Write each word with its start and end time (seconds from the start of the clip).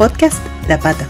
Podcast 0.00 0.42
La 0.66 0.78
Pata, 0.78 1.06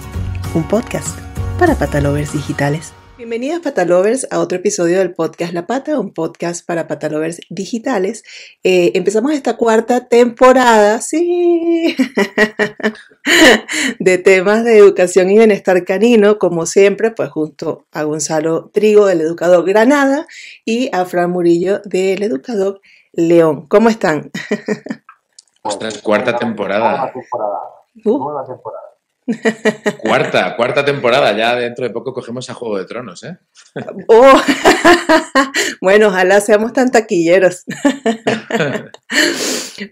un 0.53 0.67
podcast 0.67 1.17
para 1.61 1.77
patalovers 1.77 2.33
digitales. 2.33 2.93
Bienvenidos 3.17 3.61
patalovers 3.61 4.27
a 4.33 4.41
otro 4.41 4.59
episodio 4.59 4.99
del 4.99 5.15
podcast 5.15 5.53
La 5.53 5.69
Pata, 5.69 6.01
un 6.01 6.13
podcast 6.13 6.67
para 6.67 6.89
patalovers 6.89 7.39
digitales. 7.51 8.25
Eh, 8.65 8.91
empezamos 8.97 9.31
esta 9.31 9.57
cuarta 9.57 10.09
temporada, 10.09 11.01
sí, 11.03 11.95
de 14.01 14.19
temas 14.19 14.65
de 14.65 14.79
educación 14.79 15.31
y 15.31 15.39
bienestar 15.39 15.85
canino, 15.85 16.41
como 16.41 16.67
siempre, 16.67 17.13
pues 17.13 17.31
junto 17.31 17.87
a 17.93 18.03
Gonzalo 18.03 18.71
Trigo 18.71 19.07
del 19.07 19.21
Educador 19.21 19.65
Granada 19.65 20.27
y 20.65 20.91
a 20.93 21.05
Fran 21.05 21.31
Murillo 21.31 21.81
del 21.85 22.25
Educador 22.25 22.81
León. 23.13 23.69
¿Cómo 23.69 23.89
están? 23.89 24.33
Ostras, 25.63 25.99
cuarta 25.99 26.37
temporada. 26.37 27.13
Uh. 28.05 28.19
Nueva 28.19 28.45
temporada. 28.47 28.91
Cuarta, 30.03 30.57
cuarta 30.57 30.85
temporada. 30.85 31.37
Ya 31.37 31.55
dentro 31.55 31.85
de 31.87 31.93
poco 31.93 32.13
cogemos 32.13 32.49
a 32.51 32.55
Juego 32.55 32.79
de 32.79 32.85
Tronos, 32.85 33.23
¿eh? 33.25 33.39
Oh. 34.09 34.41
bueno, 35.81 36.09
ojalá 36.09 36.41
seamos 36.41 36.73
tan 36.73 36.91
taquilleros. 36.91 37.65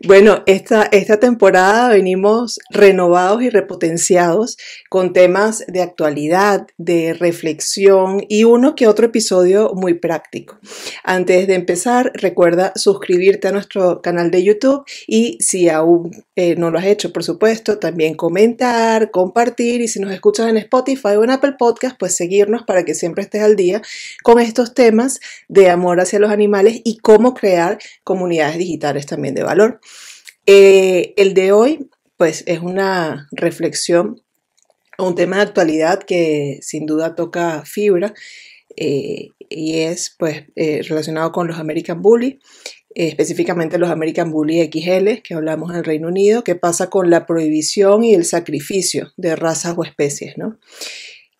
bueno, 0.06 0.42
esta, 0.46 0.84
esta 0.84 1.18
temporada 1.18 1.88
venimos 1.88 2.58
renovados 2.70 3.42
y 3.42 3.50
repotenciados 3.50 4.56
con 4.88 5.12
temas 5.12 5.64
de 5.68 5.82
actualidad, 5.82 6.66
de 6.76 7.14
reflexión 7.14 8.24
y 8.28 8.44
uno 8.44 8.74
que 8.74 8.86
otro 8.86 9.06
episodio 9.06 9.72
muy 9.74 9.94
práctico. 9.94 10.58
Antes 11.04 11.46
de 11.46 11.54
empezar, 11.54 12.12
recuerda 12.14 12.72
suscribirte 12.74 13.48
a 13.48 13.52
nuestro 13.52 14.00
canal 14.02 14.30
de 14.30 14.44
YouTube 14.44 14.84
y 15.06 15.38
si 15.40 15.68
aún 15.68 16.10
eh, 16.36 16.56
no 16.56 16.70
lo 16.70 16.78
has 16.78 16.86
hecho, 16.86 17.12
por 17.12 17.24
supuesto, 17.24 17.78
también 17.78 18.14
comentar, 18.14 19.10
compartir 19.10 19.80
y 19.80 19.88
si 19.88 20.00
nos 20.00 20.12
escuchas 20.12 20.48
en 20.48 20.56
Spotify 20.56 21.16
o 21.16 21.24
en 21.24 21.30
Apple 21.30 21.56
Podcast, 21.58 21.96
pues 21.98 22.14
seguirnos 22.14 22.62
para 22.62 22.84
que 22.84 22.94
siempre 22.94 23.22
estés 23.22 23.42
al 23.42 23.56
día 23.56 23.82
con 24.22 24.40
estos 24.40 24.74
temas 24.74 25.20
de 25.48 25.70
amor 25.70 26.00
hacia 26.00 26.18
los 26.18 26.30
animales 26.30 26.80
y 26.84 26.98
cómo 26.98 27.34
crear 27.34 27.78
comunidades 28.04 28.58
digitales 28.58 29.06
también 29.06 29.34
de 29.34 29.42
valor. 29.42 29.80
Eh, 30.46 31.12
el 31.16 31.34
de 31.34 31.52
hoy, 31.52 31.90
pues 32.16 32.42
es 32.46 32.60
una 32.60 33.28
reflexión, 33.32 34.22
un 34.98 35.14
tema 35.14 35.36
de 35.36 35.42
actualidad 35.42 36.00
que 36.00 36.58
sin 36.60 36.86
duda 36.86 37.14
toca 37.14 37.62
fibra 37.64 38.14
eh, 38.76 39.28
y 39.48 39.78
es 39.78 40.14
pues 40.18 40.44
eh, 40.56 40.82
relacionado 40.88 41.32
con 41.32 41.46
los 41.46 41.58
American 41.58 42.02
Bully, 42.02 42.40
específicamente 42.94 43.78
los 43.78 43.90
American 43.90 44.30
Bully 44.30 44.68
XL 44.70 45.22
que 45.22 45.34
hablamos 45.34 45.70
en 45.70 45.76
el 45.76 45.84
Reino 45.84 46.08
Unido, 46.08 46.44
qué 46.44 46.54
pasa 46.54 46.90
con 46.90 47.10
la 47.10 47.26
prohibición 47.26 48.04
y 48.04 48.14
el 48.14 48.24
sacrificio 48.24 49.12
de 49.16 49.36
razas 49.36 49.74
o 49.76 49.84
especies, 49.84 50.36
¿no? 50.36 50.58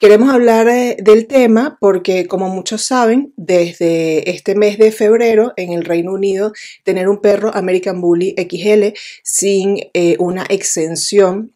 Queremos 0.00 0.32
hablar 0.32 0.68
eh, 0.68 0.96
del 1.00 1.26
tema 1.26 1.76
porque, 1.80 2.26
como 2.28 2.48
muchos 2.48 2.82
saben, 2.82 3.32
desde 3.36 4.30
este 4.30 4.54
mes 4.54 4.78
de 4.78 4.92
febrero 4.92 5.54
en 5.56 5.72
el 5.72 5.84
Reino 5.84 6.12
Unido, 6.12 6.52
tener 6.84 7.08
un 7.08 7.20
perro 7.20 7.50
American 7.52 8.00
Bully 8.00 8.36
XL 8.38 8.96
sin 9.24 9.78
eh, 9.94 10.14
una 10.20 10.44
exención 10.44 11.52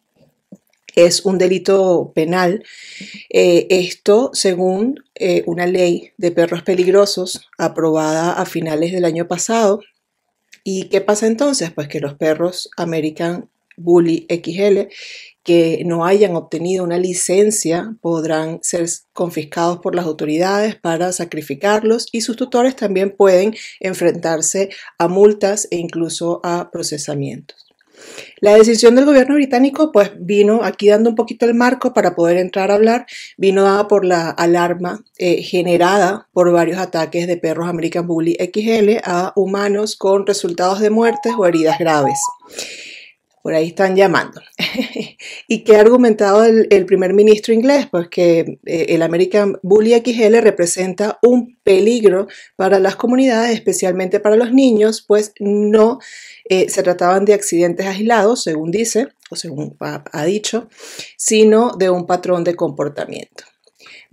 es 0.95 1.25
un 1.25 1.37
delito 1.37 2.11
penal. 2.13 2.63
Eh, 3.29 3.67
esto 3.69 4.31
según 4.33 5.03
una 5.45 5.67
ley 5.67 6.11
de 6.17 6.31
perros 6.31 6.63
peligrosos 6.63 7.47
aprobada 7.57 8.33
a 8.33 8.45
finales 8.45 8.91
del 8.91 9.05
año 9.05 9.27
pasado. 9.27 9.81
¿Y 10.63 10.89
qué 10.89 11.01
pasa 11.01 11.27
entonces? 11.27 11.71
Pues 11.71 11.87
que 11.87 12.01
los 12.01 12.15
perros 12.15 12.69
American 12.77 13.49
Bully 13.77 14.27
XL 14.29 14.89
que 15.43 15.83
no 15.85 16.05
hayan 16.05 16.35
obtenido 16.35 16.83
una 16.83 16.97
licencia 16.97 17.95
podrán 18.01 18.59
ser 18.61 18.87
confiscados 19.11 19.79
por 19.79 19.93
las 19.93 20.05
autoridades 20.05 20.75
para 20.75 21.11
sacrificarlos 21.11 22.07
y 22.11 22.21
sus 22.21 22.37
tutores 22.37 22.75
también 22.75 23.11
pueden 23.15 23.53
enfrentarse 23.79 24.69
a 24.97 25.07
multas 25.07 25.67
e 25.69 25.77
incluso 25.77 26.39
a 26.43 26.71
procesamientos. 26.71 27.62
La 28.39 28.55
decisión 28.55 28.95
del 28.95 29.05
gobierno 29.05 29.35
británico 29.35 29.91
pues 29.91 30.11
vino 30.19 30.63
aquí 30.63 30.89
dando 30.89 31.09
un 31.09 31.15
poquito 31.15 31.45
el 31.45 31.53
marco 31.53 31.93
para 31.93 32.15
poder 32.15 32.37
entrar 32.37 32.71
a 32.71 32.75
hablar, 32.75 33.05
vino 33.37 33.63
dada 33.63 33.87
por 33.87 34.05
la 34.05 34.29
alarma 34.29 35.03
eh, 35.17 35.41
generada 35.41 36.27
por 36.33 36.51
varios 36.51 36.79
ataques 36.79 37.27
de 37.27 37.37
perros 37.37 37.67
American 37.67 38.07
Bully 38.07 38.35
XL 38.39 38.99
a 39.03 39.33
humanos 39.35 39.95
con 39.95 40.27
resultados 40.27 40.79
de 40.79 40.89
muertes 40.89 41.33
o 41.37 41.45
heridas 41.45 41.79
graves 41.79 42.19
por 43.43 43.53
ahí 43.53 43.67
están 43.67 43.95
llamando. 43.97 44.41
¿Y 45.49 45.63
qué 45.65 45.75
ha 45.75 45.81
argumentado 45.81 46.45
el, 46.45 46.85
primer 46.85 47.13
ministro 47.13 47.53
inglés? 47.53 47.87
Pues 47.91 48.07
que 48.07 48.57
eh, 48.65 48.85
el 48.89 49.01
American 49.01 49.59
Bully 49.61 49.93
XL 49.93 50.37
representa 50.39 51.19
un 51.21 51.59
peligro 51.61 52.27
para 52.55 52.79
las 52.79 52.95
comunidades, 52.95 53.53
especialmente 53.53 54.21
para 54.21 54.37
los 54.37 54.53
niños, 54.53 55.03
pues 55.05 55.33
no 55.39 55.99
eh, 56.49 56.69
se 56.69 56.83
trataban 56.83 57.25
de 57.25 57.33
accidentes 57.33 57.85
aislados, 57.85 58.43
según 58.43 58.71
dice, 58.71 59.09
o 59.29 59.35
según 59.35 59.75
ha 59.79 60.25
dicho, 60.25 60.69
sino 61.17 61.71
de 61.77 61.89
un 61.89 62.07
patrón 62.07 62.45
de 62.45 62.55
comportamiento. 62.55 63.43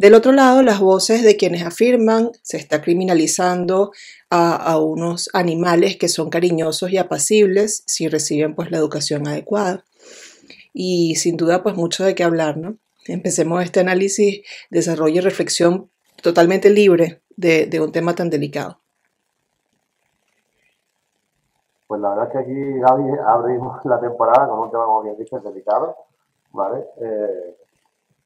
Del 0.00 0.14
otro 0.14 0.32
lado, 0.32 0.62
las 0.62 0.80
voces 0.80 1.22
de 1.22 1.36
quienes 1.36 1.62
afirman 1.62 2.30
se 2.40 2.56
está 2.56 2.80
criminalizando 2.80 3.90
a, 4.30 4.78
unos 4.78 5.28
animales 5.34 5.98
que 5.98 6.08
son 6.08 6.30
cariñosos 6.30 6.90
y 6.90 6.96
apacibles 6.96 7.82
si 7.84 8.08
reciben 8.08 8.54
pues 8.54 8.70
la 8.70 8.78
educación 8.78 9.28
adecuada. 9.28 9.84
Y 10.72 11.16
sin 11.16 11.36
duda 11.36 11.62
pues 11.62 11.76
mucho 11.76 12.02
de 12.02 12.14
qué 12.14 12.24
hablar, 12.24 12.56
¿no? 12.56 12.78
Empecemos 13.08 13.62
este 13.62 13.80
análisis, 13.80 14.40
desarrollo 14.70 15.16
y 15.16 15.20
reflexión 15.20 15.90
totalmente 16.22 16.70
libre 16.70 17.20
de, 17.36 17.68
un 17.78 17.92
tema 17.92 18.14
tan 18.14 18.30
delicado. 18.30 18.78
Pues 21.88 22.00
la 22.00 22.08
verdad 22.14 22.28
es 22.28 22.32
que 22.32 22.38
aquí 22.38 22.80
Gaby 22.80 23.04
abrimos 23.26 23.84
la 23.84 24.00
temporada 24.00 24.48
con 24.48 24.60
un 24.60 24.70
tema, 24.70 24.86
como 24.86 25.02
bien 25.02 25.16
delicado, 25.44 25.94
¿vale? 26.52 26.86
Eh, 27.02 27.59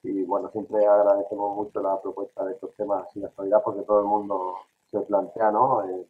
y 0.04 0.22
bueno, 0.24 0.50
siempre 0.50 0.86
agradecemos 0.86 1.56
mucho 1.56 1.80
la 1.80 2.00
propuesta 2.00 2.44
de 2.44 2.52
estos 2.52 2.74
temas 2.74 3.06
y 3.16 3.20
la 3.20 3.28
actualidad 3.28 3.62
porque 3.64 3.82
todo 3.82 4.00
el 4.00 4.06
mundo 4.06 4.56
se 4.90 5.00
plantea, 5.00 5.50
¿no? 5.50 5.82
Eh, 5.82 6.06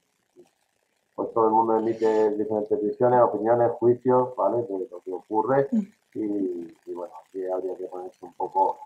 pues 1.15 1.33
todo 1.33 1.47
el 1.47 1.53
mundo 1.53 1.79
emite 1.79 2.31
diferentes 2.33 2.83
visiones, 2.83 3.21
opiniones, 3.21 3.71
juicios, 3.79 4.35
¿vale? 4.35 4.63
De 4.65 4.89
lo 4.91 5.01
que 5.01 5.13
ocurre 5.13 5.69
mm. 5.71 5.83
y, 6.15 6.93
bueno, 6.93 7.15
aquí 7.25 7.47
habría 7.47 7.77
que 7.77 7.87
ponerse 7.87 8.25
un 8.25 8.33
poco 8.33 8.79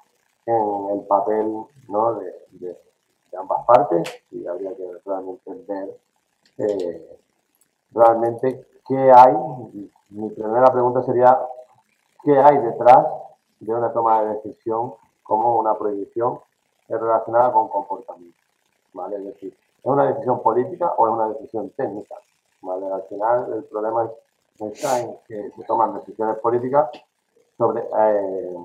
en 0.45 0.99
el 0.99 1.07
papel, 1.07 1.65
¿no? 1.89 2.15
De, 2.15 2.77
ambas 3.39 3.65
partes 3.67 4.23
y 4.33 4.47
habría 4.47 4.75
que 4.75 4.91
realmente 5.05 5.55
ver 5.69 5.97
eh, 6.59 7.19
realmente 7.93 8.67
qué 8.87 9.13
hay. 9.15 9.35
Mi 10.11 10.29
primera 10.31 10.73
pregunta 10.73 11.03
sería, 11.03 11.39
¿qué 12.25 12.37
hay 12.37 12.59
detrás 12.59 13.07
de 13.61 13.75
una 13.75 13.93
toma 13.93 14.23
de 14.23 14.35
decisión 14.35 14.95
como 15.23 15.59
una 15.59 15.77
prohibición 15.77 16.41
relacionada 16.89 17.53
con 17.53 17.69
comportamiento. 17.69 18.39
¿vale? 18.93 19.17
Es 19.17 19.25
decir, 19.25 19.57
¿es 19.79 19.85
una 19.85 20.07
decisión 20.07 20.43
política 20.43 20.95
o 20.97 21.07
es 21.07 21.15
una 21.15 21.29
decisión 21.29 21.71
técnica? 21.71 22.17
¿vale? 22.63 22.87
Al 22.87 23.03
final 23.05 23.53
el 23.53 23.65
problema 23.65 24.11
está 24.59 25.01
en 25.01 25.17
que 25.27 25.51
se 25.51 25.65
toman 25.65 25.95
decisiones 25.95 26.39
políticas 26.39 26.91
sobre 27.57 27.83
eh, 27.83 28.57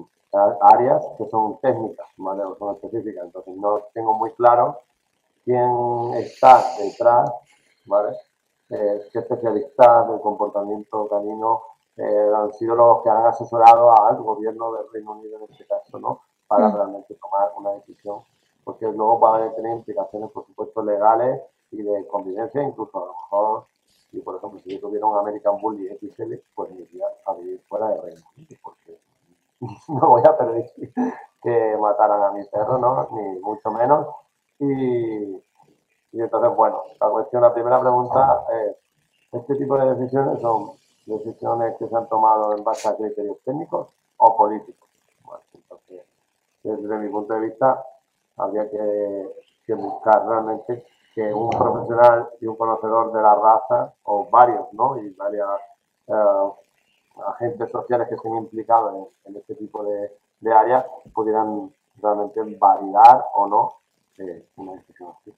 áreas 0.61 1.03
que 1.17 1.29
son 1.29 1.59
técnicas 1.59 2.07
¿vale? 2.17 2.43
o 2.43 2.55
son 2.57 2.75
específicas. 2.75 3.25
Entonces 3.25 3.55
no 3.55 3.81
tengo 3.93 4.13
muy 4.13 4.31
claro 4.33 4.79
quién 5.43 6.13
está 6.15 6.63
detrás, 6.79 7.31
¿vale? 7.85 8.15
Eh, 8.69 9.09
qué 9.11 9.19
especialistas 9.19 10.07
del 10.09 10.21
comportamiento 10.21 11.07
canino 11.07 11.61
eh, 11.97 12.31
han 12.35 12.51
sido 12.53 12.75
los 12.75 13.03
que 13.03 13.09
han 13.09 13.25
asesorado 13.25 13.91
al 13.91 14.17
gobierno 14.17 14.73
del 14.73 14.85
Reino 14.91 15.11
Unido 15.11 15.37
en 15.37 15.51
este 15.51 15.66
caso, 15.66 15.99
¿no? 15.99 16.22
Para 16.47 16.69
mm. 16.69 16.75
realmente 16.75 17.16
tomar 17.16 17.51
una 17.55 17.72
decisión, 17.72 18.22
porque 18.63 18.85
luego 18.85 19.19
puede 19.19 19.49
tener 19.51 19.78
implicaciones, 19.78 20.31
por 20.31 20.45
supuesto, 20.45 20.81
legales 20.84 21.41
y 21.72 21.84
de 21.84 22.07
convivencia, 22.07 22.63
incluso 22.63 22.97
a 22.97 23.05
lo 23.05 23.13
mejor, 23.13 23.66
y 24.11 24.22
por 24.22 24.35
ejemplo, 24.35 24.59
si 24.59 24.69
yo 24.72 24.79
tuviera 24.79 25.05
un 25.05 25.17
American 25.17 25.59
Bully 25.59 25.90
XL, 25.97 26.34
pues 26.55 26.72
me 26.72 26.81
iría 26.81 27.05
a 27.25 27.34
vivir 27.34 27.61
fuera 27.67 27.90
de 27.90 28.01
Reino 28.01 28.22
Unido, 28.35 28.55
porque 28.63 28.99
no 29.87 30.07
voy 30.07 30.23
a 30.25 30.37
permitir 30.37 30.93
que 31.41 31.78
mataran 31.79 32.23
a 32.23 32.31
mi 32.31 32.43
perro, 32.46 32.78
¿no? 32.78 33.09
Ni 33.11 33.39
mucho 33.39 33.69
menos. 33.72 34.07
Y, 34.59 35.35
y 36.11 36.22
entonces, 36.22 36.55
bueno, 36.55 36.81
la 36.99 37.09
cuestión, 37.09 37.41
la 37.41 37.53
primera 37.53 37.79
pregunta 37.79 38.46
es, 38.51 38.78
¿este 39.31 39.55
tipo 39.55 39.78
de 39.78 39.96
decisiones 39.96 40.39
son 40.41 40.72
decisiones 41.05 41.76
que 41.78 41.88
se 41.88 41.96
han 41.96 42.08
tomado 42.08 42.55
en 42.55 42.64
base 42.64 42.88
a 42.88 42.96
criterios 42.96 43.38
técnicos 43.44 43.90
o 44.17 44.38
políticos. 44.38 44.90
entonces, 45.53 46.05
desde 46.64 46.97
mi 46.97 47.09
punto 47.09 47.34
de 47.34 47.41
vista, 47.41 47.84
habría 48.38 48.70
que, 48.70 49.73
buscar 49.76 50.28
realmente 50.28 50.85
que 51.16 51.34
un 51.34 51.50
profesional 51.50 52.29
y 52.41 52.47
un 52.47 52.55
conocedor 52.55 53.11
de 53.11 53.22
la 53.22 53.35
raza, 53.35 53.94
o 54.03 54.28
varios, 54.29 54.72
¿no? 54.73 54.97
Y 54.97 55.09
varias, 55.11 55.50
eh, 56.08 56.52
agentes 57.26 57.70
sociales 57.72 58.08
que 58.08 58.16
estén 58.16 58.35
implicados 58.35 59.09
en, 59.26 59.35
este 59.35 59.56
tipo 59.56 59.84
de, 59.84 60.11
de 60.40 60.53
áreas 60.53 60.85
pudieran 61.14 61.72
realmente 62.02 62.41
validar 62.58 63.26
o 63.34 63.47
no 63.47 63.73
eh, 64.17 64.47
una 64.58 64.73
decisión 64.73 65.14
así. 65.20 65.34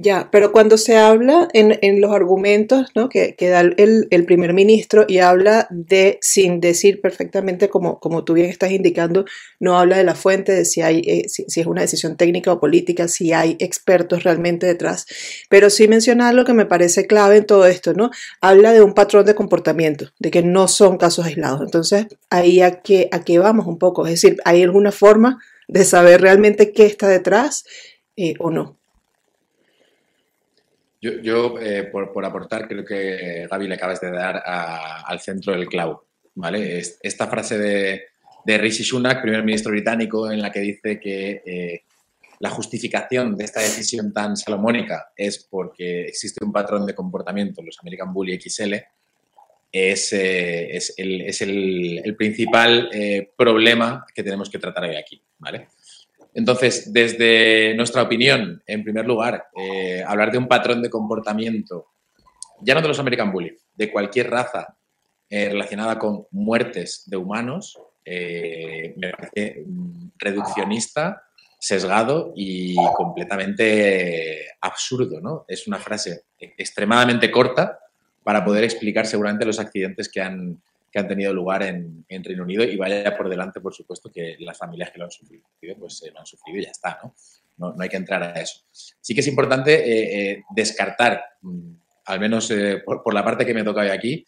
Ya, 0.00 0.28
pero 0.30 0.52
cuando 0.52 0.78
se 0.78 0.96
habla 0.96 1.48
en, 1.52 2.00
los 2.00 2.12
argumentos 2.12 2.86
¿no? 2.94 3.08
que, 3.08 3.34
da 3.40 3.62
el, 3.62 4.24
primer 4.26 4.52
ministro 4.52 5.04
y 5.08 5.18
habla 5.18 5.66
de, 5.70 6.20
sin 6.22 6.60
decir 6.60 7.00
perfectamente 7.00 7.68
como, 7.68 7.98
como 7.98 8.22
tú 8.22 8.34
bien 8.34 8.48
estás 8.48 8.70
indicando, 8.70 9.24
no 9.58 9.76
habla 9.76 9.96
de 9.96 10.04
la 10.04 10.14
fuente, 10.14 10.52
de 10.52 10.64
si, 10.66 10.82
hay, 10.82 11.02
eh, 11.04 11.28
si, 11.28 11.46
es 11.48 11.66
una 11.66 11.80
decisión 11.80 12.16
técnica 12.16 12.52
o 12.52 12.60
política, 12.60 13.08
si 13.08 13.32
hay 13.32 13.56
expertos 13.58 14.22
realmente 14.22 14.66
detrás, 14.66 15.04
pero 15.48 15.68
sí 15.68 15.88
mencionar 15.88 16.32
lo 16.32 16.44
que 16.44 16.54
me 16.54 16.66
parece 16.66 17.08
clave 17.08 17.38
en 17.38 17.46
todo 17.46 17.66
esto, 17.66 17.92
¿no? 17.92 18.12
Habla 18.40 18.72
de 18.72 18.82
un 18.82 18.94
patrón 18.94 19.26
de 19.26 19.34
comportamiento, 19.34 20.12
de 20.20 20.30
que 20.30 20.44
no 20.44 20.68
son 20.68 20.96
casos 20.96 21.26
aislados. 21.26 21.60
Entonces, 21.62 22.06
ahí 22.30 22.60
a 22.60 22.82
qué, 22.82 23.08
a 23.10 23.24
qué 23.24 23.40
vamos 23.40 23.66
un 23.66 23.78
poco, 23.78 24.06
es 24.06 24.12
decir, 24.12 24.36
¿hay 24.44 24.62
alguna 24.62 24.92
forma 24.92 25.42
de 25.66 25.84
saber 25.84 26.20
realmente 26.20 26.70
qué 26.70 26.86
está 26.86 27.08
detrás 27.08 27.64
eh, 28.14 28.34
o 28.38 28.52
no? 28.52 28.77
Yo, 31.00 31.60
eh, 31.60 31.84
por, 31.84 32.24
aportar, 32.24 32.66
creo 32.66 32.84
que 32.84 33.46
Gaby 33.48 33.68
le 33.68 33.74
acabas 33.74 34.00
de 34.00 34.10
dar 34.10 34.42
al 34.44 35.20
centro 35.20 35.52
del 35.52 35.68
clavo. 35.68 36.06
¿vale? 36.34 36.82
Esta 37.02 37.28
frase 37.28 37.56
de, 37.56 38.02
de, 38.44 38.58
Rishi 38.58 38.82
Sunak, 38.82 39.22
primer 39.22 39.44
ministro 39.44 39.70
británico, 39.70 40.30
en 40.30 40.42
la 40.42 40.50
que 40.50 40.60
dice 40.60 40.98
que 40.98 41.42
eh, 41.46 41.82
la 42.40 42.50
justificación 42.50 43.36
de 43.36 43.44
esta 43.44 43.60
decisión 43.60 44.12
tan 44.12 44.36
salomónica 44.36 45.12
es 45.16 45.46
porque 45.48 46.02
existe 46.02 46.44
un 46.44 46.52
patrón 46.52 46.84
de 46.84 46.94
comportamiento, 46.94 47.62
los 47.62 47.78
American 47.80 48.12
Bully 48.12 48.40
XL, 48.40 48.74
es, 49.70 50.12
eh, 50.12 50.76
es, 50.76 50.94
el, 50.96 51.20
es 51.20 51.42
el, 51.42 52.14
principal 52.16 52.90
problema 53.36 54.04
que 54.12 54.24
tenemos 54.24 54.50
que 54.50 54.58
tratar 54.58 54.84
hoy 54.84 54.96
aquí. 54.96 55.22
¿vale? 55.38 55.68
Entonces, 56.38 56.92
desde 56.92 57.74
nuestra 57.74 58.02
opinión, 58.02 58.62
en 58.64 58.84
primer 58.84 59.04
lugar, 59.04 59.48
eh, 59.56 60.04
hablar 60.06 60.30
de 60.30 60.38
un 60.38 60.46
patrón 60.46 60.80
de 60.80 60.88
comportamiento, 60.88 61.88
ya 62.60 62.76
no 62.76 62.80
de 62.80 62.86
los 62.86 63.00
American 63.00 63.32
Bully, 63.32 63.56
de 63.74 63.90
cualquier 63.90 64.30
raza 64.30 64.76
eh, 65.28 65.48
relacionada 65.48 65.98
con 65.98 66.28
muertes 66.30 67.02
de 67.06 67.16
humanos, 67.16 67.76
eh, 68.04 68.94
me 68.96 69.10
parece 69.10 69.64
mm, 69.66 70.10
reduccionista, 70.16 71.24
sesgado 71.58 72.32
y 72.36 72.76
completamente 72.96 74.46
absurdo. 74.60 75.20
¿no? 75.20 75.44
Es 75.48 75.66
una 75.66 75.78
frase 75.78 76.22
extremadamente 76.38 77.32
corta 77.32 77.80
para 78.22 78.44
poder 78.44 78.62
explicar 78.62 79.08
seguramente 79.08 79.44
los 79.44 79.58
accidentes 79.58 80.08
que 80.08 80.20
han, 80.20 80.62
que 80.90 80.98
han 80.98 81.08
tenido 81.08 81.32
lugar 81.32 81.62
en, 81.62 82.04
Reino 82.08 82.42
Unido 82.42 82.64
y 82.64 82.76
vaya 82.76 83.16
por 83.16 83.28
delante, 83.28 83.60
por 83.60 83.74
supuesto, 83.74 84.10
que 84.10 84.36
las 84.40 84.56
familias 84.56 84.90
que 84.90 84.98
lo 84.98 85.04
han 85.04 85.10
sufrido, 85.10 85.44
pues 85.78 86.02
eh, 86.02 86.10
lo 86.12 86.20
han 86.20 86.26
sufrido 86.26 86.58
y 86.58 86.64
ya 86.64 86.70
está, 86.70 86.98
¿no? 87.02 87.14
¿no? 87.58 87.74
hay 87.78 87.88
que 87.88 87.96
entrar 87.96 88.22
a 88.22 88.40
eso. 88.40 88.64
Sí 88.70 89.14
que 89.14 89.20
es 89.20 89.26
importante 89.26 89.74
eh, 89.74 90.30
eh, 90.30 90.42
descartar, 90.54 91.22
mm, 91.42 91.72
al 92.06 92.20
menos 92.20 92.52
por, 92.84 93.12
la 93.12 93.24
parte 93.24 93.44
que 93.44 93.52
me 93.52 93.64
toca 93.64 93.82
hoy 93.82 93.88
aquí, 93.88 94.24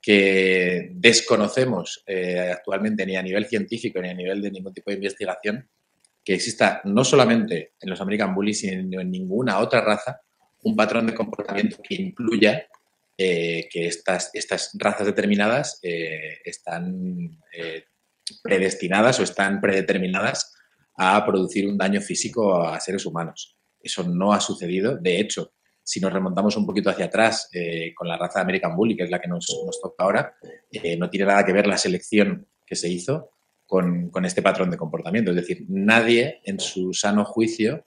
que 0.00 0.90
desconocemos 0.92 2.04
actualmente 2.52 3.06
ni 3.06 3.16
a 3.16 3.22
nivel 3.22 3.46
científico 3.46 4.00
ni 4.00 4.10
a 4.10 4.14
nivel 4.14 4.40
de 4.42 4.50
ningún 4.50 4.72
tipo 4.72 4.90
de 4.90 4.96
investigación 4.96 5.68
que 6.22 6.34
exista 6.34 6.80
no 6.84 7.04
solamente 7.04 7.72
en 7.80 7.90
los 7.90 8.00
American 8.00 8.34
Bullies, 8.34 8.60
sino 8.60 9.00
en 9.00 9.10
ninguna 9.10 9.58
otra 9.58 9.80
raza 9.80 10.20
un 10.62 10.76
patrón 10.76 11.06
de 11.06 11.14
comportamiento 11.14 11.78
que 11.82 11.94
incluya 11.94 12.66
eh, 13.16 13.68
que 13.70 13.86
estas, 13.86 14.30
estas 14.32 14.72
razas 14.76 15.06
determinadas 15.06 15.78
eh, 15.82 16.40
están 16.44 17.38
eh, 17.56 17.84
predestinadas 18.42 19.20
o 19.20 19.22
están 19.22 19.60
predeterminadas 19.60 20.52
a 20.96 21.24
producir 21.24 21.68
un 21.68 21.78
daño 21.78 22.00
físico 22.00 22.66
a 22.66 22.80
seres 22.80 23.06
humanos. 23.06 23.56
Eso 23.80 24.02
no 24.02 24.32
ha 24.32 24.40
sucedido. 24.40 24.96
De 24.96 25.20
hecho, 25.20 25.52
si 25.80 26.00
nos 26.00 26.12
remontamos 26.12 26.56
un 26.56 26.66
poquito 26.66 26.90
hacia 26.90 27.04
atrás 27.04 27.50
con 27.94 28.08
la 28.08 28.16
raza 28.16 28.40
American 28.40 28.74
Bully, 28.74 28.96
que 28.96 29.04
es 29.04 29.10
la 29.10 29.20
que 29.20 29.28
nos, 29.28 29.46
nos 29.66 29.80
toca 29.80 30.02
ahora, 30.02 30.34
no 30.98 31.10
tiene 31.10 31.26
nada 31.26 31.44
que 31.44 31.52
ver 31.52 31.66
la 31.66 31.76
selección 31.76 32.48
que 32.64 32.74
se 32.74 32.88
hizo 32.88 33.32
con, 33.66 34.08
con, 34.10 34.24
este 34.24 34.40
patrón 34.40 34.70
de 34.70 34.78
comportamiento. 34.78 35.30
Es 35.30 35.36
decir, 35.36 35.66
nadie 35.68 36.40
en 36.44 36.58
su 36.58 36.94
sano 36.94 37.24
juicio, 37.24 37.84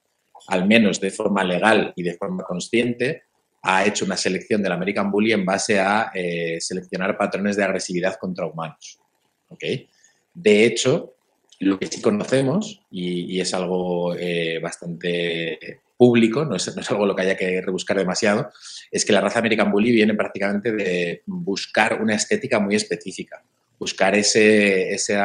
al 0.48 0.68
menos 0.68 1.02
de 1.02 1.10
forma 1.10 1.44
legal 1.44 1.94
y 1.96 2.04
de 2.04 2.14
forma 2.14 2.44
consciente, 2.44 3.24
ha 3.64 3.86
hecho 3.86 4.06
una 4.06 4.18
selección 4.18 4.62
del 4.62 4.72
American 4.72 5.12
Bully 5.12 5.34
en 5.34 5.46
base 5.46 5.80
a 5.80 6.12
eh, 6.14 6.58
seleccionar 6.60 7.18
patrones 7.18 7.56
de 7.56 7.64
agresividad 7.64 8.16
contra 8.18 8.46
humanos. 8.46 9.00
De 10.34 10.66
hecho, 10.66 11.16
lo 11.60 11.80
que 11.80 11.88
sí 11.88 12.02
conocemos, 12.02 12.82
y, 12.92 13.40
es 13.40 13.54
algo 13.54 14.16
eh, 14.16 14.60
bastante 14.62 15.82
público, 15.98 16.46
no 16.46 16.56
es, 16.56 16.76
no 16.76 16.82
es, 16.82 16.92
algo 16.92 17.06
lo 17.06 17.16
que 17.16 17.24
haya 17.24 17.36
que 17.36 17.62
rebuscar 17.62 17.98
demasiado, 17.98 18.52
es 18.92 19.04
que 19.04 19.14
la 19.14 19.22
raza 19.22 19.40
American 19.40 19.72
Bully 19.72 19.92
viene 19.92 20.14
prácticamente 20.14 20.72
de 20.72 21.24
buscar 21.26 22.02
una 22.02 22.16
estética 22.16 22.60
muy 22.60 22.76
específica, 22.76 23.44
buscar 23.80 24.14
ese, 24.16 24.94
ese, 24.94 25.18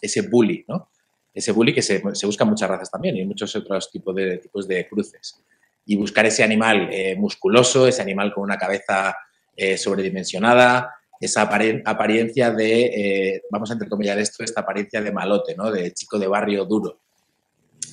ese 0.00 0.22
bully, 0.22 0.64
¿no? 0.66 0.90
Ese 1.34 1.52
bully 1.52 1.74
que 1.74 1.82
se, 1.82 2.02
se 2.14 2.26
busca 2.26 2.44
en 2.44 2.50
muchas 2.50 2.70
razas 2.70 2.90
también 2.90 3.16
y 3.16 3.20
en 3.20 3.28
muchos 3.28 3.54
otros 3.54 3.90
tipos 3.90 4.14
de, 4.14 4.38
tipos 4.38 4.66
de 4.66 4.88
cruces 4.88 5.38
y 5.86 5.96
buscar 5.96 6.26
ese 6.26 6.42
animal 6.42 6.88
eh, 6.90 7.14
musculoso, 7.16 7.86
ese 7.86 8.02
animal 8.02 8.34
con 8.34 8.42
una 8.42 8.58
cabeza 8.58 9.16
eh, 9.56 9.78
sobredimensionada, 9.78 10.92
esa 11.18 11.42
apariencia 11.42 12.50
de, 12.50 12.84
eh, 12.84 13.42
vamos 13.50 13.70
a 13.70 13.74
entrecomillar 13.74 14.18
esto, 14.18 14.44
esta 14.44 14.60
apariencia 14.62 15.00
de 15.00 15.12
malote, 15.12 15.54
¿no? 15.54 15.70
de 15.70 15.92
chico 15.92 16.18
de 16.18 16.26
barrio 16.26 16.64
duro. 16.66 17.00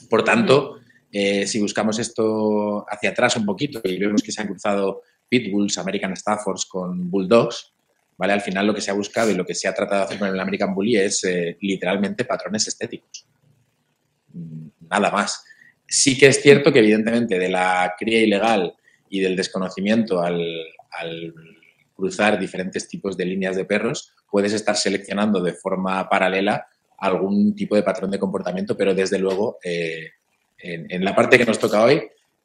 Por 0.09 0.23
tanto, 0.23 0.79
si 1.11 1.59
buscamos 1.59 1.99
esto 1.99 2.85
hacia 2.89 3.11
atrás 3.11 3.35
un 3.35 3.45
poquito 3.45 3.79
y 3.83 3.97
vemos 3.97 4.23
que 4.23 4.31
se 4.31 4.41
han 4.41 4.47
cruzado 4.47 5.03
pitbulls, 5.29 5.77
American 5.77 6.15
Staffords 6.15 6.65
con 6.65 7.09
bulldogs, 7.09 7.73
¿vale? 8.17 8.33
Al 8.33 8.41
final 8.41 8.67
lo 8.67 8.73
que 8.73 8.81
se 8.81 8.91
ha 8.91 8.95
buscado 8.95 9.29
y 9.29 9.35
lo 9.35 9.45
que 9.45 9.53
se 9.53 9.67
ha 9.67 9.73
tratado 9.73 10.01
de 10.01 10.05
hacer 10.05 10.19
con 10.19 10.27
el 10.27 10.39
American 10.39 10.73
Bully 10.73 10.97
es 10.97 11.21
literalmente 11.61 12.25
patrones 12.25 12.67
estéticos. 12.67 13.27
Nada 14.89 15.11
más. 15.11 15.43
Sí 15.87 16.17
que 16.17 16.27
es 16.27 16.41
cierto 16.41 16.71
que 16.71 16.79
evidentemente 16.79 17.37
de 17.37 17.49
la 17.49 17.93
cría 17.97 18.21
ilegal 18.21 18.75
y 19.09 19.19
del 19.19 19.35
desconocimiento 19.35 20.21
al, 20.21 20.43
cruzar 21.95 22.39
diferentes 22.39 22.87
tipos 22.87 23.15
de 23.15 23.25
líneas 23.25 23.55
de 23.55 23.65
perros, 23.65 24.13
puedes 24.29 24.53
estar 24.53 24.75
seleccionando 24.75 25.41
de 25.41 25.53
forma 25.53 26.09
paralela 26.09 26.65
algún 26.97 27.55
tipo 27.55 27.75
de 27.75 27.83
patrón 27.83 28.11
de 28.11 28.19
comportamiento, 28.19 28.75
pero 28.75 28.95
desde 28.95 29.19
luego 29.19 29.57
eh, 29.63 30.09
en, 30.57 31.03
la 31.03 31.15
parte 31.15 31.37
que 31.37 31.45
nos 31.45 31.59
toca 31.59 31.83
hoy 31.83 32.01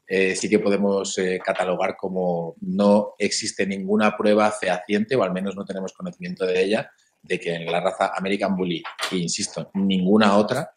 eh, 0.07 0.35
sí 0.35 0.49
que 0.49 0.59
podemos 0.59 1.17
eh, 1.19 1.39
catalogar 1.45 1.97
como 1.97 2.57
no 2.63 3.15
existe 3.19 3.67
ninguna 3.67 4.17
prueba 4.17 4.51
fehaciente, 4.51 5.15
o 5.17 5.23
al 5.23 5.33
menos 5.33 5.55
no 5.55 5.67
tenemos 5.67 5.93
conocimiento 5.93 6.47
de 6.47 6.63
ella, 6.63 6.91
de 7.23 7.39
que 7.39 7.55
en 7.55 7.67
la 7.67 7.81
raza 7.81 8.13
American 8.17 8.57
Bully, 8.57 8.83
e 9.13 9.17
insisto, 9.17 9.71
ninguna 9.75 10.37
otra, 10.37 10.71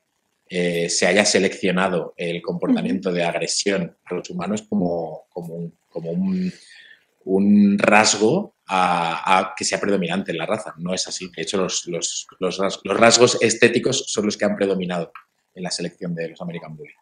eh, 0.53 0.89
se 0.89 1.07
haya 1.07 1.23
seleccionado 1.23 2.13
el 2.17 2.41
comportamiento 2.41 3.09
de 3.13 3.23
agresión 3.23 3.95
a 4.03 4.13
los 4.13 4.29
humanos 4.29 4.63
como, 4.63 5.23
como, 5.29 5.53
un, 5.53 5.73
como 5.89 6.11
un, 6.11 7.79
rasgo 7.79 8.55
a, 8.67 9.53
que 9.55 9.63
sea 9.63 9.79
predominante 9.79 10.33
en 10.33 10.37
la 10.37 10.45
raza. 10.45 10.73
No 10.75 10.93
es 10.93 11.07
así. 11.07 11.31
De 11.33 11.43
hecho, 11.43 11.55
los, 11.55 11.87
los, 11.87 12.27
los, 12.41 12.99
rasgos 12.99 13.41
estéticos 13.41 14.03
son 14.07 14.25
los 14.25 14.35
que 14.35 14.43
han 14.43 14.57
predominado 14.57 15.13
en 15.55 15.63
la 15.63 15.71
selección 15.71 16.13
de 16.13 16.31
los 16.31 16.41
American 16.41 16.75
Bully. 16.75 16.95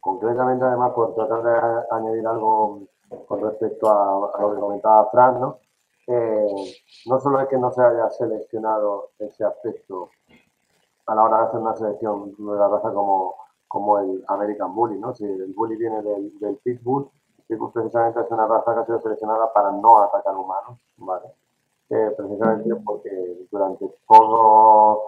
Concretamente, 0.00 0.66
además, 0.66 0.92
por 0.94 1.14
tratar 1.14 1.42
de 1.42 1.96
añadir 1.96 2.26
algo 2.26 2.86
con 3.26 3.42
respecto 3.42 3.90
a, 3.90 4.38
lo 4.38 4.54
que 4.54 4.60
comentaba 4.60 5.10
Fran, 5.10 5.40
¿no? 5.40 5.60
Eh, 6.06 6.74
no 7.06 7.20
solo 7.20 7.40
es 7.40 7.48
que 7.48 7.56
no 7.56 7.72
se 7.72 7.80
haya 7.80 8.10
seleccionado 8.10 9.12
ese 9.18 9.44
aspecto 9.44 10.10
a 11.10 11.14
la 11.16 11.24
hora 11.24 11.38
de 11.38 11.44
hacer 11.46 11.60
una 11.60 11.74
selección 11.74 12.34
de 12.38 12.56
la 12.56 12.68
raza 12.68 12.92
como, 12.92 13.34
como 13.66 13.98
el 13.98 14.24
American 14.28 14.72
Bully, 14.72 14.96
¿no? 14.96 15.12
Si 15.12 15.24
el 15.24 15.52
Bully 15.54 15.74
viene 15.76 16.02
del, 16.02 16.38
del 16.38 16.56
Pitbull, 16.58 17.10
Pitbull 17.48 17.72
precisamente 17.72 18.20
es 18.20 18.30
una 18.30 18.46
raza 18.46 18.74
que 18.74 18.80
ha 18.80 18.86
sido 18.86 19.00
seleccionada 19.00 19.52
para 19.52 19.72
no 19.72 20.02
atacar 20.02 20.36
humanos, 20.36 20.78
¿vale? 20.98 21.26
Eh, 21.88 22.14
precisamente 22.16 22.76
porque 22.76 23.10
durante 23.50 23.92
toda 24.08 24.98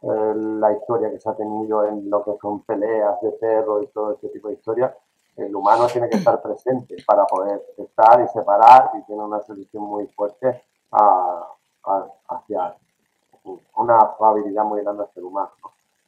eh, 0.00 0.34
la 0.34 0.72
historia 0.72 1.10
que 1.10 1.20
se 1.20 1.28
ha 1.28 1.36
tenido 1.36 1.84
en 1.84 2.08
lo 2.08 2.24
que 2.24 2.38
son 2.40 2.62
peleas 2.62 3.20
de 3.20 3.32
perro 3.32 3.82
y 3.82 3.88
todo 3.88 4.12
este 4.12 4.30
tipo 4.30 4.48
de 4.48 4.54
historia, 4.54 4.96
el 5.36 5.54
humano 5.54 5.86
tiene 5.92 6.08
que 6.08 6.16
estar 6.16 6.40
presente 6.40 6.96
para 7.06 7.26
poder 7.26 7.62
estar 7.76 8.18
y 8.22 8.28
separar 8.28 8.92
y 8.94 9.02
tiene 9.02 9.22
una 9.22 9.42
selección 9.42 9.82
muy 9.82 10.06
fuerte 10.06 10.64
hacia 11.82 12.76
una 13.44 13.98
habilidad 14.20 14.64
muy 14.64 14.82
grande 14.82 15.04
al 15.04 15.12
ser 15.12 15.24
humano. 15.24 15.50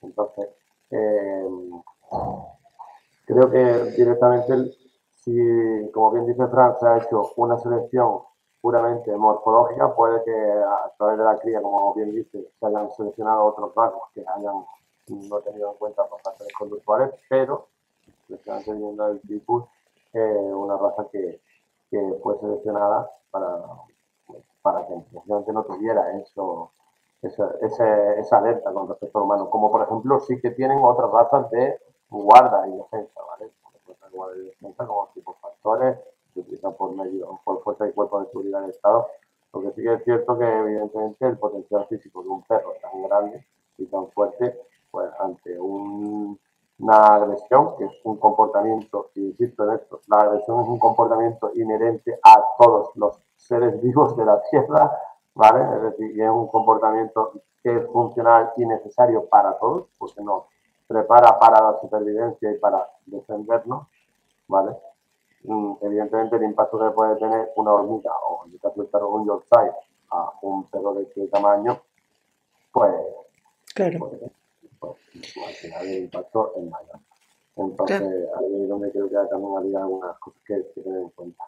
Entonces, 0.02 0.48
eh, 0.90 1.48
creo 3.24 3.50
que 3.50 3.92
directamente, 3.96 4.72
si, 5.22 5.90
como 5.92 6.10
bien 6.10 6.26
dice 6.26 6.46
Fran, 6.48 6.76
se 6.78 6.86
ha 6.86 6.98
hecho 6.98 7.32
una 7.36 7.58
selección 7.58 8.20
puramente 8.60 9.14
morfológica, 9.16 9.94
puede 9.94 10.22
que 10.24 10.32
a 10.32 10.92
través 10.96 11.18
de 11.18 11.24
la 11.24 11.38
cría, 11.38 11.62
como 11.62 11.94
bien 11.94 12.12
dice, 12.12 12.48
se 12.58 12.66
hayan 12.66 12.90
seleccionado 12.92 13.44
otros 13.44 13.74
rasgos 13.74 14.02
que 14.14 14.24
hayan 14.26 14.64
no 15.08 15.40
tenido 15.40 15.72
en 15.72 15.76
cuenta 15.78 16.06
por 16.06 16.20
factores 16.20 16.52
conductuales, 16.54 17.10
pero 17.28 17.68
se 18.28 18.34
están 18.34 18.62
teniendo 18.62 19.08
el 19.08 19.20
tipo 19.22 19.68
eh, 20.12 20.18
una 20.18 20.76
raza 20.76 21.06
que, 21.10 21.40
que, 21.90 22.18
fue 22.22 22.38
seleccionada 22.38 23.10
para, 23.30 23.62
para 24.62 24.86
que 24.86 25.52
no 25.52 25.64
tuviera 25.64 26.16
eso, 26.18 26.70
esa, 27.22 27.54
esa, 27.60 28.38
alerta 28.38 28.72
con 28.72 28.88
respecto 28.88 29.18
al 29.18 29.24
humano, 29.24 29.50
como 29.50 29.70
por 29.70 29.82
ejemplo 29.82 30.20
sí 30.20 30.40
que 30.40 30.50
tienen 30.50 30.78
otras 30.82 31.10
razas 31.10 31.50
de 31.50 31.78
guarda 32.10 32.66
y 32.68 32.76
defensa, 32.76 33.20
¿vale? 33.26 33.50
Guarda 34.10 34.36
y 34.36 34.46
defensa 34.46 34.86
como 34.86 35.08
tipo 35.14 35.34
factores 35.40 35.98
se 36.34 36.40
utilizan 36.40 36.74
por 36.74 36.94
medio, 36.94 37.38
por 37.44 37.62
fuerza 37.62 37.86
y 37.86 37.92
cuerpo 37.92 38.20
de 38.20 38.26
seguridad 38.26 38.62
del 38.62 38.70
Estado. 38.70 39.06
Lo 39.52 39.60
que 39.60 39.72
sí 39.72 39.82
que 39.82 39.92
es 39.94 40.04
cierto 40.04 40.38
que 40.38 40.44
evidentemente 40.44 41.26
el 41.26 41.38
potencial 41.38 41.86
físico 41.88 42.22
de 42.22 42.28
un 42.28 42.42
perro 42.42 42.72
tan 42.80 43.02
grande 43.02 43.46
y 43.78 43.86
tan 43.86 44.08
fuerte, 44.08 44.58
pues 44.90 45.10
ante 45.20 45.58
un, 45.58 46.38
una 46.78 47.06
agresión, 47.06 47.76
que 47.76 47.84
es 47.84 47.92
un 48.04 48.16
comportamiento, 48.16 49.10
y 49.14 49.26
insisto 49.26 49.64
en 49.64 49.74
esto, 49.74 50.00
la 50.08 50.18
agresión 50.18 50.62
es 50.62 50.68
un 50.68 50.78
comportamiento 50.78 51.50
inherente 51.54 52.18
a 52.22 52.42
todos 52.58 52.90
los 52.96 53.18
seres 53.36 53.80
vivos 53.82 54.16
de 54.16 54.24
la 54.24 54.42
Tierra, 54.50 54.90
¿vale? 55.34 55.76
Es 55.76 55.82
decir, 55.82 56.20
es 56.20 56.30
un 56.30 56.48
comportamiento 56.48 57.32
que 57.62 57.76
es 57.76 57.86
funcional 57.86 58.52
y 58.56 58.66
necesario 58.66 59.26
para 59.26 59.58
todos, 59.58 59.86
porque 59.98 60.22
nos 60.22 60.44
prepara 60.86 61.38
para 61.38 61.62
la 61.62 61.80
supervivencia 61.80 62.50
y 62.50 62.58
para 62.58 62.88
defendernos, 63.06 63.86
¿vale? 64.48 64.76
Mm, 65.44 65.74
evidentemente 65.80 66.36
el 66.36 66.44
impacto 66.44 66.78
que 66.78 66.90
puede 66.90 67.16
tener 67.16 67.50
una 67.56 67.72
hormiga 67.72 68.12
o 68.28 68.46
en 68.46 68.52
el 68.52 68.60
caso 68.60 68.80
del 68.80 68.90
perro 68.90 69.10
un 69.10 69.26
Yorkshire 69.26 69.74
a 70.10 70.32
un 70.42 70.64
perro 70.68 70.94
de 70.94 71.02
este 71.02 71.26
tamaño, 71.28 71.80
pues, 72.72 72.94
claro. 73.74 73.98
pues, 73.98 74.30
pues, 74.78 75.36
al 75.46 75.54
final 75.54 75.86
el 75.86 76.04
impacto 76.04 76.52
es 76.56 76.62
mayor. 76.64 77.00
Entonces, 77.56 78.28
ahí 78.38 78.62
es 78.62 78.68
donde 78.68 78.90
creo 78.92 79.08
que 79.08 79.14
también 79.30 79.56
había 79.56 79.78
algunas 79.80 80.18
cosas 80.18 80.40
que, 80.46 80.54
tener 80.80 81.02
en 81.02 81.08
cuenta. 81.10 81.44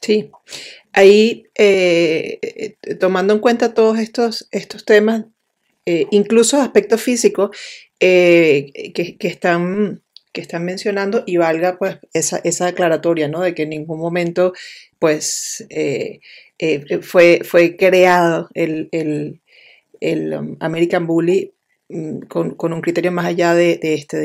Sí, 0.00 0.30
ahí 0.92 1.44
eh, 1.56 2.38
eh, 2.42 2.94
tomando 2.96 3.34
en 3.34 3.40
cuenta 3.40 3.74
todos 3.74 3.98
estos, 3.98 4.48
estos 4.50 4.84
temas, 4.84 5.24
eh, 5.86 6.06
incluso 6.10 6.60
aspectos 6.60 7.02
físicos 7.02 7.56
que, 7.98 8.92
que, 8.94 9.28
están 9.28 10.02
que 10.32 10.40
están 10.40 10.64
mencionando 10.64 11.24
y 11.26 11.36
valga 11.36 11.78
pues 11.78 11.98
esa, 12.12 12.38
esa 12.44 12.68
aclaratoria, 12.68 13.28
¿no? 13.28 13.40
De 13.40 13.54
que 13.54 13.62
en 13.62 13.70
ningún 13.70 13.98
momento 13.98 14.52
pues 14.98 15.66
eh, 15.70 16.20
eh, 16.58 17.02
fue, 17.02 17.40
fue 17.44 17.76
creado 17.76 18.48
el, 18.54 18.88
el, 18.92 19.40
el 20.00 20.34
um, 20.34 20.56
American 20.60 21.06
Bully 21.06 21.54
con, 22.28 22.50
con, 22.54 22.72
un 22.72 22.80
criterio 22.82 23.10
más 23.10 23.24
allá 23.24 23.54
de, 23.54 23.78
este, 23.82 24.18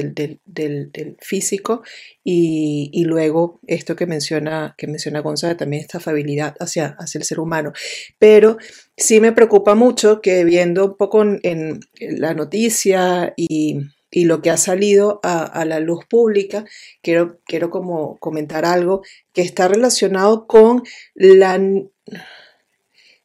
del, 0.46 1.17
físico 1.20 1.82
y, 2.24 3.03
luego 3.05 3.60
esto 3.67 3.96
que 3.96 4.05
menciona, 4.05 4.75
que 4.77 4.88
menciona 4.88 5.22
González, 5.22 5.58
también 5.58 5.82
esta 5.82 6.00
afabilidad 6.00 6.55
hacia, 6.60 6.96
hacia 7.00 7.20
el 7.20 7.25
ser 7.25 7.39
humano. 7.39 7.72
Pero 8.20 8.58
sí 8.98 9.20
me 9.20 9.32
preocupa 9.32 9.75
mucho 9.75 10.22
que 10.22 10.43
viendo 10.43 10.86
un 10.86 10.98
poco 10.98 11.24
en, 11.24 11.79
la 12.00 12.34
noticia 12.34 13.34
y 13.38 13.79
y 14.15 14.25
lo 14.25 14.43
que 14.43 14.51
ha 14.51 14.58
salido 14.58 15.20
a, 15.24 15.65
la 15.65 15.79
luz 15.79 16.05
pública, 16.05 16.65
quiero, 17.01 17.39
quiero 17.46 17.72
como 17.72 18.17
comentar 18.20 18.63
algo 18.63 19.01
que 19.34 19.41
está 19.41 19.67
relacionado 19.67 20.46
con 20.46 20.84
la, 21.15 21.60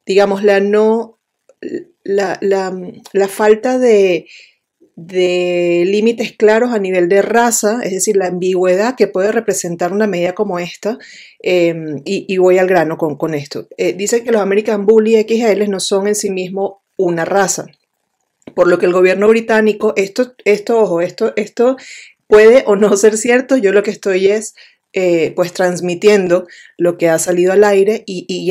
digamos, 0.06 0.42
la 0.42 0.60
no, 0.60 1.17
la, 2.04 2.38
la, 2.40 3.28
falta 3.28 3.78
de, 3.78 4.26
de 4.96 5.84
límites 5.86 6.32
claros 6.32 6.72
a 6.72 6.78
nivel 6.78 7.08
de 7.08 7.22
raza, 7.22 7.80
es 7.82 7.92
decir, 7.92 8.16
la 8.16 8.26
ambigüedad 8.26 8.94
que 8.96 9.06
puede 9.06 9.32
representar 9.32 9.92
una 9.92 10.06
medida 10.06 10.34
como 10.34 10.58
esta, 10.58 10.98
em, 11.40 12.02
y, 12.04 12.36
voy 12.38 12.58
al 12.58 12.68
grano 12.68 12.96
con, 12.96 13.16
con 13.16 13.34
esto. 13.34 13.68
Eh, 13.76 13.92
dice 13.92 14.22
que 14.24 14.32
los 14.32 14.40
American 14.40 14.86
Bully 14.86 15.22
XL 15.22 15.68
no 15.68 15.80
son 15.80 16.08
en 16.08 16.14
sí 16.14 16.30
mismos 16.30 16.78
una 16.96 17.24
raza 17.24 17.66
por 18.54 18.68
lo 18.68 18.78
que 18.78 18.86
el 18.86 18.92
gobierno 18.92 19.28
británico, 19.28 19.92
esto, 19.96 20.34
esto, 20.44 20.80
ojo, 20.80 21.00
esto, 21.00 21.32
esto 21.36 21.76
puede 22.26 22.64
o 22.66 22.76
no 22.76 22.96
ser 22.96 23.16
cierto, 23.16 23.56
yo 23.56 23.72
lo 23.72 23.82
que 23.82 23.90
estoy 23.90 24.28
es 24.28 24.54
eh, 25.00 25.32
pues 25.36 25.52
transmitiendo 25.52 26.48
lo 26.76 26.98
que 26.98 27.08
ha 27.08 27.20
salido 27.20 27.52
al 27.52 27.62
aire 27.62 28.02
y, 28.04 28.26
y 28.28 28.50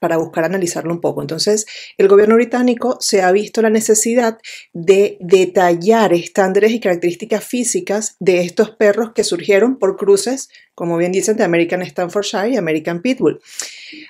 para 0.00 0.16
buscar 0.16 0.42
analizarlo 0.42 0.90
un 0.90 1.02
poco. 1.02 1.20
Entonces, 1.20 1.66
el 1.98 2.08
gobierno 2.08 2.36
británico 2.36 2.96
se 2.98 3.20
ha 3.20 3.30
visto 3.30 3.60
la 3.60 3.68
necesidad 3.68 4.38
de 4.72 5.18
detallar 5.20 6.14
estándares 6.14 6.72
y 6.72 6.80
características 6.80 7.44
físicas 7.44 8.16
de 8.20 8.40
estos 8.40 8.70
perros 8.70 9.12
que 9.14 9.22
surgieron 9.22 9.78
por 9.78 9.98
cruces, 9.98 10.48
como 10.74 10.96
bien 10.96 11.12
dicen, 11.12 11.36
de 11.36 11.44
American 11.44 11.82
Staffordshire 11.82 12.50
y 12.50 12.56
American 12.56 13.02
Pitbull. 13.02 13.40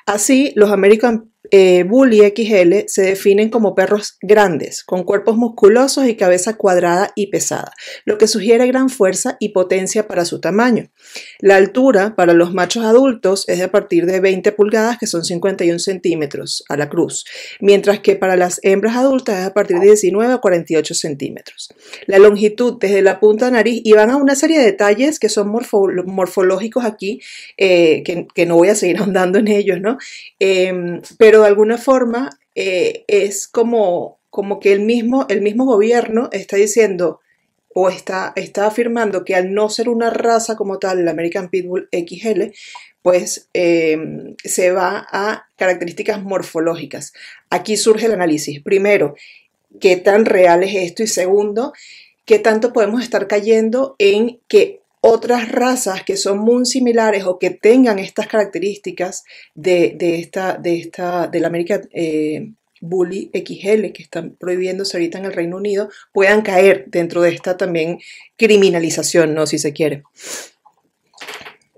Así, 0.06 0.52
los 0.54 0.70
American 0.70 1.32
eh, 1.50 1.82
Bully 1.82 2.20
XL 2.20 2.86
se 2.86 3.02
definen 3.02 3.50
como 3.50 3.74
perros 3.74 4.16
grandes, 4.22 4.84
con 4.84 5.02
cuerpos 5.02 5.36
musculosos 5.36 6.06
y 6.06 6.16
cabeza 6.16 6.56
cuadrada 6.56 7.12
y 7.16 7.26
pesada, 7.26 7.72
lo 8.04 8.16
que 8.16 8.28
sugiere 8.28 8.66
gran 8.68 8.88
fuerza 8.88 9.36
y 9.40 9.50
potencia 9.50 10.06
para 10.06 10.24
su 10.24 10.40
tamaño. 10.40 10.90
La 11.40 11.56
altura 11.56 12.14
para 12.16 12.32
los 12.32 12.54
machos 12.54 12.84
adultos 12.84 13.44
es 13.48 13.58
de 13.58 13.64
a 13.64 13.72
partir 13.72 14.06
de 14.06 14.20
20 14.20 14.52
pulgadas, 14.52 14.98
que 14.98 15.06
son 15.06 15.24
51 15.24 15.78
centímetros 15.80 16.64
a 16.68 16.76
la 16.76 16.88
cruz, 16.88 17.24
mientras 17.60 18.00
que 18.00 18.14
para 18.14 18.36
las 18.36 18.60
hembras 18.62 18.96
adultas 18.96 19.40
es 19.40 19.46
a 19.46 19.52
partir 19.52 19.78
de 19.80 19.86
19 19.86 20.32
a 20.32 20.38
48 20.38 20.94
centímetros. 20.94 21.68
La 22.06 22.18
longitud 22.18 22.78
desde 22.80 23.02
la 23.02 23.18
punta 23.18 23.46
de 23.46 23.52
nariz 23.52 23.80
y 23.84 23.92
van 23.92 24.10
a 24.10 24.16
una 24.16 24.36
serie 24.36 24.58
de 24.58 24.64
detalles 24.64 25.18
que 25.18 25.28
son 25.28 25.48
morfológicos 25.48 26.51
aquí, 26.84 27.20
eh, 27.56 28.02
que, 28.02 28.46
no 28.46 28.56
voy 28.56 28.68
a 28.68 28.74
seguir 28.74 28.98
ahondando 29.00 29.38
en 29.38 29.48
ellos, 29.48 29.80
¿no? 29.80 29.98
Em, 30.38 31.00
pero 31.18 31.42
de 31.42 31.48
alguna 31.48 31.78
forma 31.78 32.30
eh, 32.54 33.04
es 33.08 33.48
como, 33.48 34.18
como 34.30 34.60
que 34.60 34.72
el 34.72 34.80
mismo, 34.80 35.26
el 35.28 35.42
mismo 35.42 35.64
gobierno 35.64 36.28
está 36.32 36.56
diciendo 36.56 37.20
o 37.74 37.88
está, 37.88 38.32
está 38.36 38.66
afirmando 38.66 39.24
que 39.24 39.34
al 39.34 39.54
no 39.54 39.68
ser 39.70 39.88
una 39.88 40.10
raza 40.10 40.56
como 40.56 40.78
tal, 40.78 40.98
el 40.98 41.08
American 41.08 41.48
Pitbull 41.48 41.88
XL, 41.90 42.52
pues 43.02 43.48
eh, 43.54 43.98
se 44.44 44.70
va 44.72 45.06
a 45.10 45.46
características 45.56 46.22
morfológicas. 46.22 47.12
Aquí 47.50 47.76
surge 47.76 48.06
el 48.06 48.12
análisis. 48.12 48.62
Primero, 48.62 49.14
¿qué 49.80 49.96
tan 49.96 50.24
real 50.24 50.62
es 50.62 50.74
esto? 50.74 51.02
Y 51.02 51.08
segundo, 51.08 51.72
¿qué 52.24 52.38
tanto 52.38 52.72
podemos 52.72 53.02
estar 53.02 53.26
cayendo 53.26 53.96
en 53.98 54.40
que 54.48 54.81
otras 55.04 55.50
razas 55.50 56.04
que 56.04 56.16
son 56.16 56.38
muy 56.38 56.64
similares 56.64 57.24
o 57.24 57.38
que 57.38 57.50
tengan 57.50 57.98
estas 57.98 58.28
características 58.28 59.24
de, 59.54 59.96
esta, 60.00 60.56
de 60.56 60.78
esta, 60.78 61.26
del 61.26 61.44
American 61.44 61.82
eh, 61.92 62.52
Bully 62.80 63.30
XL 63.34 63.92
que 63.92 64.02
están 64.02 64.36
prohibiéndose 64.38 64.96
ahorita 64.96 65.18
en 65.18 65.24
el 65.24 65.32
Reino 65.32 65.56
Unido, 65.56 65.88
puedan 66.12 66.42
caer 66.42 66.84
dentro 66.86 67.20
de 67.20 67.30
esta 67.30 67.56
también 67.56 67.98
criminalización, 68.36 69.34
¿no? 69.34 69.46
Si 69.46 69.58
se 69.58 69.72
quiere. 69.72 70.04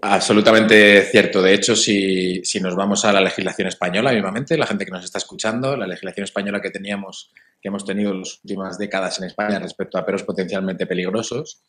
Absolutamente 0.03 1.01
cierto. 1.07 1.41
De 1.41 1.55
hecho, 1.55 1.75
si, 1.75 2.43
nos 2.61 2.77
vamos 2.77 3.07
a 3.07 3.13
la 3.13 3.23
legislación 3.23 3.69
española, 3.69 4.13
mismamente, 4.13 4.59
la 4.59 4.67
gente 4.67 4.85
que 4.85 4.91
nos 4.91 5.03
está 5.03 5.17
escuchando, 5.17 5.79
la 5.79 5.87
legislación 5.87 6.25
española 6.25 6.61
que 6.61 6.71
teníamos, 6.71 7.33
que 7.63 7.69
hemos 7.69 7.87
tenido 7.87 8.11
en 8.11 8.19
las 8.19 8.39
últimas 8.45 8.77
décadas 8.77 9.19
en 9.19 9.29
España 9.29 9.59
respecto 9.59 9.97
a 9.97 10.05
perros 10.05 10.25
potencialmente 10.25 10.87
peligrosos, 10.87 11.63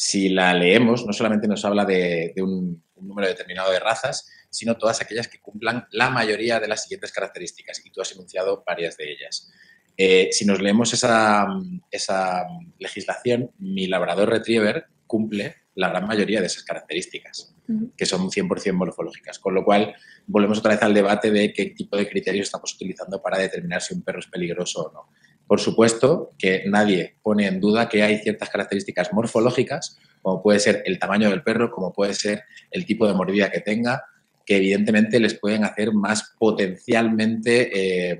si 0.00 0.28
la 0.28 0.54
leemos, 0.54 1.04
no 1.04 1.12
solamente 1.12 1.48
nos 1.48 1.64
habla 1.64 1.84
de, 1.84 2.32
un, 2.36 2.84
número 3.00 3.26
determinado 3.26 3.72
de 3.72 3.80
razas, 3.80 4.30
sino 4.48 4.76
todas 4.76 5.00
aquellas 5.00 5.26
que 5.26 5.40
cumplan 5.40 5.88
la 5.90 6.08
mayoría 6.08 6.60
de 6.60 6.68
las 6.68 6.84
siguientes 6.84 7.10
características, 7.10 7.84
y 7.84 7.90
tú 7.90 8.00
has 8.00 8.12
enunciado 8.12 8.62
varias 8.64 8.96
de 8.96 9.10
ellas. 9.10 9.50
Eh, 9.96 10.28
si 10.30 10.44
nos 10.44 10.62
leemos 10.62 10.92
esa, 10.92 11.48
esa, 11.90 12.46
legislación, 12.78 13.50
mi 13.58 13.88
labrador 13.88 14.30
retriever 14.30 14.86
cumple 15.04 15.56
la 15.74 15.88
gran 15.88 16.06
mayoría 16.06 16.40
de 16.40 16.46
esas 16.46 16.62
características, 16.62 17.56
que 17.96 18.06
son 18.06 18.30
100% 18.30 18.72
morfológicas, 18.74 19.40
con 19.40 19.52
lo 19.52 19.64
cual 19.64 19.96
volvemos 20.28 20.58
otra 20.58 20.74
vez 20.74 20.82
al 20.82 20.94
debate 20.94 21.32
de 21.32 21.52
qué 21.52 21.70
tipo 21.70 21.96
de 21.96 22.08
criterios 22.08 22.46
estamos 22.46 22.72
utilizando 22.72 23.20
para 23.20 23.38
determinar 23.38 23.82
si 23.82 23.94
un 23.94 24.02
perro 24.02 24.20
es 24.20 24.28
peligroso 24.28 24.82
o 24.82 24.92
no. 24.92 25.08
Por 25.48 25.60
supuesto 25.60 26.34
que 26.38 26.64
nadie 26.66 27.16
pone 27.22 27.46
en 27.46 27.58
duda 27.58 27.88
que 27.88 28.02
hay 28.02 28.18
ciertas 28.18 28.50
características 28.50 29.14
morfológicas, 29.14 29.98
como 30.20 30.42
puede 30.42 30.60
ser 30.60 30.82
el 30.84 30.98
tamaño 30.98 31.30
del 31.30 31.42
perro, 31.42 31.70
como 31.70 31.92
puede 31.92 32.12
ser 32.12 32.44
el 32.70 32.84
tipo 32.84 33.08
de 33.08 33.14
mordida 33.14 33.50
que 33.50 33.60
tenga, 33.60 34.04
que 34.44 34.56
evidentemente 34.56 35.20
les 35.20 35.38
pueden 35.38 35.64
hacer 35.64 35.92
más 35.92 36.34
potencialmente 36.38 37.70
eh, 38.10 38.18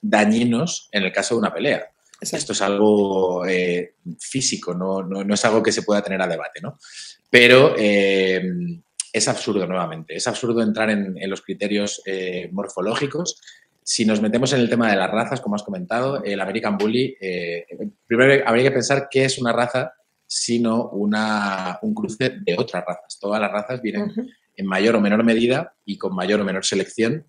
dañinos 0.00 0.88
en 0.92 1.02
el 1.04 1.12
caso 1.12 1.34
de 1.34 1.40
una 1.40 1.52
pelea. 1.52 1.84
Esto 2.18 2.52
es 2.52 2.62
algo 2.62 3.46
eh, 3.46 3.94
físico, 4.18 4.74
no, 4.74 5.34
es 5.34 5.44
algo 5.44 5.62
que 5.62 5.72
se 5.72 5.82
pueda 5.82 6.02
tener 6.02 6.20
a 6.22 6.26
debate. 6.26 6.60
¿no? 6.62 6.78
Pero 7.28 7.74
eh, 7.78 8.42
es 9.12 9.28
absurdo 9.28 9.66
nuevamente. 9.66 10.16
Es 10.16 10.26
absurdo 10.26 10.62
entrar 10.62 10.88
en, 10.90 11.18
los 11.28 11.40
criterios 11.40 12.02
morfológicos. 12.52 13.40
Si 13.92 14.04
nos 14.04 14.22
metemos 14.22 14.52
en 14.52 14.60
el 14.60 14.70
tema 14.70 14.88
de 14.88 14.94
las 14.94 15.10
razas, 15.10 15.40
como 15.40 15.56
has 15.56 15.64
comentado, 15.64 16.22
el 16.22 16.40
American 16.40 16.78
Bully, 16.78 17.16
eh, 17.20 17.66
primero 18.06 18.40
habría 18.46 18.62
que 18.62 18.70
pensar 18.70 19.08
qué 19.10 19.24
es 19.24 19.36
una 19.36 19.52
raza, 19.52 19.94
sino 20.28 20.90
una, 20.90 21.76
un 21.82 21.92
cruce 21.92 22.38
de 22.40 22.54
otras 22.56 22.84
razas. 22.86 23.18
Todas 23.18 23.40
las 23.40 23.50
razas 23.50 23.82
vienen 23.82 24.12
en 24.56 24.64
mayor 24.64 24.94
o 24.94 25.00
menor 25.00 25.24
medida 25.24 25.74
y 25.84 25.98
con 25.98 26.14
mayor 26.14 26.40
o 26.40 26.44
menor 26.44 26.64
selección 26.64 27.26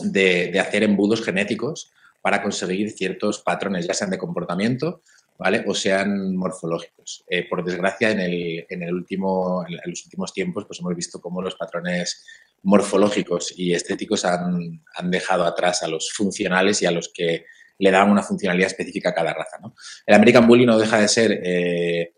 de, 0.00 0.50
de 0.50 0.58
hacer 0.58 0.82
embudos 0.82 1.22
genéticos 1.22 1.92
para 2.20 2.42
conseguir 2.42 2.90
ciertos 2.90 3.38
patrones, 3.38 3.86
ya 3.86 3.94
sean 3.94 4.10
de 4.10 4.18
comportamiento 4.18 5.00
¿vale? 5.38 5.64
o 5.66 5.74
sean 5.74 6.34
morfológicos. 6.34 7.24
Eh, 7.28 7.48
por 7.48 7.64
desgracia, 7.64 8.10
en, 8.10 8.20
el, 8.20 8.66
en, 8.68 8.82
el 8.82 8.94
último, 8.94 9.64
en 9.68 9.90
los 9.90 10.04
últimos 10.04 10.32
tiempos 10.32 10.64
pues 10.64 10.80
hemos 10.80 10.94
visto 10.94 11.20
cómo 11.20 11.42
los 11.42 11.54
patrones 11.54 12.24
morfológicos 12.64 13.54
y 13.56 13.72
estéticos 13.72 14.24
han, 14.24 14.82
han, 14.96 15.10
dejado 15.10 15.44
atrás 15.44 15.82
a 15.82 15.88
los 15.88 16.10
funcionales 16.12 16.82
y 16.82 16.86
a 16.86 16.90
los 16.90 17.10
que 17.12 17.44
le 17.78 17.90
dan 17.90 18.10
una 18.10 18.22
funcionalidad 18.22 18.68
específica 18.68 19.10
a 19.10 19.14
cada 19.14 19.34
raza. 19.34 19.58
¿no? 19.60 19.74
El 20.06 20.14
American 20.14 20.46
Bully 20.46 20.66
no 20.66 20.78
deja 20.78 20.98
de 20.98 21.08
ser, 21.08 21.40
eh, 21.44 22.14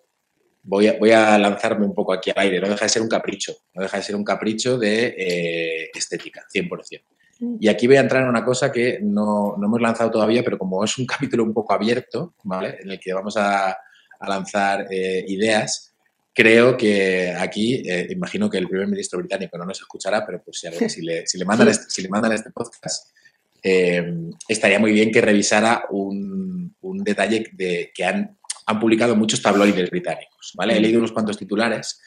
voy, 0.63 0.87
a, 0.89 0.99
voy, 0.99 1.11
a, 1.11 1.37
lanzarme 1.39 1.85
un 1.85 1.95
poco 1.95 2.13
aquí 2.13 2.31
al 2.31 2.39
aire, 2.39 2.61
no 2.61 2.69
deja 2.69 2.85
de 2.85 2.89
ser 2.89 3.03
un 3.03 3.09
capricho, 3.09 3.55
no 3.75 3.83
deja 3.83 3.97
de 3.97 4.03
ser 4.03 4.17
un 4.17 4.25
capricho 4.25 4.79
de 4.79 5.15
eh, 5.19 5.91
estética, 5.93 6.45
100%. 6.55 7.03
Mm. 7.41 7.57
Y 7.61 7.69
aquí 7.69 7.87
voy 7.87 7.97
a 7.97 8.01
entrar 8.01 8.23
en 8.23 8.29
una 8.29 8.45
cosa 8.45 8.71
que 8.71 9.01
no, 9.03 9.57
no, 9.59 9.67
hemos 9.67 9.81
lanzado 9.81 10.11
todavía, 10.11 10.45
pero 10.45 10.59
como 10.59 10.85
es 10.85 10.97
un 10.97 11.07
capítulo 11.07 11.43
un 11.43 11.53
poco 11.53 11.73
abierto, 11.73 12.35
¿vale? 12.45 12.79
En 12.81 12.91
el 12.93 13.01
que 13.01 13.13
vamos 13.13 13.37
a, 13.37 13.71
a 13.71 14.29
lanzar 14.29 14.87
eh, 14.91 15.25
ideas, 15.27 15.96
creo 16.37 16.77
que 16.77 17.33
aquí, 17.33 17.77
eh, 17.77 18.09
imagino 18.11 18.51
que 18.51 18.59
el 18.59 18.69
primer 18.69 18.87
ministro 18.87 19.19
británico 19.19 19.57
no 19.57 19.65
nos 19.65 19.81
escuchará, 19.81 20.25
pero 20.27 20.43
pues 20.45 20.61
si, 20.61 20.69
si, 20.91 21.01
le, 21.01 21.27
si 21.27 21.39
le, 21.39 21.47
mandan 21.47 21.69
este, 21.69 21.87
si 21.89 22.03
le 22.03 22.11
mandan 22.11 22.33
este 22.33 22.51
podcast, 22.51 23.17
eh, 23.63 24.05
estaría 24.47 24.79
muy 24.79 24.93
bien 24.93 25.11
que 25.11 25.23
revisara 25.23 25.87
un, 25.89 26.77
un 26.83 27.03
detalle 27.03 27.47
de, 27.55 27.91
que 27.95 28.05
han, 28.05 28.37
han 28.67 28.79
publicado 28.79 29.17
muchos 29.17 29.41
tabloides 29.41 29.89
británicos, 29.89 30.53
¿vale? 30.55 30.77
He 30.77 30.81
leído 30.81 30.99
unos 30.99 31.13
cuantos 31.13 31.39
titulares 31.39 32.01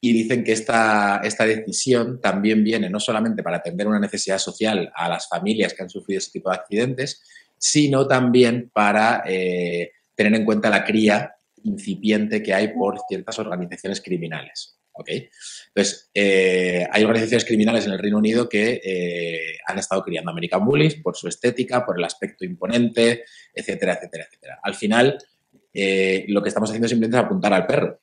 y 0.00 0.12
dicen 0.12 0.44
que 0.44 0.52
esta, 0.52 1.20
esta 1.24 1.44
decisión 1.44 2.20
también 2.20 2.62
viene 2.62 2.88
no 2.88 3.00
solamente 3.00 3.42
para 3.42 3.56
atender 3.56 3.88
una 3.88 3.98
necesidad 3.98 4.38
social 4.38 4.92
a 4.94 5.08
las 5.08 5.28
familias 5.28 5.74
que 5.74 5.82
han 5.82 5.90
sufrido 5.90 6.18
este 6.18 6.38
tipo 6.38 6.50
de 6.50 6.56
accidentes, 6.56 7.20
sino 7.58 8.06
también 8.06 8.70
para 8.72 9.24
eh, 9.26 9.90
tener 10.14 10.34
en 10.34 10.44
cuenta 10.44 10.70
la 10.70 10.84
cría 10.84 11.34
incipiente 11.64 12.42
que 12.42 12.54
hay 12.54 12.68
por 12.68 12.98
ciertas 13.08 13.38
organizaciones 13.38 14.00
criminales. 14.00 14.78
¿okay? 14.92 15.28
Entonces, 15.68 16.10
eh, 16.14 16.86
hay 16.90 17.02
organizaciones 17.02 17.44
criminales 17.44 17.86
en 17.86 17.92
el 17.92 17.98
Reino 17.98 18.18
Unido 18.18 18.48
que 18.48 18.80
eh, 18.84 19.56
han 19.66 19.78
estado 19.78 20.02
criando 20.02 20.30
American 20.30 20.64
Bullies 20.64 20.96
por 20.96 21.16
su 21.16 21.28
estética, 21.28 21.84
por 21.84 21.98
el 21.98 22.04
aspecto 22.04 22.44
imponente, 22.44 23.24
etcétera, 23.54 23.94
etcétera, 23.94 24.26
etcétera. 24.28 24.60
Al 24.62 24.74
final, 24.74 25.18
lo 25.74 26.42
que 26.42 26.48
estamos 26.48 26.68
haciendo 26.68 26.86
simplemente 26.86 27.16
es 27.16 27.24
apuntar 27.24 27.54
al 27.54 27.66
perro 27.66 28.02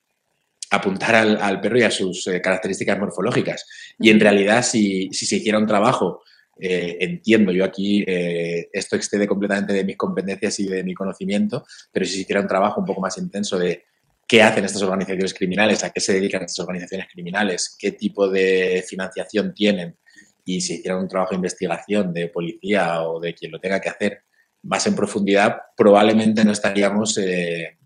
apuntar 0.71 1.15
al, 1.15 1.61
perro 1.61 1.79
y 1.79 1.83
a 1.83 1.91
sus 1.91 2.27
eh, 2.27 2.41
características 2.41 2.99
morfológicas. 2.99 3.65
Y 3.97 4.09
en 4.09 4.19
realidad, 4.19 4.63
si, 4.63 5.09
se 5.11 5.35
hiciera 5.35 5.57
un 5.57 5.67
trabajo, 5.67 6.23
eh, 6.61 6.97
entiendo, 6.99 7.51
yo 7.51 7.63
aquí 7.63 8.03
eh, 8.05 8.69
esto 8.73 8.95
excede 8.95 9.25
completamente 9.27 9.71
de 9.71 9.85
mis 9.85 9.95
competencias 9.95 10.59
y 10.59 10.67
de 10.67 10.83
mi 10.83 10.93
conocimiento, 10.93 11.65
pero 11.91 12.05
si 12.05 12.13
se 12.13 12.19
hiciera 12.21 12.41
un 12.41 12.47
trabajo 12.47 12.81
un 12.81 12.85
poco 12.85 12.99
más 12.99 13.17
intenso 13.17 13.57
de 13.57 13.85
qué 14.27 14.43
hacen 14.43 14.65
estas 14.65 14.81
organizaciones 14.81 15.33
criminales, 15.33 15.83
a 15.83 15.89
qué 15.91 16.01
se 16.01 16.13
dedican 16.13 16.43
estas 16.43 16.59
organizaciones 16.59 17.07
criminales, 17.11 17.75
qué 17.79 17.93
tipo 17.93 18.27
de 18.29 18.83
financiación 18.87 19.53
tienen, 19.53 19.97
y 20.43 20.59
si 20.61 20.75
hiciera 20.75 20.97
un 20.97 21.07
trabajo 21.07 21.31
de 21.31 21.37
investigación 21.37 22.13
de 22.13 22.27
policía 22.27 23.03
o 23.03 23.19
de 23.19 23.33
quien 23.33 23.51
lo 23.51 23.59
tenga 23.59 23.79
que 23.79 23.89
hacer 23.89 24.23
más 24.63 24.85
en 24.85 24.95
profundidad, 24.95 25.57
probablemente 25.77 26.43
no 26.43 26.51
estaríamos 26.51 27.17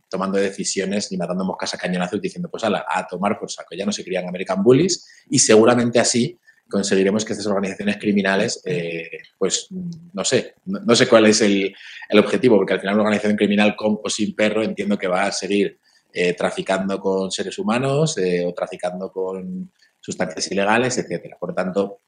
tomando 0.09 0.37
decisiones 0.37 1.11
ni 1.11 1.17
matando 1.17 1.43
moscas 1.43 1.73
a 1.73 1.77
cañonazos 1.77 2.21
diciendo, 2.21 2.49
pues 2.49 2.63
ala, 2.63 2.85
a 2.87 3.05
tomar 3.07 3.39
por 3.39 3.51
saco, 3.51 3.75
ya 3.75 3.85
no 3.85 3.91
se 3.91 4.03
crían 4.03 4.27
American 4.27 4.63
Bullies 4.63 5.07
y 5.29 5.39
seguramente 5.39 5.99
así 5.99 6.39
conseguiremos 6.69 7.23
que 7.23 7.33
estas 7.33 7.47
organizaciones 7.47 7.97
criminales, 7.97 8.61
eh, 8.65 9.09
pues 9.37 9.67
no 9.71 10.23
sé, 10.23 10.55
no, 10.65 10.95
sé 10.95 11.07
cuál 11.07 11.27
es 11.27 11.41
el, 11.41 11.73
el, 12.09 12.19
objetivo, 12.19 12.57
porque 12.57 12.73
al 12.73 12.79
final 12.79 12.95
una 12.95 13.03
organización 13.03 13.37
criminal 13.37 13.75
con 13.75 13.99
o 14.03 14.09
sin 14.09 14.35
perro 14.35 14.63
entiendo 14.63 14.97
que 14.97 15.07
va 15.07 15.25
a 15.25 15.31
seguir 15.31 15.79
eh, 16.11 16.33
traficando 16.33 16.99
con 16.99 17.31
seres 17.31 17.57
humanos 17.59 18.17
eh, 18.17 18.45
o 18.45 18.53
traficando 18.53 19.11
con 19.11 19.71
sustancias 19.99 20.51
ilegales, 20.51 20.97
etcétera. 20.97 21.37
Por 21.39 21.53
tanto, 21.53 21.99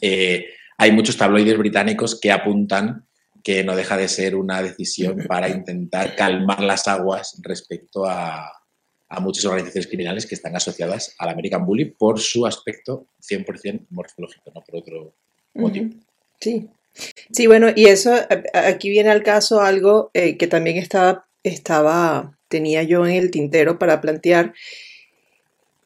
hay 0.00 0.92
muchos 0.92 1.16
tabloides 1.16 1.58
británicos 1.58 2.20
que 2.20 2.30
apuntan 2.30 3.06
que 3.42 3.62
no 3.62 3.76
deja 3.76 3.96
de 3.96 4.08
ser 4.08 4.34
una 4.34 4.60
decisión 4.62 5.18
para 5.28 5.48
intentar 5.48 6.16
calmar 6.16 6.60
las 6.62 6.88
aguas 6.88 7.40
respecto 7.42 8.04
a, 8.04 8.52
muchas 9.20 9.44
organizaciones 9.44 9.86
criminales 9.86 10.26
que 10.26 10.34
están 10.34 10.56
asociadas 10.56 11.14
al 11.18 11.28
American 11.28 11.64
Bully 11.64 11.86
por 11.86 12.18
su 12.18 12.46
aspecto 12.46 13.06
100% 13.20 13.86
morfológico, 13.90 14.50
no 14.54 14.62
por 14.64 14.76
otro 14.76 15.14
motivo. 15.54 15.90
Sí. 16.40 16.68
Sí, 17.30 17.46
bueno, 17.46 17.68
y 17.74 17.86
eso, 17.86 18.14
aquí 18.54 18.88
viene 18.88 19.10
al 19.10 19.22
caso 19.22 19.60
algo 19.60 20.10
eh, 20.14 20.36
que 20.38 20.46
también 20.46 20.78
estaba, 20.78 21.26
estaba, 21.42 22.38
tenía 22.48 22.82
yo 22.82 23.06
en 23.06 23.14
el 23.14 23.30
tintero 23.30 23.78
para 23.78 24.00
plantear, 24.00 24.54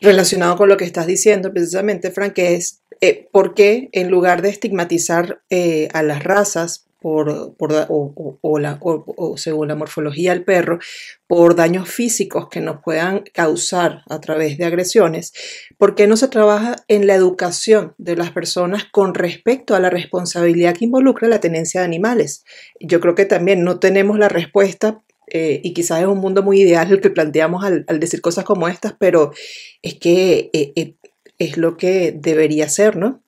relacionado 0.00 0.56
con 0.56 0.68
lo 0.68 0.76
que 0.76 0.84
estás 0.84 1.06
diciendo 1.06 1.52
precisamente, 1.52 2.10
Frank, 2.10 2.32
que 2.34 2.54
es 2.54 2.82
eh, 3.00 3.28
por 3.32 3.54
qué 3.54 3.88
en 3.92 4.10
lugar 4.10 4.40
de 4.40 4.50
estigmatizar 4.50 5.42
eh, 5.50 5.88
a 5.92 6.02
las 6.02 6.22
razas 6.22 6.86
por, 7.00 7.54
o, 7.58 9.34
según 9.36 9.68
la 9.68 9.74
morfología 9.74 10.32
del 10.32 10.44
perro, 10.44 10.78
por 11.26 11.54
daños 11.54 11.88
físicos 11.88 12.48
que 12.48 12.60
nos 12.60 12.82
puedan 12.82 13.24
causar 13.32 14.02
a 14.08 14.20
través 14.20 14.58
de 14.58 14.64
agresiones, 14.64 15.32
¿por 15.78 15.94
qué 15.94 16.06
no 16.06 16.16
se 16.16 16.28
trabaja 16.28 16.76
en 16.88 17.06
la 17.06 17.14
educación 17.14 17.94
de 17.98 18.16
las 18.16 18.30
personas 18.30 18.84
con 18.84 19.14
respecto 19.14 19.74
a 19.74 19.80
la 19.80 19.90
responsabilidad 19.90 20.74
que 20.76 20.84
involucra 20.84 21.28
la 21.28 21.40
tenencia 21.40 21.80
de 21.80 21.86
animales? 21.86 22.44
Yo 22.80 23.00
creo 23.00 23.14
que 23.14 23.24
también 23.24 23.64
no 23.64 23.78
tenemos 23.78 24.18
la 24.18 24.28
respuesta 24.28 25.02
eh, 25.32 25.60
y 25.62 25.72
quizás 25.72 26.00
es 26.00 26.06
un 26.06 26.18
mundo 26.18 26.42
muy 26.42 26.60
ideal 26.60 26.90
el 26.90 27.00
que 27.00 27.10
planteamos 27.10 27.64
al, 27.64 27.84
decir 28.00 28.20
cosas 28.20 28.44
como 28.44 28.68
estas, 28.68 28.94
pero 28.98 29.32
es 29.80 29.94
que 29.94 30.50
eh, 30.52 30.72
eh, 30.74 30.94
es 31.38 31.56
lo 31.56 31.76
que 31.76 32.12
debería 32.12 32.68
ser, 32.68 32.96
¿no? 32.96 33.22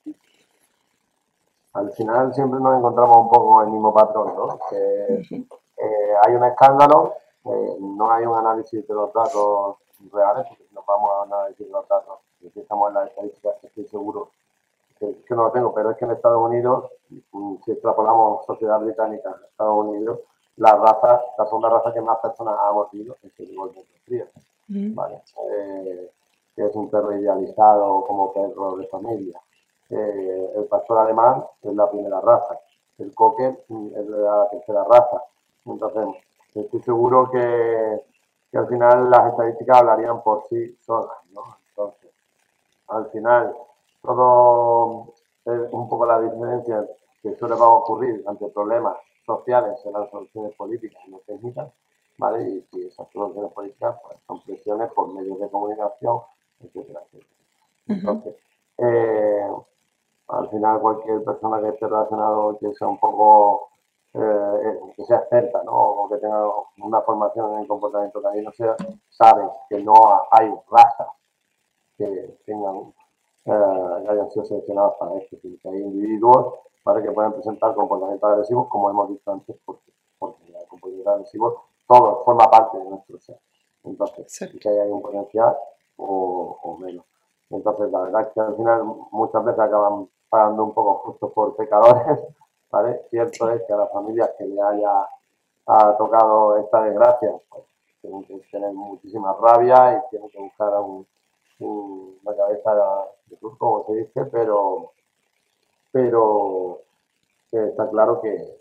Al 1.72 1.90
final 1.92 2.34
siempre 2.34 2.60
nos 2.60 2.76
encontramos 2.76 3.16
un 3.16 3.30
poco 3.30 3.62
el 3.62 3.68
mismo 3.68 3.92
patrón, 3.94 4.34
¿no? 4.36 4.58
Que 4.68 5.14
eh, 5.20 6.14
hay 6.24 6.34
un 6.34 6.44
escándalo, 6.44 7.14
eh, 7.44 7.76
no 7.80 8.10
hay 8.10 8.26
un 8.26 8.36
análisis 8.36 8.86
de 8.86 8.94
los 8.94 9.12
datos 9.12 9.76
reales, 10.12 10.46
porque 10.48 10.64
si 10.68 10.74
nos 10.74 10.84
vamos 10.84 11.10
a 11.32 11.48
de 11.48 11.66
los 11.70 11.88
datos, 11.88 12.18
si 12.40 12.60
estamos 12.60 12.88
en 12.88 12.94
las 12.94 13.08
estadísticas, 13.08 13.54
estoy 13.62 13.86
seguro 13.86 14.30
que, 14.98 15.16
no 15.30 15.44
lo 15.44 15.50
tengo, 15.50 15.74
pero 15.74 15.90
es 15.90 15.96
que 15.96 16.04
en 16.04 16.12
Estados 16.12 16.42
Unidos, 16.42 16.90
mm, 17.32 17.56
si 17.64 17.72
extrapolamos 17.72 18.44
sociedad 18.46 18.78
británica 18.78 19.34
Estados 19.50 19.84
Unidos, 19.84 20.20
la 20.56 20.76
raza, 20.76 21.22
la 21.38 21.46
segunda 21.46 21.70
raza 21.70 21.92
que 21.92 22.00
más 22.00 22.18
personas 22.18 22.54
ha 22.60 22.72
mordido 22.72 23.16
es 23.22 23.32
el 23.40 23.56
Golden 23.56 23.84
Retriever, 23.94 24.30
¿vale? 24.68 25.22
Eh, 25.50 26.10
que 26.54 26.66
es 26.66 26.74
un 26.74 26.90
perro 26.90 27.16
idealizado 27.16 28.04
como 28.04 28.32
perro 28.32 28.76
de 28.76 28.86
familia 28.86 29.40
eh, 29.92 30.52
el 30.56 30.64
pastor 30.64 30.98
alemán 30.98 31.44
es 31.62 31.74
la 31.74 31.90
primera 31.90 32.20
raza, 32.20 32.58
el 32.98 33.14
cocker 33.14 33.50
es 33.50 34.08
la 34.08 34.48
tercera 34.50 34.84
raza. 34.84 35.22
Entonces, 35.66 36.06
estoy 36.54 36.80
seguro 36.80 37.30
que, 37.30 38.00
al 38.54 38.68
final 38.68 39.10
las 39.10 39.30
estadísticas 39.30 39.78
hablarían 39.78 40.22
por 40.22 40.44
sí 40.48 40.76
solas, 40.80 41.16
¿no? 41.32 41.42
Entonces, 41.68 42.10
al 42.88 43.10
final, 43.10 43.54
todo 44.02 45.14
es 45.44 45.72
un 45.72 45.88
poco 45.88 46.06
la 46.06 46.20
diferencia 46.20 46.86
que 47.22 47.34
suele 47.36 47.54
va 47.54 47.66
a 47.66 47.70
ocurrir 47.70 48.22
ante 48.26 48.48
problemas 48.48 48.96
sociales 49.26 49.78
en 49.84 49.92
las 49.92 50.10
soluciones 50.10 50.54
políticas 50.54 51.02
y 51.06 51.10
no 51.10 51.18
técnicas, 51.26 51.70
¿vale? 52.18 52.48
Y 52.48 52.62
si 52.70 52.86
esas 52.86 53.08
soluciones 53.10 53.52
políticas 53.52 53.96
pues, 54.02 54.18
son 54.26 54.42
presiones 54.42 54.90
por 54.92 55.12
medios 55.12 55.38
de 55.38 55.50
comunicación, 55.50 56.20
etcétera, 56.60 57.00
etcétera. 57.04 57.30
Entonces, 57.88 58.36
eh, 58.78 59.48
al 60.32 60.48
final 60.48 60.80
cualquier 60.80 61.22
persona 61.22 61.60
que 61.60 61.68
esté 61.68 61.86
relacionado, 61.86 62.58
que 62.58 62.72
sea 62.74 62.88
un 62.88 62.98
poco, 62.98 63.68
eh, 64.14 64.80
que 64.96 65.04
sea 65.04 65.18
experta, 65.18 65.62
¿no? 65.62 65.72
O 65.72 66.08
que 66.08 66.16
tenga 66.16 66.48
una 66.78 67.02
formación 67.02 67.58
en 67.58 67.66
comportamiento 67.66 68.22
canino, 68.22 68.50
sea, 68.52 68.74
sabe 69.10 69.48
que 69.68 69.82
no 69.82 69.94
hay 70.30 70.50
razas 70.70 71.08
que 71.98 72.38
tengan, 72.46 72.94
eh, 73.44 74.08
hayan 74.08 74.30
sido 74.30 74.44
seleccionadas 74.46 74.94
para 74.98 75.18
esto, 75.18 75.36
que 75.42 75.68
hay 75.68 75.82
individuos 75.82 76.54
para 76.82 77.02
que 77.02 77.10
puedan 77.12 77.34
presentar 77.34 77.74
comportamientos 77.74 78.30
agresivos, 78.30 78.68
como 78.68 78.90
hemos 78.90 79.10
dicho 79.10 79.30
antes, 79.30 79.56
porque, 79.64 79.92
porque 80.18 80.44
el 80.46 80.66
comportamiento 80.66 81.10
agresivo 81.10 81.64
todo 81.86 82.24
forma 82.24 82.50
parte 82.50 82.78
de 82.78 82.84
nuestro 82.84 83.18
ser. 83.20 83.38
Entonces, 83.84 84.32
sí 84.32 84.58
que 84.58 84.68
hay 84.68 84.90
un 84.90 85.02
potencial 85.02 85.54
o, 85.96 86.58
o 86.62 86.78
menos. 86.78 87.04
Entonces, 87.52 87.92
la 87.92 88.00
verdad 88.00 88.22
es 88.22 88.28
que 88.28 88.40
al 88.40 88.56
final 88.56 88.84
muchas 89.10 89.44
veces 89.44 89.60
acaban 89.60 90.08
pagando 90.28 90.64
un 90.64 90.72
poco 90.72 90.94
justo 91.04 91.30
por 91.30 91.54
pecadores, 91.54 92.18
¿vale? 92.70 93.02
Cierto 93.10 93.50
es 93.50 93.62
que 93.66 93.72
a 93.72 93.76
las 93.76 93.92
familias 93.92 94.30
que 94.38 94.46
le 94.46 94.60
haya 94.60 95.06
tocado 95.98 96.56
esta 96.56 96.82
desgracia, 96.82 97.30
pues 97.48 97.64
tienen 98.00 98.24
que 98.24 98.38
tener 98.50 98.72
muchísima 98.72 99.36
rabia 99.40 99.96
y 99.96 100.10
tienen 100.10 100.28
que 100.30 100.40
buscar 100.40 100.72
un, 100.80 101.06
una 101.60 102.36
cabeza 102.36 103.06
de 103.26 103.36
cruz, 103.36 103.56
como 103.58 103.84
se 103.86 103.94
dice, 103.94 104.24
pero, 104.26 104.92
pero 105.92 106.80
está 107.52 107.88
claro 107.90 108.20
que, 108.20 108.60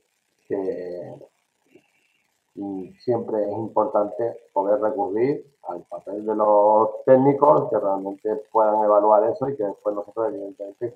siempre 2.99 3.43
es 3.43 3.57
importante 3.57 4.37
poder 4.53 4.81
recurrir 4.81 5.45
al 5.67 5.81
papel 5.81 6.25
de 6.25 6.35
los 6.35 7.03
técnicos 7.05 7.69
que 7.69 7.79
realmente 7.79 8.35
puedan 8.51 8.83
evaluar 8.83 9.23
eso 9.25 9.47
y 9.49 9.55
que 9.55 9.63
después 9.63 9.95
nosotros 9.95 10.27
evidentemente 10.27 10.95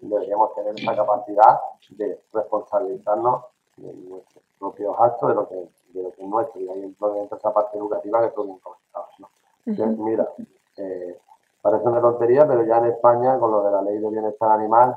deberíamos 0.00 0.54
tener 0.54 0.74
esa 0.78 0.96
capacidad 0.96 1.60
de 1.90 2.20
responsabilizarnos 2.32 3.44
de 3.76 3.92
nuestros 3.92 4.44
propios 4.58 4.94
actos, 4.98 5.28
de 5.28 5.34
lo 5.34 5.48
que, 5.48 5.54
de 5.54 6.02
lo 6.02 6.12
que 6.12 6.22
es 6.22 6.28
nuestro. 6.28 6.60
Y 6.60 6.68
ahí 6.68 6.82
entra 6.84 7.36
esa 7.36 7.52
parte 7.52 7.78
educativa 7.78 8.22
que 8.22 8.34
tú 8.34 8.44
bien 8.44 8.58
comentabas. 8.58 9.10
¿no? 9.18 10.04
Mira, 10.04 10.28
eh, 10.76 11.18
parece 11.62 11.88
una 11.88 12.00
tontería, 12.00 12.46
pero 12.46 12.64
ya 12.64 12.78
en 12.78 12.86
España, 12.86 13.38
con 13.38 13.50
lo 13.50 13.62
de 13.62 13.70
la 13.70 13.82
ley 13.82 13.98
de 13.98 14.08
bienestar 14.08 14.52
animal, 14.52 14.96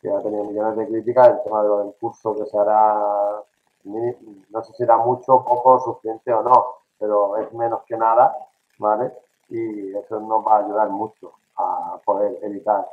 que 0.00 0.10
ha 0.10 0.20
tenido 0.20 0.44
millones 0.44 0.76
de 0.76 0.86
críticas, 0.86 1.28
el 1.28 1.42
tema 1.42 1.62
de 1.62 1.68
lo 1.68 1.78
del 1.78 1.94
curso 1.94 2.34
que 2.34 2.46
se 2.46 2.58
hará, 2.58 3.42
no 3.84 4.62
sé 4.62 4.72
si 4.72 4.78
será 4.78 4.96
mucho, 4.96 5.44
poco, 5.44 5.80
suficiente 5.80 6.32
o 6.32 6.42
no, 6.42 6.66
pero 6.98 7.36
es 7.36 7.52
menos 7.52 7.82
que 7.86 7.96
nada, 7.96 8.34
¿vale? 8.78 9.12
Y 9.48 9.94
eso 9.94 10.20
nos 10.20 10.46
va 10.46 10.56
a 10.56 10.64
ayudar 10.64 10.88
mucho 10.88 11.32
a 11.56 11.98
poder 12.04 12.38
evitar 12.42 12.86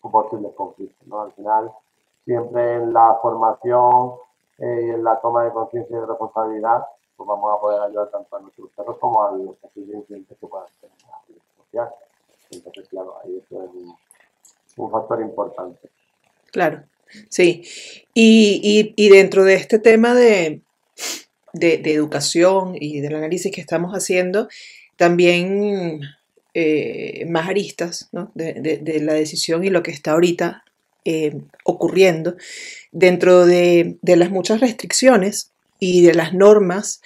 posibles 0.00 0.54
conflictos, 0.54 1.06
¿no? 1.06 1.22
Al 1.22 1.32
final, 1.32 1.72
siempre 2.24 2.76
en 2.76 2.92
la 2.92 3.18
formación 3.20 4.14
eh, 4.58 4.86
y 4.86 4.90
en 4.90 5.04
la 5.04 5.20
toma 5.20 5.44
de 5.44 5.52
conciencia 5.52 5.96
y 5.96 6.00
de 6.00 6.06
responsabilidad, 6.06 6.86
pues 7.16 7.26
vamos 7.26 7.56
a 7.56 7.60
poder 7.60 7.82
ayudar 7.82 8.08
tanto 8.10 8.36
a 8.36 8.40
nuestros 8.40 8.70
perros 8.70 8.96
como 8.98 9.24
a 9.24 9.32
los 9.32 9.56
posibles 9.56 10.04
que 10.06 10.46
puedan 10.46 10.66
tener 10.80 10.96
en 11.02 11.10
la 11.10 11.22
vida 11.26 11.42
social. 11.56 11.94
Entonces, 12.50 12.88
claro, 12.88 13.16
ahí 13.22 13.42
eso 13.44 13.62
es 13.64 13.70
un, 14.76 14.90
factor 14.90 15.20
importante. 15.20 15.90
Claro, 16.52 16.82
sí. 17.28 17.62
Y, 18.14 18.94
y, 18.96 19.08
dentro 19.08 19.44
de 19.44 19.54
este 19.54 19.78
tema 19.78 20.14
de, 20.14 20.60
de, 21.52 21.80
educación 21.92 22.74
y 22.78 23.00
del 23.00 23.14
análisis 23.14 23.52
que 23.52 23.60
estamos 23.60 23.92
haciendo, 23.92 24.48
también 24.96 26.00
eh, 26.54 27.24
más 27.28 27.48
aristas 27.48 28.08
de, 28.34 28.80
de, 28.82 29.00
la 29.00 29.14
decisión 29.14 29.62
y 29.64 29.70
lo 29.70 29.82
que 29.82 29.92
está 29.92 30.12
ahorita 30.12 30.64
eh, 31.04 31.36
ocurriendo 31.64 32.36
dentro 32.90 33.46
de, 33.46 33.96
de, 34.02 34.16
las 34.16 34.30
muchas 34.30 34.60
restricciones 34.60 35.52
y 35.78 36.02
de 36.02 36.14
las 36.14 36.34
normas 36.34 37.00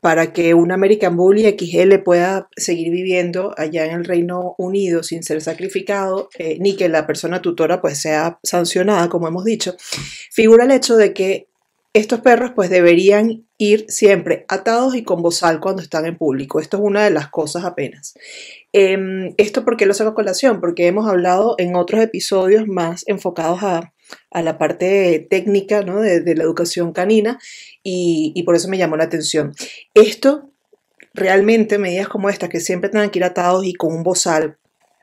para 0.00 0.32
que 0.32 0.54
un 0.54 0.70
American 0.70 1.16
Bully 1.16 1.56
XL 1.58 1.98
pueda 2.04 2.48
seguir 2.56 2.90
viviendo 2.90 3.52
allá 3.56 3.84
en 3.86 3.92
el 3.92 4.04
Reino 4.04 4.54
Unido 4.58 5.02
sin 5.02 5.22
ser 5.22 5.40
sacrificado, 5.40 6.28
eh, 6.38 6.58
ni 6.60 6.76
que 6.76 6.88
la 6.88 7.06
persona 7.06 7.42
tutora 7.42 7.80
pues 7.80 7.98
sea 7.98 8.38
sancionada, 8.42 9.08
como 9.08 9.28
hemos 9.28 9.44
dicho, 9.44 9.74
figura 10.30 10.64
el 10.64 10.70
hecho 10.70 10.96
de 10.96 11.12
que 11.12 11.48
estos 11.98 12.20
perros 12.20 12.52
pues 12.54 12.70
deberían 12.70 13.44
ir 13.58 13.86
siempre 13.88 14.44
atados 14.48 14.94
y 14.94 15.02
con 15.02 15.20
bozal 15.20 15.60
cuando 15.60 15.82
están 15.82 16.06
en 16.06 16.16
público. 16.16 16.60
Esto 16.60 16.76
es 16.76 16.82
una 16.84 17.04
de 17.04 17.10
las 17.10 17.28
cosas 17.28 17.64
apenas. 17.64 18.14
Em, 18.72 19.34
¿Esto 19.36 19.64
por 19.64 19.76
qué 19.76 19.86
lo 19.86 19.94
saco 19.94 20.10
a 20.10 20.14
colación? 20.14 20.60
Porque 20.60 20.86
hemos 20.86 21.08
hablado 21.08 21.56
en 21.58 21.74
otros 21.74 22.00
episodios 22.00 22.66
más 22.66 23.04
enfocados 23.06 23.62
a, 23.62 23.92
la 24.32 24.56
parte 24.56 25.26
técnica 25.28 25.82
¿no? 25.82 26.00
de, 26.00 26.34
la 26.34 26.42
educación 26.42 26.92
canina 26.92 27.38
y, 27.82 28.42
por 28.44 28.56
eso 28.56 28.68
me 28.68 28.78
llamó 28.78 28.96
la 28.96 29.04
atención. 29.04 29.52
Esto, 29.92 30.50
realmente, 31.12 31.78
medidas 31.78 32.08
como 32.08 32.30
esta, 32.30 32.48
que 32.48 32.60
siempre 32.60 32.88
tengan 32.88 33.10
que 33.10 33.18
ir 33.18 33.24
atados 33.24 33.66
y 33.66 33.74
con 33.74 33.92
un 33.92 34.02
bozal, 34.02 34.56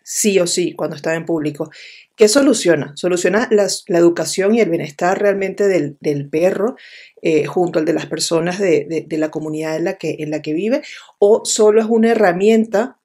sí 0.06 0.40
o 0.40 0.46
sí, 0.46 0.74
cuando 0.74 0.96
están 0.96 1.16
en 1.16 1.26
público, 1.26 1.72
¿qué 2.16 2.28
soluciona? 2.28 2.94
Soluciona 2.96 3.50
la 3.50 3.98
educación 3.98 4.54
y 4.54 4.62
el 4.62 4.70
bienestar 4.70 5.20
realmente 5.20 5.68
del, 5.68 6.30
perro 6.30 6.76
eh, 7.24 7.46
junto 7.46 7.80
al 7.80 7.86
de 7.86 7.94
las 7.94 8.06
personas 8.06 8.60
de, 8.60 9.08
la 9.10 9.32
comunidad 9.32 9.76
en 9.76 9.84
la, 9.84 9.96
que, 9.96 10.18
en 10.20 10.30
la 10.30 10.44
que 10.44 10.54
vive, 10.54 10.84
o 11.18 11.44
solo 11.44 11.82
es 11.82 11.88
una 11.90 12.12
herramienta 12.12 13.00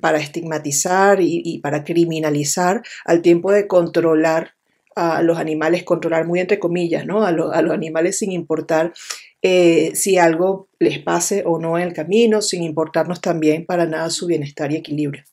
para 0.00 0.18
estigmatizar 0.18 1.18
y, 1.20 1.58
para 1.58 1.82
criminalizar 1.82 2.82
al 3.04 3.20
tiempo 3.20 3.50
de 3.50 3.66
controlar 3.66 4.54
a 4.94 5.22
los 5.22 5.38
animales, 5.38 5.82
controlar 5.82 6.24
muy 6.24 6.38
entre 6.38 6.60
comillas, 6.60 7.04
¿no? 7.04 7.24
A, 7.24 7.30
a 7.30 7.62
los 7.62 7.72
animales 7.72 8.18
sin 8.18 8.30
importar 8.30 8.92
eh, 9.42 9.90
si 9.96 10.18
algo 10.18 10.68
les 10.78 11.00
pase 11.00 11.42
o 11.44 11.58
no 11.58 11.76
en 11.78 11.88
el 11.88 11.92
camino, 11.94 12.40
sin 12.40 12.62
importarnos 12.62 13.20
también 13.20 13.66
para 13.66 13.86
nada 13.86 14.08
su 14.08 14.28
bienestar 14.28 14.70
y 14.70 14.76
equilibrio. 14.76 15.24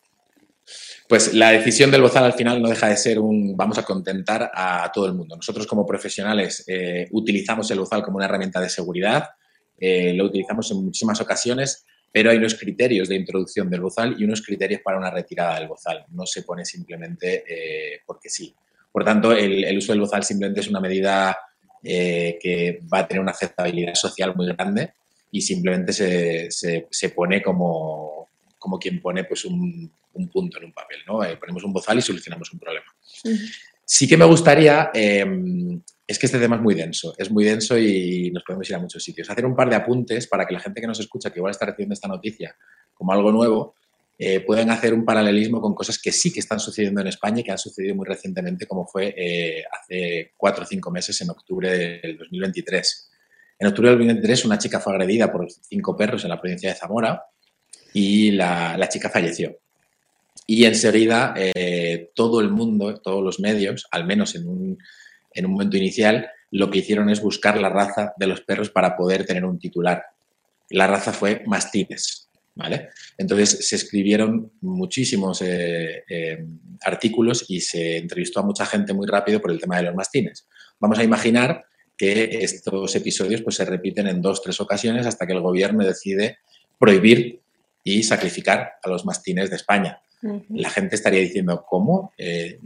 Pues 1.12 1.34
la 1.34 1.52
decisión 1.52 1.92
del 1.92 2.04
bozal 2.04 2.24
al 2.24 2.32
final 2.32 2.62
no 2.62 2.70
deja 2.70 2.88
de 2.88 2.96
ser 2.96 3.20
un 3.20 3.58
vamos 3.58 3.78
a 3.78 3.84
contentar 3.84 4.50
a 4.54 4.90
todo 4.94 5.08
el 5.08 5.14
mundo. 5.14 5.36
Nosotros 5.36 5.68
como 5.68 5.86
profesionales 5.86 6.64
eh, 6.68 7.10
utilizamos 7.12 7.70
el 7.70 7.80
bozal 7.80 8.02
como 8.02 8.16
una 8.16 8.28
herramienta 8.28 8.62
de 8.62 8.70
seguridad, 8.70 9.26
eh, 9.78 10.14
lo 10.14 10.28
utilizamos 10.28 10.72
en 10.72 10.86
muchísimas 10.86 11.20
ocasiones, 11.20 11.86
pero 12.14 12.32
hay 12.32 12.38
unos 12.38 12.56
criterios 12.56 13.10
de 13.10 13.16
introducción 13.16 13.70
del 13.70 13.82
bozal 13.82 14.16
y 14.18 14.24
unos 14.24 14.42
criterios 14.42 14.80
para 14.86 14.98
una 14.98 15.12
retirada 15.12 15.60
del 15.60 15.68
bozal. 15.68 16.06
No 16.12 16.26
se 16.26 16.44
pone 16.44 16.64
simplemente 16.64 17.44
porque 18.06 18.30
sí. 18.30 18.56
Por 18.90 19.04
tanto, 19.04 19.34
el, 19.34 19.78
uso 19.78 19.92
del 19.92 20.00
bozal 20.00 20.24
simplemente 20.24 20.62
es 20.62 20.70
una 20.70 20.80
medida 20.80 21.38
eh, 21.84 22.40
que 22.42 22.80
va 22.88 23.00
a 23.00 23.08
tener 23.10 23.22
una 23.22 23.32
aceptabilidad 23.32 23.96
social 23.96 24.34
muy 24.34 24.48
grande 24.48 24.94
y 25.30 25.42
simplemente 25.42 25.92
se, 25.92 27.10
pone 27.14 27.42
como, 27.42 28.30
como, 28.58 28.80
quien 28.80 29.02
pone 29.02 29.26
pues 29.26 29.44
un, 29.44 29.92
punto 30.30 30.58
en 30.58 30.66
un 30.66 30.74
papel. 30.74 31.00
¿no? 31.08 31.24
Eh, 31.24 31.38
ponemos 31.38 31.64
un 31.64 31.74
bozal 31.74 31.98
y 31.98 32.02
solucionamos 32.02 32.52
un 32.54 32.60
problema. 32.60 32.88
Sí 33.86 34.08
que 34.08 34.18
me 34.18 34.26
gustaría, 34.26 34.92
eh, 34.94 35.26
es 36.08 36.20
que 36.20 36.26
este 36.26 36.40
tema 36.40 36.56
es 36.56 36.62
muy 36.62 36.76
denso, 36.76 37.14
es 37.18 37.30
muy 37.32 37.44
denso 37.44 37.78
y 37.78 38.32
nos 38.32 38.44
podemos 38.44 38.70
ir 38.70 38.76
a 38.76 38.80
muchos 38.80 39.04
sitios. 39.04 39.30
Hacer 39.30 39.46
un 39.46 39.56
par 39.56 39.70
de 39.70 39.76
apuntes 39.76 40.28
para 40.28 40.46
que 40.46 40.54
la 40.54 40.60
gente 40.60 40.82
que 40.82 40.88
nos 40.88 41.00
escucha, 41.00 41.32
que 41.32 41.40
igual 41.40 41.52
está 41.52 41.66
recibiendo 41.66 41.94
esta 41.94 42.08
noticia 42.08 42.56
como 42.94 43.12
algo 43.14 43.32
nuevo, 43.32 43.76
eh, 44.24 44.42
pueden 44.42 44.70
hacer 44.70 44.94
un 44.94 45.04
paralelismo 45.04 45.60
con 45.60 45.74
cosas 45.74 45.98
que 45.98 46.12
sí 46.12 46.32
que 46.32 46.42
están 46.42 46.60
sucediendo 46.60 47.02
en 47.02 47.08
España 47.08 47.40
y 47.40 47.44
que 47.44 47.52
han 47.52 47.58
sucedido 47.58 47.96
muy 47.96 48.06
recientemente, 48.06 48.68
como 48.68 48.86
fue 48.86 49.16
eh, 49.18 49.64
hace 49.72 50.34
cuatro 50.38 50.64
o 50.64 50.68
cinco 50.68 50.92
meses, 50.92 51.20
en 51.22 51.32
octubre 51.32 52.00
del 52.04 52.20
2023. 52.20 53.10
En 53.58 53.68
octubre 53.68 53.90
del 53.90 53.98
2023, 53.98 54.46
una 54.46 54.60
chica 54.60 54.80
fue 54.80 54.94
agredida 54.94 55.32
por 55.32 55.48
cinco 55.50 55.98
perros 55.98 56.24
en 56.24 56.30
la 56.30 56.40
provincia 56.40 56.70
de 56.70 56.76
Zamora 56.76 57.20
y 57.96 58.30
la, 58.30 58.88
chica 58.90 59.10
falleció. 59.10 59.58
Y 60.48 60.66
enseguida 60.66 61.34
eh, 61.36 62.12
todo 62.16 62.42
el 62.42 62.50
mundo, 62.50 63.00
todos 63.00 63.24
los 63.24 63.40
medios, 63.40 63.88
al 63.92 64.06
menos 64.06 64.36
en 64.36 64.48
un, 64.48 64.78
en 65.34 65.46
un 65.46 65.52
momento 65.52 65.78
inicial, 65.78 66.30
lo 66.52 66.70
que 66.70 66.80
hicieron 66.80 67.10
es 67.10 67.22
buscar 67.22 67.60
la 67.60 67.70
raza 67.70 68.14
de 68.18 68.28
los 68.28 68.42
perros 68.42 68.70
para 68.70 68.98
poder 68.98 69.26
tener 69.26 69.46
un 69.46 69.60
titular. 69.60 70.04
La 70.70 70.88
raza 70.88 71.14
fue 71.14 71.44
mastines. 71.46 72.30
¿vale? 72.56 72.90
Entonces 73.18 73.68
se 73.68 73.76
escribieron 73.76 74.52
muchísimos 74.62 75.42
eh, 75.42 76.04
eh, 76.10 76.46
artículos 76.82 77.46
y 77.48 77.62
se 77.62 77.98
entrevistó 77.98 78.40
a 78.40 78.44
mucha 78.44 78.66
gente 78.66 78.94
muy 78.94 79.08
rápido 79.08 79.42
por 79.42 79.52
el 79.52 79.60
tema 79.60 79.78
de 79.78 79.84
los 79.84 79.96
mastines. 79.96 80.48
Vamos 80.80 81.00
a 81.00 81.04
imaginar 81.04 81.66
que 81.98 82.40
estos 82.42 82.96
episodios 82.96 83.42
pues, 83.42 83.56
se 83.56 83.66
repiten 83.66 84.08
en 84.08 84.22
dos, 84.22 84.42
tres 84.42 84.60
ocasiones 84.60 85.06
hasta 85.06 85.26
que 85.26 85.34
el 85.34 85.42
gobierno 85.42 85.86
decide 85.86 86.40
prohibir 86.80 87.40
y 87.84 88.04
sacrificar 88.04 88.74
a 88.84 88.90
los 88.90 89.06
mastines 89.06 89.50
de 89.50 89.56
España. 89.56 90.02
La 90.50 90.70
gente 90.70 90.96
estaría 90.96 91.20
diciendo, 91.20 91.66
¿cómo? 91.68 92.14
Eh, 92.18 92.60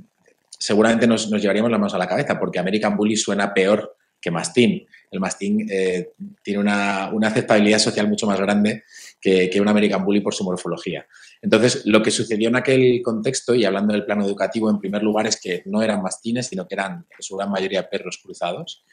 seguramente 0.50 1.08
nos, 1.08 1.30
llevaríamos 1.30 1.72
las 1.72 1.80
manos 1.80 1.94
a 1.94 1.98
la 1.98 2.08
cabeza 2.08 2.40
porque 2.40 2.60
American 2.60 2.98
Bully 2.98 3.16
suena 3.16 3.54
peor 3.54 3.96
que 4.20 4.32
mastín. 4.32 4.86
El 5.12 5.20
mastín 5.20 5.68
tiene 6.42 6.60
una, 6.60 7.10
una, 7.14 7.28
aceptabilidad 7.28 7.80
social 7.80 8.10
mucho 8.10 8.26
más 8.26 8.40
grande 8.40 8.84
que, 9.22 9.60
un 9.60 9.68
American 9.68 10.06
Bully 10.06 10.22
por 10.22 10.34
su 10.34 10.44
morfología. 10.44 11.08
Entonces, 11.42 11.84
lo 11.86 12.02
que 12.02 12.12
sucedió 12.12 12.50
en 12.50 12.56
aquel 12.56 13.02
contexto, 13.04 13.56
y 13.56 13.66
hablando 13.66 13.94
del 13.94 14.06
plano 14.06 14.26
educativo, 14.26 14.70
en 14.70 14.80
primer 14.80 15.02
lugar, 15.02 15.26
es 15.28 15.40
que 15.40 15.64
no 15.66 15.82
eran 15.82 16.02
mastines, 16.02 16.48
sino 16.48 16.68
que 16.68 16.76
eran 16.76 17.06
en 17.10 17.22
su 17.22 17.36
gran 17.36 17.50
mayoría 17.50 17.90
perros 17.90 18.20
cruzados. 18.22 18.84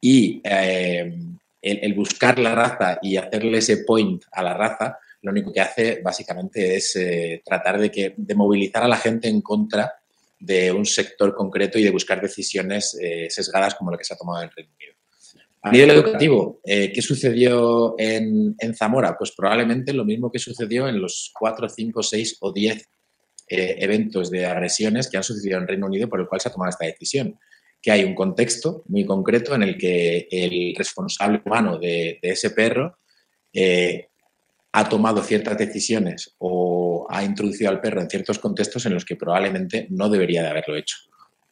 Y 0.00 0.40
eh, 0.44 1.16
el, 1.60 1.94
buscar 1.94 2.38
la 2.38 2.54
raza 2.54 2.98
y 3.02 3.16
hacerle 3.16 3.58
ese 3.58 3.78
point 3.78 4.22
a 4.30 4.42
la 4.42 4.54
raza, 4.54 4.98
lo 5.22 5.30
único 5.30 5.52
que 5.52 5.60
hace 5.60 6.00
básicamente 6.02 6.76
es 6.76 6.96
eh, 6.96 7.42
tratar 7.44 7.78
de, 7.78 7.90
que, 7.90 8.14
de 8.16 8.34
movilizar 8.34 8.82
a 8.82 8.88
la 8.88 8.96
gente 8.96 9.28
en 9.28 9.40
contra 9.40 9.92
de 10.38 10.72
un 10.72 10.84
sector 10.84 11.34
concreto 11.34 11.78
y 11.78 11.84
de 11.84 11.90
buscar 11.90 12.20
decisiones 12.20 12.98
eh, 13.00 13.28
sesgadas 13.30 13.76
como 13.76 13.90
lo 13.90 13.98
que 13.98 14.04
se 14.04 14.14
ha 14.14 14.16
tomado 14.16 14.42
en 14.42 14.48
el 14.48 14.54
Reino 14.54 14.72
Unido. 14.74 14.92
A 15.64 15.70
nivel 15.70 15.90
educativo, 15.90 16.60
eh, 16.64 16.90
¿qué 16.92 17.00
sucedió 17.00 17.94
en, 17.96 18.56
Zamora? 18.74 19.16
Pues 19.16 19.30
probablemente 19.30 19.92
lo 19.92 20.04
mismo 20.04 20.30
que 20.30 20.40
sucedió 20.40 20.88
en 20.88 21.00
los 21.00 21.30
4, 21.38 21.68
5, 21.68 22.02
6 22.02 22.38
o 22.40 22.52
10 22.52 22.88
eh, 23.48 23.76
eventos 23.78 24.28
de 24.28 24.44
agresiones 24.44 25.08
que 25.08 25.18
han 25.18 25.22
sucedido 25.22 25.58
en 25.58 25.68
Reino 25.68 25.86
Unido 25.86 26.08
por 26.08 26.20
el 26.20 26.26
cual 26.26 26.40
se 26.40 26.48
ha 26.48 26.52
tomado 26.52 26.70
esta 26.70 26.86
decisión. 26.86 27.38
Que 27.80 27.92
hay 27.92 28.02
un 28.02 28.16
contexto 28.16 28.82
muy 28.86 29.06
concreto 29.06 29.54
en 29.54 29.62
el 29.62 29.78
que 29.78 30.26
el 30.32 30.74
responsable 30.76 31.42
humano 31.44 31.78
de, 31.78 32.18
ese 32.22 32.50
perro 32.50 32.98
eh, 33.52 34.08
ha 34.72 34.88
tomado 34.88 35.22
ciertas 35.22 35.58
decisiones 35.58 36.34
o 36.38 37.06
ha 37.10 37.22
introducido 37.22 37.70
al 37.70 37.80
perro 37.80 38.00
en 38.00 38.08
ciertos 38.08 38.38
contextos 38.38 38.86
en 38.86 38.94
los 38.94 39.04
que 39.04 39.16
probablemente 39.16 39.86
no 39.90 40.08
debería 40.08 40.42
de 40.42 40.48
haberlo 40.48 40.76
hecho. 40.76 40.96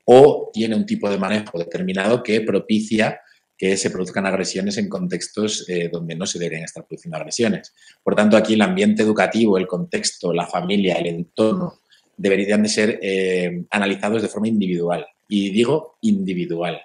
O 0.07 0.51
tiene 0.53 0.75
un 0.75 0.87
tipo 0.87 1.09
de 1.11 1.19
manejo 1.19 1.59
determinado 1.59 2.23
que 2.23 2.41
propicia 2.41 3.21
que 3.61 3.77
se 3.77 3.91
produzcan 3.91 4.25
agresiones 4.25 4.79
en 4.79 4.89
contextos 4.89 5.69
eh, 5.69 5.91
donde 5.93 6.15
no 6.15 6.25
se 6.25 6.39
deberían 6.39 6.65
estar 6.65 6.87
produciendo 6.87 7.19
agresiones. 7.19 7.75
Por 8.03 8.15
tanto, 8.15 8.39
aquí 8.39 8.55
el 8.55 8.63
ambiente 8.63 9.03
educativo, 9.03 9.59
el 9.59 9.67
contexto, 9.67 10.33
la 10.33 10.47
familia, 10.47 10.95
el 10.95 11.09
entorno, 11.09 11.75
deberían 12.17 12.63
de 12.63 12.69
ser 12.71 12.99
eh, 13.03 13.67
analizados 13.71 14.23
de 14.23 14.29
forma 14.29 14.49
individual. 14.49 15.07
Y 15.29 15.51
digo 15.51 15.99
individual, 16.01 16.81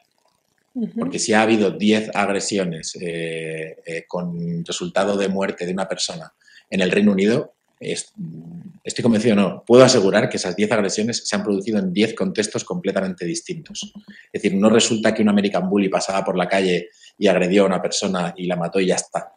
porque 0.97 1.19
si 1.19 1.33
ha 1.33 1.41
habido 1.41 1.71
10 1.71 2.11
agresiones 2.13 2.97
eh, 2.99 4.05
con 4.07 4.65
resultado 4.65 5.17
de 5.17 5.29
muerte 5.29 5.65
de 5.65 5.71
una 5.71 5.87
persona 5.87 6.33
en 6.69 6.81
el 6.81 6.91
Reino 6.91 7.11
Unido, 7.11 7.55
estoy 7.79 9.03
convencido, 9.03 9.35
no, 9.35 9.63
puedo 9.65 9.83
asegurar 9.83 10.29
que 10.29 10.37
esas 10.37 10.55
10 10.55 10.71
agresiones 10.71 11.23
se 11.25 11.35
han 11.35 11.43
producido 11.43 11.79
en 11.79 11.91
10 11.91 12.13
contextos 12.13 12.63
completamente 12.63 13.25
distintos. 13.25 13.93
Es 14.31 14.41
decir, 14.41 14.57
no 14.57 14.69
resulta 14.69 15.13
que 15.13 15.21
un 15.21 15.29
American 15.29 15.69
Bully 15.69 15.89
pasaba 15.89 16.23
por 16.23 16.37
la 16.37 16.47
calle 16.47 16.89
y 17.17 17.27
agredió 17.27 17.63
a 17.63 17.67
una 17.67 17.81
persona 17.81 18.33
y 18.37 18.47
la 18.47 18.55
mató 18.55 18.79
y 18.79 18.87
ya 18.87 18.95
está, 18.95 19.33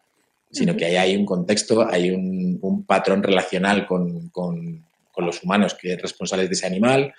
sino 0.51 0.77
que 0.77 0.87
ahí 0.87 0.96
hay 0.96 1.16
un 1.16 1.27
contexto, 1.27 1.87
hay 1.88 2.11
un, 2.11 2.85
patrón 2.87 3.22
relacional 3.22 3.87
con, 3.87 4.31
los 5.16 5.42
humanos 5.42 5.74
que 5.74 5.94
es 5.94 6.01
responsable 6.01 6.46
de 6.46 6.55
ese 6.55 6.66
animal, 6.66 7.12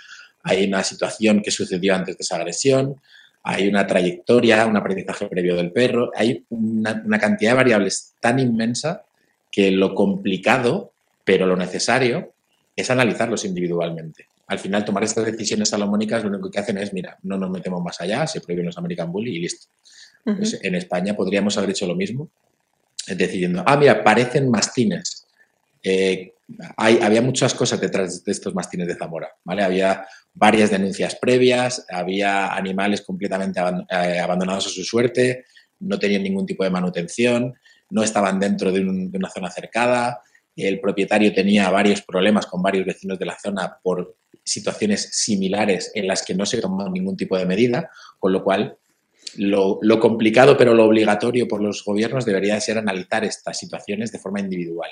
hay 0.43 0.65
una 0.65 0.83
situación 0.85 1.41
que 1.41 1.51
sucedió 1.51 1.93
antes 1.93 2.17
de 2.17 2.21
esa 2.21 2.37
agresión, 2.37 2.95
hay 3.43 3.67
una 3.67 3.87
trayectoria, 3.87 4.65
un 4.65 4.77
aprendizaje 4.77 5.27
previo 5.27 5.55
del 5.55 5.71
perro, 5.71 6.11
hay 6.15 6.43
una, 6.49 7.01
una 7.05 7.19
cantidad 7.19 7.51
de 7.51 7.57
variables 7.57 8.13
tan 8.19 8.39
inmensa 8.39 9.03
que 9.51 9.71
lo 9.71 9.95
complicado 9.95 10.91
pero 11.29 11.45
lo 11.45 11.55
necesario 11.55 12.33
es 12.75 12.89
analizarlos 12.89 13.45
individualmente. 13.45 14.25
Al 14.47 14.57
final, 14.57 14.83
tomar 14.83 15.03
estas 15.03 15.27
decisiones 15.27 15.69
salomónicas 15.69 16.23
lo 16.23 16.29
único 16.31 16.49
que 16.49 16.57
hacen 16.57 16.79
es, 16.79 16.91
mira, 16.91 17.19
no 17.21 17.37
nos 17.37 17.51
metemos 17.51 17.83
más 17.83 18.01
allá, 18.01 18.25
se 18.25 18.41
prohíben 18.41 18.65
los 18.65 18.79
American 18.79 19.11
Bully 19.11 19.35
y 19.35 19.39
listo. 19.41 19.67
Pues 20.23 20.59
en 20.63 20.73
España 20.73 21.15
podríamos 21.15 21.55
haber 21.55 21.69
hecho 21.69 21.85
lo 21.85 21.93
mismo, 21.93 22.31
decidiendo, 23.05 23.61
ah, 23.63 23.77
mira, 23.77 24.03
parecen 24.03 24.49
mastines. 24.49 25.27
Eh, 25.83 26.33
hay, 26.77 26.99
había 27.01 27.21
muchas 27.21 27.53
cosas 27.53 27.79
detrás 27.79 28.23
de 28.23 28.31
estos 28.31 28.53
mastines 28.55 28.87
de 28.87 28.95
Zamora. 28.95 29.29
Había 29.45 30.05
varias 30.33 30.71
denuncias 30.71 31.15
previas, 31.15 31.85
había 31.89 32.53
animales 32.53 33.01
completamente 33.01 33.59
eh, 33.59 34.19
abandonados 34.19 34.67
a 34.67 34.69
su 34.69 34.83
suerte, 34.83 35.45
no 35.79 35.99
tenían 35.99 36.23
ningún 36.23 36.45
tipo 36.45 36.63
de 36.63 36.69
manutención, 36.69 37.53
no 37.89 38.03
estaban 38.03 38.39
dentro 38.39 38.71
de 38.71 38.81
una 38.81 39.29
zona 39.29 39.49
cercada, 39.49 40.21
el 40.55 40.79
propietario 40.79 41.33
tenía 41.33 41.69
varios 41.69 42.01
problemas 42.01 42.45
con 42.45 42.61
varios 42.61 42.85
vecinos 42.85 43.17
de 43.17 43.25
la 43.25 43.37
zona 43.39 43.77
por 43.81 44.17
situaciones 44.43 45.09
similares 45.13 45.91
en 45.93 46.07
las 46.07 46.23
que 46.23 46.35
no 46.35 46.45
se 46.45 46.59
tomó 46.59 46.89
ningún 46.89 47.15
tipo 47.15 47.37
de 47.37 47.45
medida, 47.45 47.89
con 48.17 48.33
lo 48.33 48.43
cual 48.43 48.77
lo, 49.37 49.79
complicado 49.99 50.57
pero 50.57 50.73
lo 50.73 50.85
obligatorio 50.85 51.47
por 51.47 51.61
los 51.61 51.83
gobiernos 51.83 52.25
debería 52.25 52.59
ser 52.59 52.77
analizar 52.77 53.23
estas 53.23 53.57
situaciones 53.57 54.11
de 54.11 54.19
forma 54.19 54.39
individual 54.39 54.89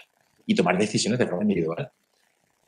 y 0.47 0.55
tomar 0.55 0.77
decisiones 0.77 1.19
de 1.19 1.27
forma 1.27 1.43
individual, 1.43 1.91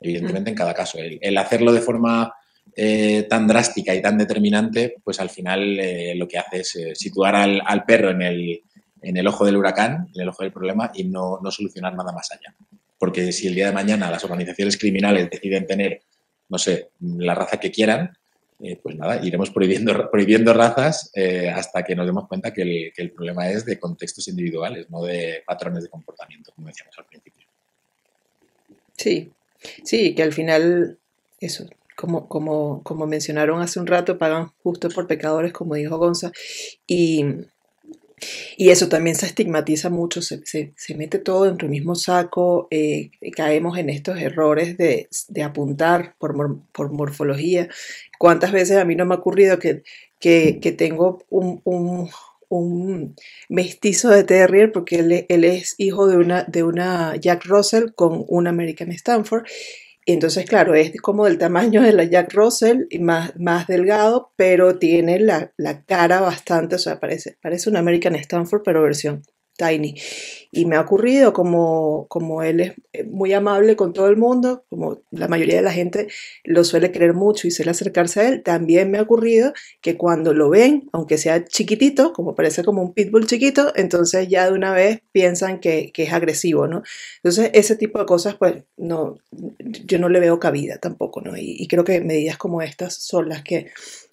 evidentemente 0.00 0.50
en 0.50 0.56
cada 0.56 0.74
caso. 0.74 0.98
El, 0.98 1.36
hacerlo 1.36 1.72
de 1.72 1.80
forma 1.80 2.32
eh, 2.76 3.26
tan 3.28 3.48
drástica 3.48 3.92
y 3.92 4.00
tan 4.00 4.16
determinante, 4.16 4.94
pues 5.02 5.18
al 5.18 5.30
final 5.30 5.80
eh, 5.80 6.14
lo 6.14 6.28
que 6.28 6.38
hace 6.38 6.60
es 6.60 6.76
eh, 6.76 6.94
situar 6.94 7.34
al, 7.34 7.84
perro 7.84 8.10
en 8.10 8.22
el, 8.22 8.62
en 9.02 9.16
el, 9.16 9.26
ojo 9.26 9.44
del 9.44 9.56
huracán, 9.56 10.08
en 10.14 10.22
el 10.22 10.28
ojo 10.28 10.44
del 10.44 10.52
problema 10.52 10.92
y 10.94 11.04
no, 11.04 11.40
no 11.42 11.50
solucionar 11.50 11.96
nada 11.96 12.12
más 12.12 12.30
allá 12.30 12.54
porque 13.00 13.32
si 13.32 13.48
el 13.48 13.54
día 13.54 13.66
de 13.66 13.72
mañana 13.72 14.10
las 14.10 14.22
organizaciones 14.24 14.76
criminales 14.76 15.30
deciden 15.30 15.66
tener, 15.66 16.02
no 16.50 16.58
sé, 16.58 16.90
la 17.00 17.34
raza 17.34 17.58
que 17.58 17.70
quieran, 17.70 18.12
eh, 18.62 18.78
pues 18.80 18.94
nada, 18.94 19.24
iremos 19.24 19.48
prohibiendo, 19.48 20.10
prohibiendo 20.10 20.52
razas 20.52 21.10
eh, 21.14 21.48
hasta 21.48 21.82
que 21.82 21.96
nos 21.96 22.04
demos 22.04 22.28
cuenta 22.28 22.52
que 22.52 22.92
el, 22.94 23.12
problema 23.12 23.48
es 23.48 23.64
de 23.64 23.80
contextos 23.80 24.28
individuales, 24.28 24.90
no 24.90 25.02
de 25.02 25.42
patrones 25.46 25.82
de 25.84 25.88
comportamiento, 25.88 26.52
como 26.54 26.66
decíamos 26.66 26.94
al 26.98 27.06
principio. 27.06 27.46
Sí, 29.00 29.32
sí, 29.84 30.14
que 30.14 30.22
al 30.22 30.32
final, 30.32 30.98
eso, 31.40 31.66
como, 31.96 32.28
como, 32.28 32.82
como 32.82 33.06
mencionaron 33.06 33.62
hace 33.62 33.80
un 33.80 33.86
rato, 33.86 34.18
pagan 34.18 34.52
justo 34.62 34.88
por 34.90 35.06
pecadores, 35.06 35.52
como 35.52 35.74
dijo 35.74 35.98
Gonza, 35.98 36.32
y 36.86 37.24
y 38.56 38.70
eso 38.70 38.88
también 38.88 39.16
se 39.16 39.26
estigmatiza 39.26 39.90
mucho, 39.90 40.20
se, 40.22 40.42
mete 40.96 41.18
todo 41.18 41.44
dentro 41.44 41.66
del 41.66 41.70
mismo 41.70 41.94
saco, 41.94 42.68
eh, 42.70 43.10
caemos 43.34 43.78
en 43.78 43.90
estos 43.90 44.18
errores 44.20 44.76
de, 44.76 45.08
apuntar 45.42 46.16
por, 46.18 46.34
morfología. 46.92 47.68
¿Cuántas 48.18 48.52
veces 48.52 48.76
a 48.76 48.84
mí 48.84 48.94
no 48.96 49.06
me 49.06 49.14
ha 49.14 49.18
ocurrido 49.18 49.58
que, 49.58 49.82
que, 50.18 50.74
tengo 50.76 51.24
un, 51.30 52.10
mestizo 53.48 54.10
de 54.10 54.24
Terrier, 54.24 54.72
porque 54.72 55.24
él, 55.28 55.44
es 55.44 55.74
hijo 55.78 56.08
de 56.08 56.16
una, 56.16 56.44
de 56.44 56.62
una 56.62 57.16
Jack 57.16 57.44
Russell 57.46 57.92
con 57.94 58.24
un 58.28 58.46
American 58.46 58.90
Stanford, 58.92 59.44
entonces, 60.06 60.44
claro, 60.46 60.74
es 60.74 60.92
como 61.00 61.26
del 61.26 61.38
tamaño 61.38 61.82
de 61.82 61.92
la 61.92 62.04
Jack 62.04 62.32
Russell, 62.34 62.86
y 62.90 62.98
más, 62.98 63.32
más 63.38 63.66
delgado, 63.66 64.32
pero 64.34 64.78
tiene 64.78 65.20
la, 65.20 65.52
la 65.56 65.84
cara 65.84 66.20
bastante, 66.20 66.76
o 66.76 66.78
sea, 66.78 66.98
parece, 66.98 67.36
parece 67.40 67.70
un 67.70 67.76
American 67.76 68.16
Stanford, 68.16 68.62
pero 68.64 68.82
versión 68.82 69.22
Tiny. 69.60 69.94
Y 70.50 70.64
me 70.64 70.76
ha 70.76 70.80
ocurrido 70.80 71.32
como, 71.32 72.06
como 72.08 72.42
él 72.42 72.60
es 72.60 72.72
eh, 72.92 73.04
muy 73.04 73.32
amable 73.32 73.76
con 73.76 73.92
todo 73.92 74.08
el 74.08 74.16
mundo, 74.16 74.64
como 74.68 75.02
la 75.10 75.28
mayoría 75.28 75.56
de 75.56 75.62
la 75.62 75.72
gente 75.72 76.08
lo 76.44 76.64
suele 76.64 76.90
querer 76.90 77.14
mucho 77.14 77.46
y 77.46 77.50
suele 77.50 77.70
acercarse 77.70 78.20
a 78.20 78.28
él, 78.28 78.42
también 78.42 78.90
me 78.90 78.98
ha 78.98 79.02
ocurrido 79.02 79.52
que 79.80 79.96
cuando 79.96 80.32
lo 80.32 80.48
ven, 80.48 80.88
aunque 80.92 81.18
sea 81.18 81.44
chiquitito, 81.44 82.12
como 82.12 82.34
parece 82.34 82.64
como 82.64 82.82
un 82.82 82.94
pitbull 82.94 83.26
chiquito, 83.26 83.72
entonces 83.76 84.28
ya 84.28 84.46
de 84.46 84.52
una 84.52 84.72
vez 84.72 85.02
piensan 85.12 85.60
que, 85.60 85.92
que 85.92 86.04
es 86.04 86.12
agresivo, 86.12 86.66
¿no? 86.66 86.82
Entonces 87.22 87.50
ese 87.52 87.76
tipo 87.76 87.98
de 87.98 88.06
cosas, 88.06 88.36
pues 88.36 88.64
no, 88.76 89.18
yo 89.60 89.98
no 89.98 90.08
le 90.08 90.20
veo 90.20 90.40
cabida 90.40 90.78
tampoco, 90.78 91.20
¿no? 91.20 91.36
y 91.36 91.66
creo 91.68 91.84
que 91.84 92.00
medidas 92.00 92.36
como 92.38 92.62
estas 92.62 92.94
son 92.94 93.28
las 93.28 93.42
que 93.42 93.70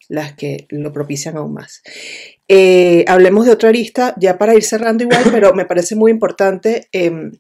las 0.10 0.34
que 0.34 0.68
lo 0.70 0.94
propician 0.94 1.38
aún 1.38 1.54
más. 1.54 1.82
Eh, 2.48 3.04
hablemos 3.08 3.46
de 3.46 3.52
otra 3.52 3.72
lista, 3.72 4.14
ya 4.18 4.38
para 4.38 4.56
ir 4.56 4.64
cerrando 4.64 5.04
igual, 5.04 5.24
pero 5.32 5.54
me 5.54 5.66
parece 5.66 5.96
muy 5.96 6.12
importante 6.12 6.88
em, 6.92 7.34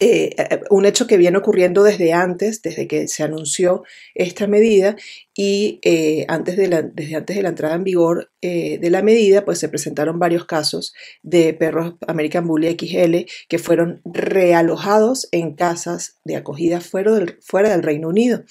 eh, 0.00 0.34
un 0.70 0.86
hecho 0.86 1.06
que 1.06 1.18
viene 1.18 1.36
ocurriendo 1.36 1.82
desde 1.82 2.14
antes, 2.14 2.62
desde 2.62 2.88
que 2.88 3.08
se 3.08 3.22
anunció 3.22 3.84
esta 4.14 4.46
medida 4.46 4.96
y 5.34 5.80
eh, 5.82 6.24
antes 6.28 6.56
de 6.56 6.68
la, 6.68 6.82
desde 6.82 7.16
antes 7.16 7.36
de 7.36 7.42
la 7.42 7.50
entrada 7.50 7.74
en 7.74 7.84
vigor 7.84 8.30
de 8.40 8.90
la 8.90 9.02
medida, 9.02 9.44
pues 9.44 9.60
se 9.60 9.68
presentaron 9.68 10.18
varios 10.18 10.46
casos 10.46 10.94
de 11.22 11.54
perros 11.54 11.94
American 12.08 12.48
Bully 12.48 12.76
XL 12.76 13.30
que 13.48 13.58
fueron 13.58 14.00
realojados 14.04 15.28
en 15.30 15.54
casas 15.54 16.18
de 16.24 16.34
acogida 16.34 16.80
fuera 16.80 17.12
del, 17.12 17.38
fuera 17.40 17.68
del 17.70 17.84
Reino 17.84 18.08
Unido. 18.08 18.42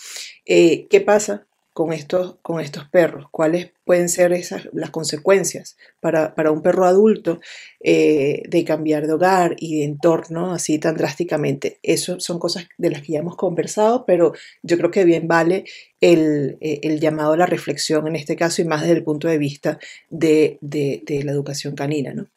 ¿Qué 0.46 1.04
pasa? 1.06 1.46
Con 1.74 1.94
estos, 1.94 2.36
con 2.42 2.60
estos 2.60 2.88
perros? 2.90 3.28
¿Cuáles 3.32 3.72
pueden 3.86 4.10
ser 4.10 4.34
esas, 4.34 4.68
las 4.74 4.90
consecuencias 4.90 5.78
para, 6.00 6.34
un 6.52 6.62
perro 6.62 6.86
adulto 6.86 7.40
eh, 7.80 8.44
de 8.48 8.66
cambiar 8.66 9.08
de 9.08 9.14
hogar 9.14 9.56
y 9.58 9.80
de 9.80 9.86
entorno 9.86 10.52
así 10.52 10.80
tan 10.80 10.96
drásticamente? 10.96 11.80
Eso 11.84 12.20
son 12.20 12.40
cosas 12.40 12.68
de 12.78 12.90
las 12.90 13.02
que 13.02 13.14
ya 13.14 13.20
hemos 13.20 13.36
conversado, 13.36 14.06
pero 14.06 14.34
yo 14.64 14.78
creo 14.78 14.92
que 14.92 15.06
bien 15.06 15.28
vale 15.28 15.66
el, 16.02 16.58
eh, 16.62 17.00
llamado 17.00 17.34
a 17.34 17.38
la 17.38 17.46
reflexión 17.46 18.08
en 18.08 18.16
este 18.16 18.36
caso 18.36 18.62
y 18.62 18.66
más 18.66 18.82
desde 18.82 18.96
el 18.96 19.04
punto 19.04 19.28
de 19.28 19.38
vista 19.38 19.80
de, 20.10 20.60
la 20.62 21.32
educación 21.32 21.76
canina, 21.76 22.14
¿no? 22.14 22.28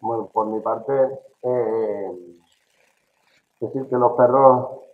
Bueno, 0.00 0.30
por 0.32 0.46
mi 0.46 0.60
parte, 0.60 0.92
eh, 1.42 2.10
decir 3.60 3.82
que 3.90 3.96
los 3.96 4.12
perros 4.16 4.89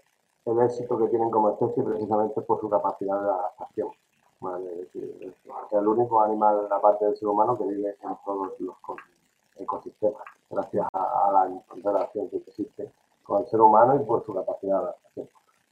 el 0.47 0.61
éxito 0.61 0.97
que 0.97 1.09
tienen 1.09 1.31
como 1.31 1.51
especie 1.51 1.83
precisamente 1.83 2.41
por 2.43 2.61
su 2.61 2.71
capacidad 2.71 3.21
de 3.21 3.29
adaptación. 3.29 3.89
Es, 4.93 5.73
el 5.73 5.89
único 5.89 6.21
animal, 6.21 6.69
aparte 6.71 7.05
del 7.05 7.17
ser 7.17 7.29
humano, 7.29 7.59
que 7.59 7.65
vive 7.65 7.97
en 8.03 8.17
todos 8.25 8.53
los 8.61 8.77
ecosistemas, 9.57 10.23
gracias 10.49 10.87
a, 10.93 11.31
la 11.33 11.63
relación 11.83 12.29
que 12.31 12.37
existe 12.37 12.93
con 13.25 13.43
el 13.43 13.49
ser 13.49 13.61
humano 13.61 13.97
y 13.97 14.05
por 14.05 14.25
su 14.25 14.35
capacidad 14.35 14.79
de 14.79 14.85
adaptación. 14.85 15.29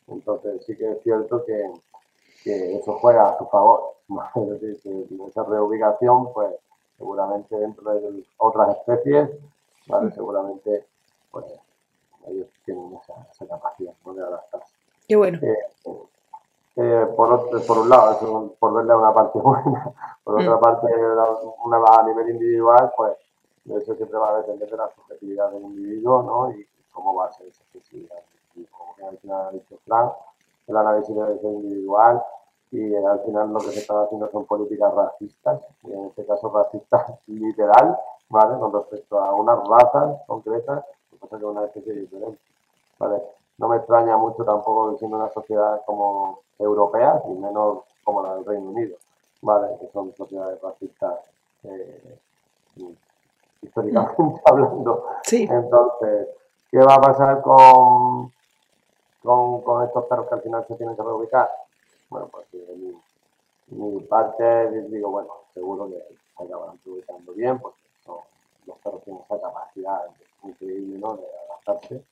Entonces 0.08 0.64
sí 0.66 0.76
que 0.76 0.92
es 0.92 1.02
cierto 1.02 1.44
que, 1.44 1.72
eso 2.44 2.98
juega 3.00 3.30
a 3.30 3.38
su 3.38 3.46
favor. 3.46 3.94
Es 4.34 4.60
decir, 4.60 5.08
que 5.08 5.26
esa 5.26 5.44
reubicación, 5.44 6.32
pues 6.32 6.54
seguramente 6.98 7.56
dentro 7.56 7.94
de 7.94 8.24
otras 8.38 8.76
especies, 8.76 9.30
seguramente 10.14 10.86
pues 11.30 11.46
ellos 12.28 12.48
tienen 12.64 12.98
esa, 13.02 13.46
capacidad 13.46 13.92
de 14.04 14.22
adaptarse. 14.22 14.74
Qué 15.06 15.16
bueno. 15.16 15.38
Eh, 16.76 17.06
por, 17.16 17.66
por 17.66 17.78
un 17.78 17.88
lado, 17.88 18.54
por 18.58 18.74
verle 18.74 18.96
una 18.96 19.14
parte 19.14 19.38
buena, 19.38 19.92
por 20.24 20.40
otra 20.40 20.56
mm. 20.56 20.60
parte, 20.60 20.86
una, 21.64 21.76
a 21.76 22.02
nivel 22.02 22.30
individual, 22.30 22.92
pues 22.96 23.12
eso 23.66 23.94
siempre 23.94 24.18
va 24.18 24.30
a 24.30 24.36
depender 24.38 24.68
de 24.68 24.76
la 24.76 24.90
subjetividad 24.90 25.50
del 25.52 25.62
individuo, 25.62 26.22
¿no? 26.22 26.50
Y 26.50 26.66
cómo 26.92 27.14
va 27.14 27.26
a 27.26 27.32
ser 27.32 27.46
esa 27.46 27.62
accesibilidad. 27.64 28.16
Y 28.56 28.64
como 28.64 29.08
al 29.08 29.18
final 29.18 29.46
ha 29.46 29.50
dicho 29.52 29.76
Frank, 29.86 30.12
el 30.66 30.76
análisis 30.76 31.14
debe 31.14 31.38
ser 31.38 31.52
individual 31.52 32.22
y 32.72 32.94
al 32.96 33.20
final 33.20 33.52
lo 33.52 33.60
que 33.60 33.70
se 33.70 33.80
están 33.80 33.98
haciendo 33.98 34.28
son 34.32 34.44
políticas 34.46 34.92
racistas, 34.92 35.60
y 35.84 35.92
en 35.92 36.06
este 36.06 36.26
caso 36.26 36.50
racistas 36.50 37.06
literal, 37.28 37.96
¿vale? 38.28 38.58
Con 38.58 38.72
respecto 38.72 39.20
a 39.20 39.32
unas 39.32 39.58
razas 39.68 40.22
concretas, 40.26 40.84
que 41.28 41.44
una 41.44 41.64
especie 41.64 41.92
diferente, 41.92 42.38
¿vale? 42.98 43.22
No 43.58 43.68
me 43.68 43.76
extraña 43.76 44.16
mucho 44.16 44.44
tampoco 44.44 44.96
siendo 44.98 45.16
una 45.16 45.30
sociedad 45.30 45.82
como 45.86 46.40
europea 46.58 47.22
y 47.26 47.32
menos 47.32 47.84
como 48.02 48.22
la 48.22 48.34
del 48.34 48.44
Reino 48.44 48.70
Unido, 48.70 48.96
¿vale? 49.42 49.76
Que 49.80 49.88
son 49.92 50.14
sociedades 50.14 50.60
racistas 50.60 51.20
eh, 51.64 52.18
históricamente 53.62 54.22
mm. 54.22 54.34
hablando. 54.46 55.06
Sí. 55.22 55.48
Entonces, 55.50 56.28
¿qué 56.70 56.78
va 56.78 56.94
a 56.94 57.00
pasar 57.00 57.42
con, 57.42 58.32
con, 59.22 59.62
con, 59.62 59.84
estos 59.84 60.04
perros 60.06 60.28
que 60.28 60.34
al 60.34 60.42
final 60.42 60.66
se 60.66 60.74
tienen 60.74 60.96
que 60.96 61.02
reubicar? 61.02 61.50
Bueno, 62.10 62.28
pues 62.30 62.46
mi, 62.52 62.94
mi 63.68 64.00
parte 64.02 64.82
digo, 64.82 65.10
bueno, 65.10 65.30
seguro 65.52 65.88
que 65.88 66.04
se 66.36 66.44
acaban 66.44 66.78
reubicando 66.84 67.32
bien, 67.32 67.58
porque 67.58 67.80
son, 68.04 68.18
los 68.66 68.76
perros 68.78 69.02
tienen 69.04 69.22
esa 69.22 69.40
capacidad 69.40 70.04
increíble 70.44 70.98
¿no? 70.98 71.16
de 71.16 71.24
adaptarse. 71.48 72.02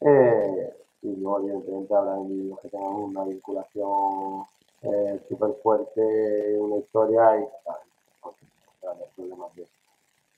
Eh, 0.00 0.74
y 1.02 1.16
luego, 1.16 1.40
evidentemente, 1.40 1.94
habrá 1.94 2.18
individuos 2.18 2.60
que 2.60 2.68
tengan 2.68 2.92
una 2.92 3.24
vinculación 3.24 4.44
eh, 4.82 5.20
súper 5.28 5.52
fuerte, 5.62 6.56
una 6.58 6.76
historia 6.76 7.38
y 7.38 7.46
grandes 8.82 9.08
problemas 9.14 9.54
de, 9.54 9.66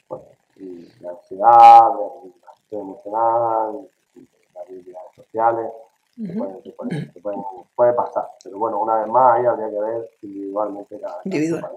pues, 0.08 0.22
de 0.56 1.08
ansiedad, 1.08 1.80
de 1.92 2.04
regulación 2.04 2.80
emocional, 2.80 3.88
de 4.14 4.60
habilidades 4.60 5.14
sociales. 5.14 5.72
puede, 7.74 7.92
pasar, 7.94 8.28
pero 8.44 8.58
bueno, 8.58 8.80
una 8.80 8.96
vez 8.96 9.08
más 9.08 9.38
ahí 9.38 9.46
habría 9.46 9.70
que 9.70 9.80
ver 9.80 10.10
individualmente 10.22 11.00
cada 11.00 11.20
Individual. 11.24 11.70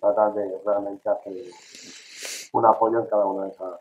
tratar 0.00 0.34
de 0.34 0.60
realmente 0.64 1.08
hacer 1.08 1.34
un 2.52 2.66
apoyo 2.66 3.00
en 3.00 3.06
cada 3.06 3.26
una 3.26 3.44
de 3.46 3.50
esas 3.50 3.80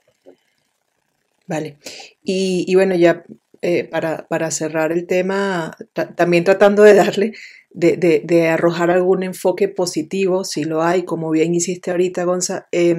Vale. 1.48 1.78
Y, 2.24 2.74
bueno, 2.76 2.96
ya 2.96 3.24
eh, 3.62 3.84
para, 3.84 4.28
para, 4.28 4.52
cerrar 4.52 4.92
el 4.92 5.06
tema, 5.06 5.76
también 6.16 6.44
tratando 6.44 6.84
de 6.84 6.94
darle, 6.94 7.34
de, 7.70 7.98
de, 7.98 8.22
de, 8.24 8.48
arrojar 8.48 8.92
algún 8.92 9.24
enfoque 9.24 9.68
positivo, 9.68 10.44
si 10.44 10.64
lo 10.64 10.82
hay, 10.82 11.04
como 11.04 11.30
bien 11.32 11.54
hiciste 11.54 11.92
ahorita, 11.92 12.24
Gonza, 12.24 12.68
eh, 12.72 12.96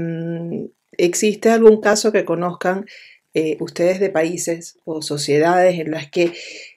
¿existe 0.97 1.51
algún 1.51 1.81
caso 1.81 2.13
que 2.13 2.25
conozcan 2.25 2.87
eh, 3.35 3.57
ustedes 3.61 3.99
de 3.99 4.11
países 4.11 4.79
o 4.85 5.01
sociedades 5.01 5.81
en 5.81 5.91
las 5.91 6.11
que 6.11 6.33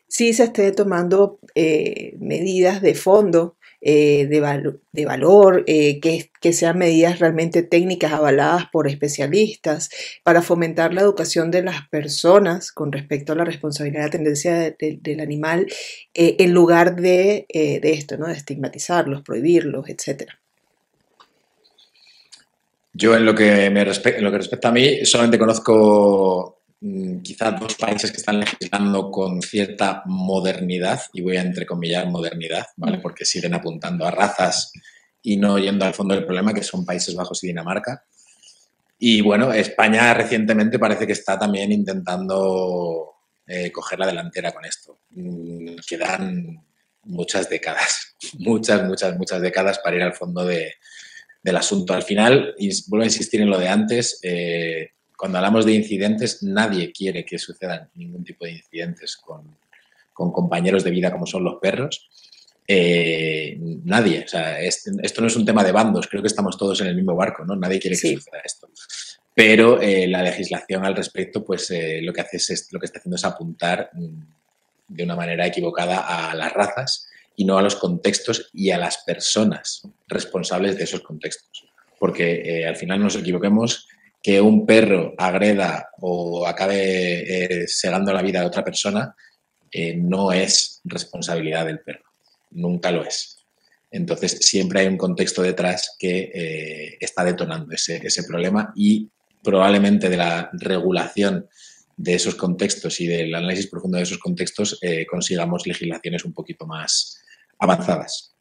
sí 0.07 0.33
se 0.33 0.45
esté 0.45 0.71
tomando 0.71 1.39
eh, 1.53 2.15
medidas 2.19 2.81
de 2.81 2.95
fondo 2.95 3.57
eh, 3.87 4.25
de, 4.25 4.73
de, 4.93 5.05
valor, 5.05 5.63
eh, 5.67 5.99
que, 5.99 6.31
que, 6.41 6.53
sean 6.53 6.79
medidas 6.79 7.19
realmente 7.19 7.61
técnicas 7.61 8.13
avaladas 8.13 8.65
por 8.71 8.87
especialistas 8.87 9.91
para 10.23 10.41
fomentar 10.41 10.91
la 10.91 11.01
educación 11.01 11.51
de 11.51 11.61
las 11.61 11.87
personas 11.89 12.71
con 12.71 12.91
respecto 12.91 13.33
a 13.33 13.35
la 13.35 13.45
responsabilidad 13.45 14.01
y 14.01 14.05
la 14.05 14.09
tendencia 14.09 14.75
del 14.79 15.19
animal, 15.19 15.67
eh, 16.15 16.35
en 16.39 16.51
lugar 16.51 16.95
de, 16.95 17.45
de, 17.53 17.93
esto, 17.93 18.17
¿no? 18.17 18.25
de 18.25 18.33
estigmatizarlos, 18.33 19.21
prohibirlos, 19.21 19.87
etc. 19.87 20.31
Yo 22.91 23.15
en 23.15 23.23
lo 23.23 23.35
que, 23.35 23.69
me 23.69 23.81
en 23.81 24.23
lo 24.23 24.31
que 24.31 24.37
respecta 24.37 24.69
a 24.69 24.71
mí, 24.71 25.05
solamente 25.05 25.37
conozco 25.37 26.54
Mm, 26.87 27.21
quizás 27.23 27.59
dos 27.59 27.73
países 27.73 28.11
que 28.11 28.17
están 28.17 28.39
legislando 28.39 29.09
con 29.09 29.41
cierta 29.41 30.03
modernidad, 30.05 31.01
y 31.13 31.21
voy 31.21 31.35
a 31.37 31.41
entrecomillar 31.41 32.05
modernidad, 32.07 32.67
¿vale? 32.77 32.99
Mm. 32.99 33.01
Porque 33.01 33.25
siguen 33.25 33.55
apuntando 33.55 34.05
a 34.05 34.11
razas 34.11 34.71
y 35.23 35.37
no 35.37 35.57
yendo 35.57 35.83
al 35.83 35.95
fondo 35.95 36.13
del 36.13 36.25
problema, 36.25 36.53
que 36.53 36.61
son 36.61 36.85
Países 36.85 37.15
Bajos 37.15 37.43
y 37.43 37.47
Dinamarca. 37.47 38.05
Y 38.99 39.21
bueno, 39.21 39.51
España 39.51 40.13
recientemente 40.13 40.77
parece 40.77 41.07
que 41.07 41.13
está 41.13 41.39
también 41.39 41.71
intentando 41.71 43.15
eh, 43.47 43.71
coger 43.71 43.97
la 43.97 44.05
delantera 44.05 44.51
con 44.51 44.63
esto. 44.65 44.99
Mm, 45.09 45.77
quedan 45.87 46.63
muchas 47.05 47.49
décadas, 47.49 48.15
muchas, 48.37 48.83
muchas, 48.83 49.17
muchas 49.17 49.41
décadas 49.41 49.79
para 49.79 49.95
ir 49.95 50.03
al 50.03 50.13
fondo 50.13 50.45
de, 50.45 50.75
del 51.41 51.57
asunto. 51.57 51.95
Al 51.95 52.03
final, 52.03 52.53
y 52.59 52.69
vuelvo 52.89 53.01
a 53.01 53.07
insistir 53.07 53.41
en 53.41 53.49
lo 53.49 53.57
de 53.57 53.69
antes, 53.69 54.19
eh, 54.21 54.91
cuando 55.17 55.37
hablamos 55.37 55.65
de 55.65 55.73
incidentes, 55.73 56.43
nadie 56.43 56.91
quiere 56.91 57.25
que 57.25 57.39
sucedan 57.39 57.89
ningún 57.95 58.23
tipo 58.23 58.45
de 58.45 58.51
incidentes 58.51 59.17
con, 59.17 59.55
compañeros 60.13 60.83
de 60.83 60.91
vida 60.91 61.11
como 61.11 61.25
son 61.25 61.43
los 61.43 61.55
perros. 61.61 62.09
Eh, 62.67 63.57
nadie, 63.83 64.23
o 64.25 64.27
sea, 64.27 64.59
esto 64.59 65.21
no 65.21 65.27
es 65.27 65.35
un 65.35 65.45
tema 65.45 65.63
de 65.63 65.71
bandos, 65.71 66.07
creo 66.07 66.21
que 66.21 66.27
estamos 66.27 66.57
todos 66.57 66.81
en 66.81 66.87
el 66.87 66.95
mismo 66.95 67.15
barco, 67.15 67.45
¿no? 67.45 67.55
Nadie 67.55 67.79
quiere 67.79 67.97
que 67.97 68.15
suceda 68.15 68.39
esto. 68.43 68.69
Pero 69.33 69.81
eh, 69.81 70.07
la 70.07 70.23
legislación 70.23 70.85
al 70.85 70.95
respecto, 70.95 71.43
pues 71.43 71.69
eh, 71.71 71.99
lo 72.01 72.13
que 72.13 72.21
hace 72.21 72.37
es, 72.37 72.67
lo 72.71 72.79
que 72.79 72.85
está 72.85 72.99
haciendo 72.99 73.17
es 73.17 73.25
apuntar 73.25 73.91
mm, 73.93 74.21
de 74.87 75.03
una 75.03 75.15
manera 75.15 75.45
equivocada 75.45 76.29
a 76.29 76.33
las 76.33 76.53
razas 76.53 77.07
y 77.35 77.43
no 77.43 77.57
a 77.57 77.61
los 77.61 77.75
contextos 77.75 78.49
y 78.53 78.71
a 78.71 78.77
las 78.77 78.99
personas 78.99 79.87
responsables 80.07 80.77
de 80.77 80.85
esos 80.85 81.01
contextos. 81.01 81.65
Porque 81.99 82.65
al 82.67 82.75
final 82.75 83.01
nos 83.01 83.15
equivoquemos 83.15 83.87
que 84.25 84.41
un 84.41 84.65
perro 84.65 85.13
agreda 85.19 85.89
o 85.99 86.47
acabe 86.47 87.61
eh, 87.61 87.67
segando 87.67 88.11
la 88.11 88.23
vida 88.23 88.39
de 88.39 88.47
otra 88.47 88.63
persona 88.63 89.15
eh, 89.71 89.95
no 89.95 90.31
es 90.31 90.81
responsabilidad 90.83 91.67
del 91.67 91.81
perro, 91.81 92.05
nunca 92.49 92.89
lo 92.89 93.05
es. 93.05 93.45
Entonces 93.91 94.39
siempre 94.41 94.79
hay 94.79 94.87
un 94.87 94.97
contexto 94.97 95.43
detrás 95.43 95.95
que 95.99 96.31
eh, 96.33 96.97
está 96.99 97.23
detonando 97.23 97.71
ese, 97.75 97.97
ese 97.97 98.23
problema 98.23 98.73
y 98.75 99.11
probablemente 99.43 100.09
de 100.09 100.17
la 100.17 100.49
regulación 100.53 101.47
de 101.95 102.15
esos 102.15 102.33
contextos 102.33 102.99
y 103.01 103.05
del 103.05 103.35
análisis 103.35 103.67
profundo 103.67 103.97
de 103.97 104.05
esos 104.05 104.17
contextos 104.17 104.79
consigamos 105.07 105.67
legislaciones 105.67 106.25
un 106.25 106.33
poquito 106.33 106.65
más 106.65 107.21
avanzadas. 107.59 108.34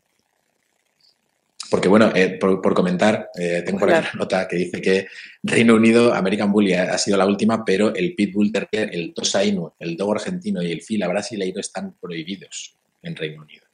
Porque, 1.74 1.88
bueno, 1.88 2.12
eh, 2.14 2.38
por, 2.38 2.72
comentar, 2.72 3.30
eh, 3.36 3.64
tengo 3.66 3.80
por 3.80 3.92
aquí 3.92 4.06
una 4.08 4.20
nota 4.20 4.46
que 4.46 4.54
dice 4.54 4.80
que 4.80 5.08
Reino 5.42 5.74
Unido, 5.74 6.14
American 6.14 6.52
Bully 6.52 6.72
ha, 6.72 6.96
sido 6.98 7.16
la 7.16 7.26
última, 7.26 7.64
pero 7.64 7.92
el 7.92 8.14
Pitbull 8.14 8.52
Terrier, 8.52 8.94
el 8.94 9.12
Tosa 9.12 9.42
Inu, 9.42 9.72
el 9.80 9.96
Dogo 9.96 10.12
argentino 10.12 10.62
y 10.62 10.70
el 10.70 10.82
Fila 10.82 11.08
brasileiro 11.08 11.58
están 11.58 11.96
prohibidos 12.00 12.76
en 13.02 13.16
Reino 13.16 13.42
Unido. 13.42 13.64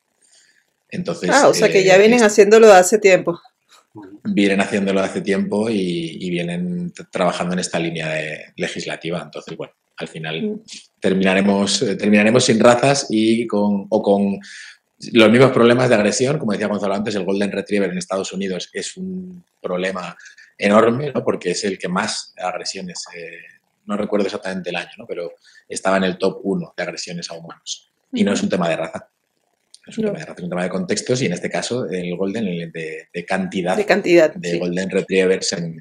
Entonces, 0.89 1.29
ah, 1.31 1.49
o 1.49 1.53
sea 1.53 1.71
que 1.71 1.85
ya 1.85 1.97
eh, 1.97 1.99
vienen 1.99 2.23
haciéndolo 2.23 2.69
de 2.69 2.73
hace 2.73 2.99
tiempo. 2.99 3.39
Vienen 4.25 4.63
haciéndolo 4.63 5.01
de 5.01 5.07
hace 5.07 5.21
tiempo 5.21 5.69
y, 5.69 6.31
vienen 6.31 6.95
trabajando 7.13 7.53
en 7.53 7.59
esta 7.59 7.79
línea 7.79 8.15
legislativa. 8.57 9.21
Entonces, 9.23 9.55
bueno, 9.59 9.75
al 9.99 10.09
final 10.09 10.43
mm. 10.43 10.61
terminaremos, 11.01 11.85
terminaremos 11.99 12.45
sin 12.47 12.61
razas 12.61 13.09
y 13.11 13.47
con, 13.47 13.89
o 13.91 14.03
con 14.03 14.41
los 15.13 15.31
mismos 15.31 15.53
problemas 15.53 15.89
de 15.89 15.95
agresión, 15.95 16.39
como 16.39 16.53
decía 16.53 16.67
Gonzalo 16.67 16.95
antes, 16.95 17.15
el 17.15 17.25
Golden 17.25 17.51
Retriever 17.51 17.91
en 17.91 17.99
Estados 17.99 18.33
Unidos 18.33 18.69
es 18.73 18.97
un 18.97 19.45
problema 19.61 20.17
enorme, 20.59 21.11
¿no? 21.13 21.25
porque 21.25 21.53
es 21.53 21.65
el 21.65 21.79
que 21.79 21.89
más 21.89 22.35
agresiones, 22.37 23.05
eh, 23.17 23.39
no 23.87 23.97
recuerdo 23.97 24.27
exactamente 24.27 24.71
el 24.71 24.77
año, 24.77 24.91
¿no? 24.99 25.07
pero 25.07 25.33
estaba 25.69 25.97
en 25.97 26.05
el 26.05 26.19
top 26.19 26.41
1 26.43 26.75
de 26.77 26.83
agresiones 26.83 27.31
a 27.31 27.35
humanos. 27.35 27.91
Y 28.13 28.25
no 28.25 28.33
es 28.33 28.43
un 28.43 28.49
tema 28.49 28.69
de 28.69 28.77
raza. 28.77 29.09
Es 29.87 29.97
un 29.97 30.05
tema 30.05 30.19
de 30.19 30.25
raza, 30.25 30.35
es 30.37 30.45
un 30.45 30.51
tema 30.51 30.63
de 30.65 30.69
contextos 30.69 31.23
y 31.23 31.27
en 31.27 31.33
este 31.33 31.49
caso 31.49 31.89
el 31.89 32.15
Golden 32.17 32.45
de, 32.71 33.09
de 33.13 33.25
cantidad, 33.25 33.77
de 33.77 33.87
cantidad 33.87 34.35
de 34.35 34.59
Golden 34.59 34.91
Retrievers 34.91 35.55
en, 35.55 35.79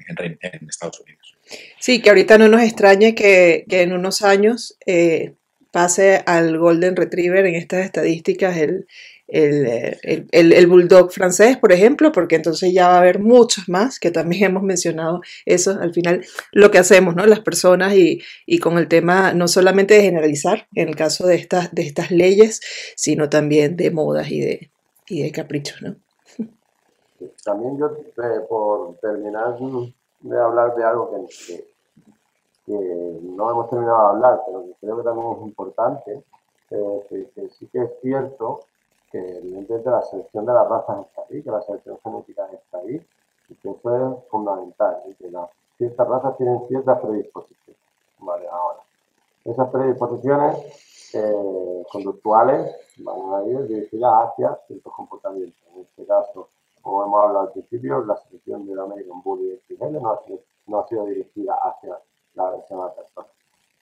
Estados 0.66 1.00
Unidos. 1.00 1.36
Sí, 1.78 2.00
que 2.00 2.08
ahorita 2.08 2.38
no 2.38 2.48
nos 2.48 2.62
extrañe 2.62 3.14
que, 3.14 3.64
que 3.68 3.82
en 3.82 3.92
unos 3.92 4.22
años 4.22 4.76
eh, 4.86 5.34
pase 5.70 6.22
al 6.26 6.58
Golden 6.58 6.96
Retriever 6.96 7.46
en 7.46 7.54
estas 7.54 7.84
estadísticas 7.84 8.56
el, 8.56 8.86
el, 9.30 10.28
el, 10.32 10.66
bulldog 10.66 11.12
francés, 11.12 11.56
por 11.56 11.72
ejemplo, 11.72 12.12
porque 12.12 12.36
entonces 12.36 12.72
ya 12.72 12.88
va 12.88 12.94
a 12.96 12.98
haber 12.98 13.20
muchos 13.20 13.68
más, 13.68 13.98
que 13.98 14.10
también 14.10 14.44
hemos 14.50 14.62
mencionado 14.62 15.20
eso, 15.46 15.78
al 15.80 15.92
final 15.92 16.24
lo 16.52 16.70
que 16.70 16.78
hacemos, 16.78 17.14
¿no? 17.14 17.26
Las 17.26 17.40
personas 17.40 17.94
y, 17.94 18.22
y 18.46 18.58
con 18.58 18.78
el 18.78 18.88
tema 18.88 19.32
no 19.32 19.48
solamente 19.48 19.94
de 19.94 20.02
generalizar, 20.02 20.66
en 20.74 20.88
el 20.88 20.96
caso 20.96 21.26
de 21.26 21.36
estas, 21.36 21.72
de 21.74 21.82
estas 21.82 22.10
leyes, 22.10 22.60
sino 22.96 23.28
también 23.28 23.76
de 23.76 23.90
modas 23.90 24.30
y 24.30 24.40
de, 24.40 24.70
y 25.08 25.22
de 25.22 25.32
caprichos, 25.32 25.82
¿no? 25.82 25.96
También 27.44 27.78
yo, 27.78 27.86
eh, 27.86 28.40
por 28.48 28.96
terminar 28.96 29.58
de 30.20 30.38
hablar 30.38 30.74
de 30.74 30.84
algo 30.84 31.10
que, 31.10 31.64
que, 32.66 33.18
no 33.22 33.50
hemos 33.50 33.68
terminado 33.68 33.98
de 33.98 34.10
hablar, 34.10 34.40
pero 34.46 34.64
que 34.64 34.72
creo 34.80 34.96
que 34.96 35.02
también 35.02 35.32
es 35.32 35.42
importante, 35.42 36.24
que, 36.68 37.48
sí 37.58 37.68
que 37.72 37.82
es 37.82 37.90
cierto 38.00 38.60
que 39.10 39.38
evidentemente 39.38 39.90
la 39.90 40.02
selección 40.02 40.46
de 40.46 40.52
las 40.52 40.68
razas 40.68 41.06
está 41.06 41.22
ahí, 41.28 41.42
que 41.42 41.50
la 41.50 41.62
selección 41.62 41.98
genética 42.02 42.48
está 42.52 42.78
ahí, 42.78 43.06
y 43.48 43.54
que 43.56 43.70
eso 43.70 43.96
es 43.96 44.28
fundamental, 44.28 45.02
y 45.08 45.14
que 45.14 45.30
las 45.30 45.50
ciertas 45.76 46.08
razas 46.08 46.36
tienen 46.36 46.66
ciertas 46.68 47.00
predisposiciones. 47.00 47.80
Vale, 48.18 48.46
ahora, 48.48 48.80
esas 49.44 49.70
predisposiciones 49.70 51.14
eh, 51.14 51.84
conductuales 51.90 52.76
van 52.98 53.34
a 53.34 53.44
ir 53.46 53.66
dirigidas 53.66 54.12
hacia 54.28 54.58
ciertos 54.66 54.92
comportamientos. 54.92 55.60
En 55.74 55.82
este 55.82 56.04
caso, 56.06 56.48
como 56.82 57.04
hemos 57.04 57.24
hablado 57.24 57.46
al 57.46 57.52
principio, 57.52 58.04
la 58.04 58.16
selección 58.16 58.66
del 58.66 58.78
American 58.78 59.22
Bully 59.22 59.60
XL 59.66 60.00
no 60.00 60.12
ha, 60.12 60.24
sido, 60.24 60.40
no 60.66 60.78
ha 60.78 60.88
sido 60.88 61.06
dirigida 61.06 61.54
hacia 61.54 61.98
la 62.34 62.50
versión 62.50 62.80
a 62.80 62.90
persona. 62.90 63.26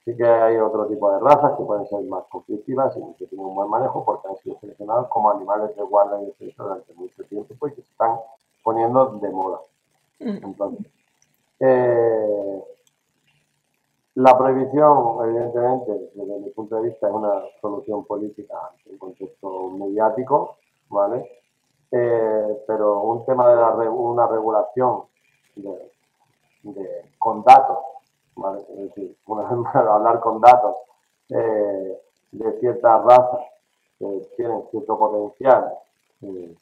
Sí 0.09 0.17
que 0.17 0.25
hay 0.25 0.57
otro 0.57 0.87
tipo 0.87 1.13
de 1.13 1.19
razas 1.21 1.53
que 1.59 1.65
pueden 1.65 1.87
ser 1.87 2.03
más 2.05 2.25
conflictivas 2.31 2.97
y 2.97 3.15
que 3.19 3.27
tienen 3.27 3.47
un 3.47 3.55
buen 3.55 3.69
manejo 3.69 4.07
porque 4.07 4.27
han 4.27 4.37
sido 4.39 4.59
seleccionados 4.59 5.07
como 5.09 5.31
animales 5.31 5.77
de 5.77 5.83
guarda 5.83 6.23
y 6.23 6.25
defensa 6.25 6.63
durante 6.63 6.95
mucho 6.95 7.23
tiempo 7.25 7.69
y 7.69 7.75
que 7.75 7.83
se 7.83 7.91
están 7.91 8.17
poniendo 8.65 9.19
de 9.21 9.29
moda. 9.29 9.59
Mm. 10.21 10.45
Entonces, 10.45 10.87
eh, 11.61 12.65
la 14.15 14.39
prohibición, 14.39 15.29
evidentemente, 15.29 16.11
desde 16.15 16.41
mi 16.41 16.51
punto 16.53 16.77
de 16.77 16.89
vista, 16.89 17.07
es 17.07 17.13
una 17.13 17.43
solución 17.61 18.07
política 18.07 18.57
en 18.87 18.93
un 18.93 18.99
contexto 18.99 19.69
mediático, 19.73 20.57
¿vale? 20.89 21.43
Eh, 21.93 22.65
pero 22.67 23.03
un 23.03 23.27
tema 23.27 23.47
de 23.51 23.57
la, 23.57 23.91
una 23.91 24.27
regulación 24.27 25.03
de, 25.55 25.93
con 27.19 27.43
datos, 27.43 27.77
¿vale? 28.39 28.64
Es 28.70 28.76
decir, 28.76 29.16
una, 29.26 29.49
hablar 29.49 30.20
con 30.20 30.41
datos 30.41 30.76
eh, 31.30 32.01
de 32.32 32.61
ciertas 32.61 33.05
razas 33.05 33.41
que 33.99 34.28
tienen 34.36 34.64
cierto 34.70 34.99
potencial 34.99 35.74
eh, 36.22 36.55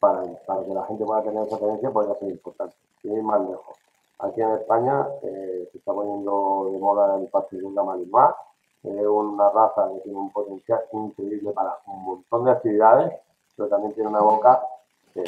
para, 0.00 0.22
para, 0.46 0.64
que 0.64 0.74
la 0.74 0.84
gente 0.86 1.04
pueda 1.04 1.22
tener 1.22 1.46
esa 1.46 1.58
tendencia 1.58 1.90
podría 1.90 2.18
ser 2.18 2.30
importante. 2.30 2.76
Y 3.02 3.08
ir 3.12 3.22
más 3.22 3.40
lejos. 3.40 3.76
Aquí 4.18 4.40
en 4.40 4.52
España 4.52 5.06
eh, 5.22 5.68
se 5.70 5.78
está 5.78 5.92
poniendo 5.92 6.70
de 6.72 6.78
moda 6.78 7.16
el 7.18 7.28
Pastelunga 7.28 7.84
Malinois, 7.84 8.34
es 8.82 9.06
una 9.06 9.50
raza 9.50 9.88
que 9.92 10.00
tiene 10.00 10.18
un 10.18 10.30
potencial 10.30 10.80
increíble 10.92 11.50
para 11.52 11.76
un 11.86 12.04
montón 12.04 12.44
de 12.44 12.52
actividades, 12.52 13.12
pero 13.56 13.68
también 13.68 13.92
tiene 13.94 14.08
una 14.08 14.20
boca 14.20 14.62
que, 15.12 15.24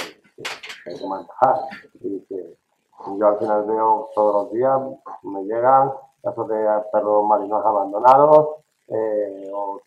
hay 0.86 0.96
que 0.96 1.06
manejar. 1.06 1.56
Y 2.00 2.20
que 2.20 2.56
yo 3.18 3.26
al 3.26 3.38
final 3.38 3.64
veo 3.64 4.10
todos 4.14 4.34
los 4.34 4.52
días, 4.52 4.80
me 5.22 5.44
llegan 5.44 5.92
casos 6.22 6.48
de 6.48 6.66
perros 6.92 7.26
marinos 7.26 7.64
abandonados, 7.64 8.56
eh, 8.88 9.50
o 9.52 9.80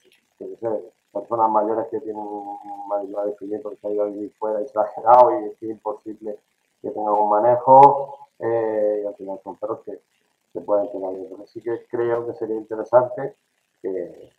personas 1.11 1.51
mayores 1.51 1.87
que 1.89 1.99
tienen 1.99 2.23
un 2.23 2.87
malinois 2.87 3.27
de 3.27 3.35
que 3.35 3.47
se 3.47 4.35
fuera 4.39 4.61
y 4.61 4.65
y 4.65 5.49
es 5.49 5.61
imposible 5.63 6.39
que 6.81 6.89
tengan 6.89 7.13
un 7.13 7.29
manejo 7.29 8.27
eh, 8.39 9.01
y 9.03 9.07
al 9.07 9.15
final 9.15 9.39
son 9.43 9.55
perros 9.57 9.81
que 9.85 9.99
se 10.53 10.61
pueden 10.61 10.91
tener. 10.91 11.13
Entonces 11.15 11.51
sí 11.51 11.61
que 11.61 11.85
creo 11.87 12.25
que 12.25 12.33
sería 12.33 12.55
interesante 12.55 13.35
que 13.81 14.31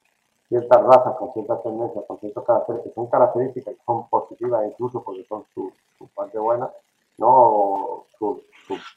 ciertas 0.49 0.83
razas 0.83 1.17
con 1.17 1.33
ciertas 1.33 1.63
tendencias, 1.63 2.05
con 2.07 2.19
ciertos 2.19 2.45
caracteres 2.45 2.83
que 2.83 2.91
son 2.93 3.07
características 3.07 3.75
que 3.75 3.85
son 3.85 4.09
positivas 4.09 4.67
incluso 4.67 5.03
porque 5.03 5.25
son 5.25 5.45
su, 5.55 5.73
parte 6.15 6.39
buena, 6.39 6.71
¿no? 7.19 8.07
Su, 8.19 8.43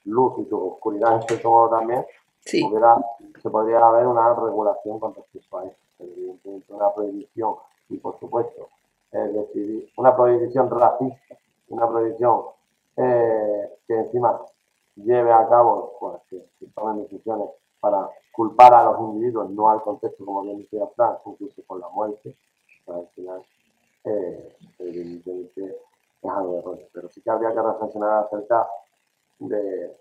luz 0.05 0.34
y 0.39 0.49
su 0.49 0.74
oscuridad 0.74 1.16
en 1.16 1.28
cierto 1.28 1.49
modo 1.49 1.70
también, 1.78 2.05
se 2.45 3.49
podría 3.49 3.80
haber 3.80 4.07
una 4.07 4.34
regulación 4.34 4.99
con 4.99 5.16
respecto 5.16 5.57
a 5.57 5.66
eso. 5.66 5.78
Evidentemente 5.99 6.74
una 6.74 6.93
prohibición 6.93 7.55
y 7.89 7.97
por 7.97 8.20
supuesto 8.20 8.70
una 9.97 10.16
prohibición 10.16 10.70
racista, 10.70 11.36
una 11.70 11.88
prohibición 11.88 12.41
eh, 12.97 13.78
que 13.88 13.93
encima 13.93 14.41
lleve 14.95 15.32
a 15.32 15.47
cabo, 15.47 15.93
pues 15.99 16.22
que, 16.30 16.68
tomen 16.74 17.03
decisiones 17.03 17.49
para 17.80 18.09
culpar 18.32 18.74
a 18.74 18.84
los 18.86 18.99
individuos, 18.99 19.49
no 19.51 19.70
al 19.70 19.82
contexto, 19.82 20.26
como 20.26 20.41
bien 20.43 20.57
decía 20.59 20.86
Frank, 20.95 21.20
incluso 21.26 21.61
con 21.66 21.80
la 21.80 21.89
muerte, 21.89 22.36
pues 22.86 22.97
al 22.97 23.07
final, 23.16 23.41
eh, 24.03 24.55
evidentemente, 24.80 25.78
es 26.28 26.32
algo 26.32 26.53
de 26.53 26.59
error. 26.59 26.80
Pero 26.93 27.09
sí 27.09 27.21
que 27.21 27.30
habría 27.30 27.53
que 27.53 27.61
reflexionar 27.61 28.23
acerca 28.26 28.67
de, 29.39 29.97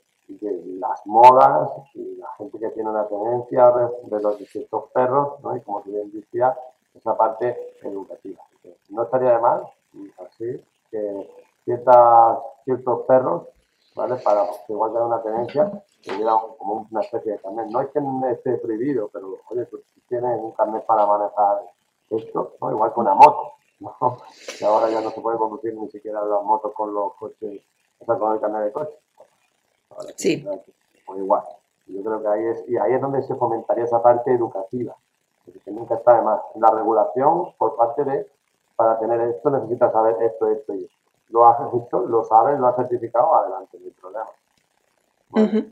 las 0.78 1.06
modas 1.06 1.70
y 1.94 2.16
la 2.16 2.28
gente 2.38 2.58
que 2.58 2.70
tiene 2.70 2.88
una 2.88 3.06
tendencia 3.06 3.70
de, 3.70 4.20
los 4.20 4.38
distintos 4.38 4.90
perros, 4.92 5.38
¿no? 5.42 5.54
y 5.54 5.60
como 5.60 5.82
bien 5.82 6.10
decía, 6.12 6.56
esa 6.94 7.16
parte 7.16 7.76
educativa. 7.82 8.42
No 8.88 9.02
estaría 9.02 9.32
de 9.32 9.38
más, 9.38 9.62
así, 10.18 10.64
que 10.90 11.30
ciertas, 11.64 12.38
ciertos 12.64 13.02
perros 13.02 13.42
¿vale? 13.94 14.16
Para 14.16 14.46
que 14.66 14.72
igual 14.72 14.92
que 14.92 14.98
una 14.98 15.22
tenencia, 15.22 15.82
que 16.02 16.12
hubiera 16.14 16.32
como 16.58 16.86
una 16.90 17.00
especie 17.00 17.32
de 17.32 17.38
carnet. 17.38 17.66
No 17.68 17.80
es 17.80 17.88
que 17.90 18.00
esté 18.32 18.58
prohibido, 18.58 19.08
pero 19.12 19.38
oye, 19.50 19.66
tú 19.66 19.82
tienes 20.08 20.38
un 20.40 20.52
carnet 20.52 20.84
para 20.84 21.06
manejar 21.06 21.62
esto, 22.10 22.54
¿no? 22.60 22.70
Igual 22.70 22.92
que 22.92 23.00
una 23.00 23.14
moto, 23.14 23.52
¿no? 23.84 24.18
Que 24.58 24.64
ahora 24.64 24.90
ya 24.90 25.00
no 25.00 25.10
se 25.10 25.20
puede 25.20 25.38
conducir 25.38 25.74
ni 25.74 25.88
siquiera 25.90 26.24
las 26.24 26.42
motos 26.42 26.72
con 26.74 26.92
los 26.92 27.14
coches, 27.14 27.62
o 27.98 28.04
sea, 28.04 28.16
con 28.16 28.34
el 28.34 28.40
carnet 28.40 28.64
de 28.64 28.72
coche. 28.72 28.98
sí. 30.16 30.46
Pues 31.06 31.18
igual. 31.18 31.42
Yo 31.86 32.02
creo 32.02 32.22
que 32.22 32.28
ahí 32.28 32.46
es, 32.46 32.64
y 32.66 32.78
ahí 32.78 32.94
es 32.94 33.00
donde 33.00 33.22
se 33.22 33.34
fomentaría 33.34 33.84
esa 33.84 34.02
parte 34.02 34.32
educativa, 34.32 34.96
que 35.44 35.70
nunca 35.70 35.96
está 35.96 36.16
de 36.16 36.22
más. 36.22 36.40
La 36.54 36.70
regulación 36.70 37.52
por 37.58 37.76
parte 37.76 38.04
de, 38.04 38.26
para 38.74 38.98
tener 38.98 39.20
esto 39.20 39.50
necesitas 39.50 39.92
saber 39.92 40.16
esto, 40.22 40.48
esto 40.48 40.74
y 40.74 40.84
esto 40.84 41.04
lo 41.34 41.46
has 41.46 41.72
visto, 41.72 42.06
lo 42.06 42.24
sabes, 42.24 42.58
lo 42.58 42.68
has 42.68 42.76
certificado, 42.76 43.34
adelante, 43.34 43.78
no 43.80 43.86
hay 43.86 43.92
problema. 43.92 45.66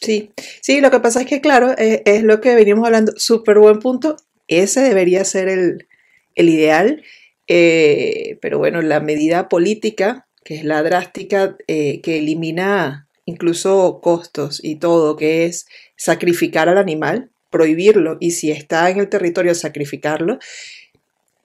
Sí, 0.00 0.32
sí, 0.60 0.80
lo 0.80 0.90
que 0.90 1.00
pasa 1.00 1.20
es 1.20 1.26
que, 1.26 1.40
claro, 1.40 1.70
eh, 1.78 2.02
es, 2.04 2.24
lo 2.24 2.40
que 2.40 2.54
venimos 2.54 2.84
hablando, 2.84 3.12
súper 3.16 3.58
buen 3.60 3.78
punto, 3.78 4.16
ese 4.48 4.80
debería 4.80 5.24
ser 5.24 5.48
el, 5.48 5.88
ideal, 6.36 7.02
eh, 7.46 8.38
pero 8.40 8.58
bueno, 8.58 8.82
la 8.82 9.00
medida 9.00 9.48
política, 9.48 10.26
que 10.44 10.56
es 10.56 10.64
la 10.64 10.82
drástica, 10.82 11.56
eh, 11.66 12.00
que 12.00 12.18
elimina 12.18 13.08
incluso 13.26 14.00
costos 14.02 14.60
y 14.62 14.76
todo, 14.76 15.16
que 15.16 15.46
es 15.46 15.66
sacrificar 15.96 16.68
al 16.68 16.78
animal, 16.78 17.30
prohibirlo 17.50 18.16
y 18.20 18.32
si 18.32 18.50
está 18.50 18.90
en 18.90 18.98
el 18.98 19.08
territorio 19.08 19.54
sacrificarlo, 19.54 20.38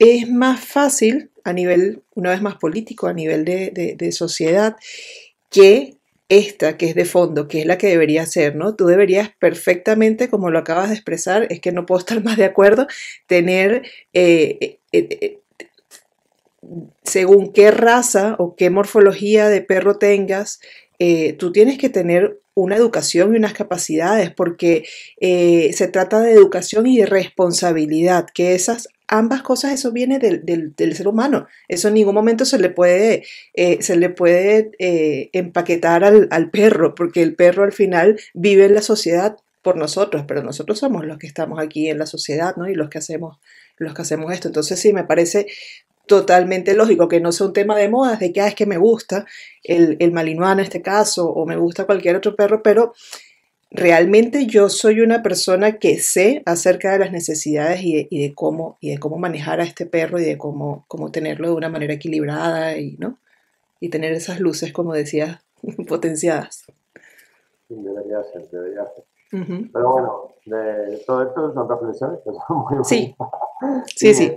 es 0.00 0.28
más 0.28 0.64
fácil 0.64 1.30
a 1.44 1.52
nivel, 1.52 2.02
una 2.14 2.30
vez 2.30 2.42
más 2.42 2.56
político, 2.56 3.06
a 3.06 3.12
nivel 3.12 3.44
de, 3.44 4.12
sociedad, 4.12 4.76
que 5.50 5.98
esta 6.30 6.78
que 6.78 6.86
es 6.86 6.94
de 6.94 7.04
fondo, 7.04 7.48
que 7.48 7.60
es 7.60 7.66
la 7.66 7.76
que 7.76 7.88
debería 7.88 8.24
ser, 8.24 8.54
¿no? 8.54 8.76
Tú 8.76 8.86
deberías 8.86 9.30
perfectamente, 9.38 10.30
como 10.30 10.50
lo 10.50 10.60
acabas 10.60 10.88
de 10.88 10.94
expresar, 10.94 11.48
es 11.50 11.60
que 11.60 11.72
no 11.72 11.84
puedo 11.84 11.98
estar 12.00 12.22
más 12.24 12.38
de 12.38 12.46
acuerdo, 12.46 12.86
tener, 13.26 13.82
eh, 14.14 14.78
eh, 14.92 15.08
eh, 15.20 15.38
según 17.02 17.52
qué 17.52 17.72
raza 17.72 18.36
o 18.38 18.54
qué 18.54 18.70
morfología 18.70 19.48
de 19.48 19.60
perro 19.60 19.98
tengas, 19.98 20.60
tú 21.38 21.50
tienes 21.50 21.78
que 21.78 21.88
tener 21.88 22.40
una 22.52 22.76
educación 22.76 23.34
y 23.34 23.38
unas 23.38 23.54
capacidades, 23.54 24.30
porque 24.30 24.84
se 25.18 25.88
trata 25.88 26.20
de 26.20 26.32
educación 26.32 26.86
y 26.86 26.98
de 26.98 27.06
responsabilidad, 27.06 28.26
que 28.32 28.54
esas 28.54 28.88
ambas 29.10 29.42
cosas, 29.42 29.72
eso 29.72 29.90
viene 29.92 30.18
del, 30.20 30.94
ser 30.94 31.08
humano. 31.08 31.48
Eso 31.68 31.88
en 31.88 31.94
ningún 31.94 32.14
momento 32.14 32.44
se 32.44 32.58
le 32.58 32.70
puede, 32.70 33.24
eh, 33.54 33.82
se 33.82 33.96
le 33.96 34.08
puede 34.08 34.70
eh, 34.78 35.30
empaquetar 35.32 36.04
al, 36.04 36.50
perro, 36.50 36.94
porque 36.94 37.22
el 37.22 37.34
perro 37.34 37.64
al 37.64 37.72
final 37.72 38.18
vive 38.34 38.66
en 38.66 38.74
la 38.74 38.82
sociedad 38.82 39.36
por 39.62 39.76
nosotros, 39.76 40.24
pero 40.26 40.42
nosotros 40.42 40.78
somos 40.78 41.04
los 41.04 41.18
que 41.18 41.26
estamos 41.26 41.58
aquí 41.58 41.90
en 41.90 41.98
la 41.98 42.06
sociedad, 42.06 42.54
¿no? 42.56 42.68
Y 42.68 42.74
los 42.74 42.88
que 42.88 42.98
hacemos, 42.98 43.38
los 43.76 43.94
que 43.94 44.02
hacemos 44.02 44.32
esto. 44.32 44.48
Entonces 44.48 44.78
sí, 44.78 44.92
me 44.92 45.04
parece 45.04 45.48
totalmente 46.06 46.74
lógico 46.74 47.08
que 47.08 47.20
no 47.20 47.32
sea 47.32 47.48
un 47.48 47.52
tema 47.52 47.76
de 47.76 47.88
moda, 47.88 48.16
de 48.16 48.32
que 48.32 48.40
ah, 48.40 48.48
es 48.48 48.54
que 48.54 48.66
me 48.66 48.78
gusta 48.78 49.26
el, 49.64 49.96
el 49.98 50.12
malinois 50.12 50.52
en 50.52 50.60
este 50.60 50.82
caso, 50.82 51.28
o 51.28 51.46
me 51.46 51.56
gusta 51.56 51.84
cualquier 51.84 52.16
otro 52.16 52.36
perro, 52.36 52.62
pero 52.62 52.94
realmente 53.70 54.46
yo 54.46 54.68
soy 54.68 55.00
una 55.00 55.22
persona 55.22 55.78
que 55.78 55.98
sé 55.98 56.42
acerca 56.46 56.92
de 56.92 56.98
las 56.98 57.12
necesidades 57.12 57.80
y 57.82 58.08
de, 58.10 58.34
cómo, 58.34 58.76
y 58.80 58.90
de 58.90 58.98
cómo 58.98 59.16
manejar 59.16 59.60
a 59.60 59.64
este 59.64 59.86
perro 59.86 60.18
y 60.18 60.24
de 60.24 60.36
cómo, 60.36 60.84
cómo 60.88 61.10
tenerlo 61.10 61.48
de 61.48 61.54
una 61.54 61.68
manera 61.68 61.94
equilibrada 61.94 62.76
y, 62.76 62.96
¿no? 62.98 63.18
y 63.80 63.88
tener 63.88 64.12
esas 64.12 64.40
luces, 64.40 64.72
como 64.72 64.92
decía, 64.92 65.42
potenciadas. 65.88 66.66
debería 67.68 68.22
ser, 68.24 68.48
debería 68.50 68.86
ser. 68.94 69.04
Pero 69.72 69.92
bueno, 69.92 70.34
de 70.44 71.04
todo 71.06 71.22
esto 71.22 71.54
son 71.54 71.68
reflexiones 71.68 72.18
que 72.24 72.30
son 72.32 72.58
muy 72.58 72.84
Sí, 72.84 73.14
sí, 73.94 74.14
sí. 74.14 74.36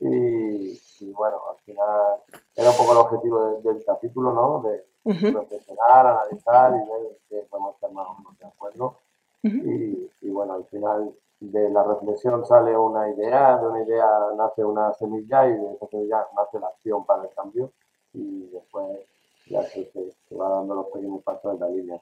y, 0.00 1.12
bueno, 1.12 1.36
al 1.50 1.64
final 1.64 2.20
era 2.56 2.70
un 2.70 2.76
poco 2.76 2.92
el 2.92 2.98
objetivo 2.98 3.60
del 3.62 3.84
capítulo, 3.84 4.32
¿no? 4.32 4.68
De, 4.68 4.84
reflexionar, 5.12 6.06
analizar 6.06 6.72
y 6.72 6.90
ver 6.90 7.18
que 7.28 7.46
podemos 7.48 7.74
estar 7.74 7.90
más 7.92 8.06
o 8.08 8.14
menos 8.18 8.38
de 8.38 8.46
acuerdo. 8.46 8.98
y, 9.42 10.10
y, 10.20 10.30
bueno, 10.30 10.54
al 10.54 10.64
final 10.64 11.14
de 11.40 11.70
la 11.70 11.82
reflexión 11.82 12.44
sale 12.46 12.76
una 12.76 13.08
idea, 13.10 13.58
de 13.58 13.66
una 13.68 13.82
idea 13.82 14.06
nace 14.36 14.64
una 14.64 14.92
semilla 14.94 15.46
y 15.46 15.52
de 15.52 15.74
esa 15.74 15.86
semilla 15.86 16.26
nace 16.34 16.58
la 16.58 16.68
acción 16.68 17.04
para 17.04 17.24
el 17.24 17.30
cambio 17.34 17.72
y 18.14 18.46
después 18.46 19.00
ya 19.46 19.62
se, 19.62 19.90
va 20.32 20.48
dando 20.48 20.74
los 20.74 20.86
pequeños 20.86 21.22
pasos 21.22 21.54
en 21.54 21.60
la 21.60 21.68
línea 21.68 22.00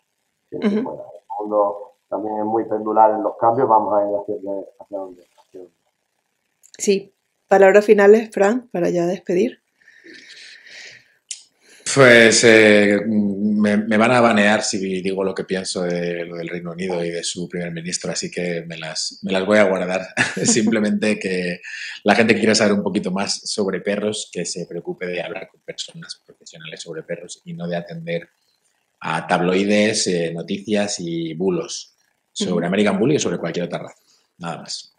que 0.48 0.56
El 0.56 0.82
mundo 1.38 1.92
también 2.08 2.38
es 2.38 2.44
muy 2.44 2.64
pendular 2.64 3.10
en 3.10 3.22
los 3.22 3.36
cambios, 3.36 3.68
vamos 3.68 3.94
a 3.94 4.08
ir 4.08 4.16
hacia, 4.16 4.36
hacia 4.78 4.98
donde. 4.98 5.24
Sí. 6.78 7.10
Palabras 7.48 7.84
finales, 7.84 8.30
Fran, 8.32 8.68
para 8.72 8.88
ya 8.90 9.06
despedir. 9.06 9.63
Pues 11.94 12.42
eh, 12.42 12.98
me, 13.06 13.96
van 13.96 14.10
a 14.10 14.20
banear 14.20 14.62
si 14.62 15.00
digo 15.00 15.22
lo 15.22 15.32
que 15.32 15.44
pienso 15.44 15.82
de 15.82 16.24
lo 16.24 16.36
del 16.36 16.48
Reino 16.48 16.72
Unido 16.72 17.04
y 17.04 17.10
de 17.10 17.22
su 17.22 17.48
primer 17.48 17.70
ministro, 17.70 18.10
así 18.10 18.32
que 18.32 18.64
me 18.66 18.76
las, 18.76 19.20
me 19.22 19.30
las 19.30 19.46
voy 19.46 19.58
a 19.58 19.64
guardar. 19.64 20.08
Simplemente 20.44 21.20
que 21.20 21.60
la 22.02 22.16
gente 22.16 22.34
que 22.34 22.40
quiera 22.40 22.54
saber 22.56 22.72
un 22.72 22.82
poquito 22.82 23.12
más 23.12 23.42
sobre 23.44 23.80
perros, 23.80 24.28
que 24.32 24.44
se 24.44 24.66
preocupe 24.66 25.06
de 25.06 25.22
hablar 25.22 25.48
con 25.48 25.60
personas 25.60 26.20
profesionales 26.26 26.82
sobre 26.82 27.04
perros 27.04 27.40
y 27.44 27.52
no 27.52 27.68
de 27.68 27.76
atender 27.76 28.28
a 29.00 29.26
tabloides, 29.28 30.08
eh, 30.08 30.32
noticias 30.34 30.98
y 30.98 31.34
bulos 31.34 31.94
sobre 32.32 32.66
American 32.66 32.98
Bully 32.98 33.16
o 33.16 33.20
sobre 33.20 33.38
cualquier 33.38 33.66
otra 33.66 33.78
raza. 33.78 34.02
Nada 34.38 34.58
más. 34.58 34.92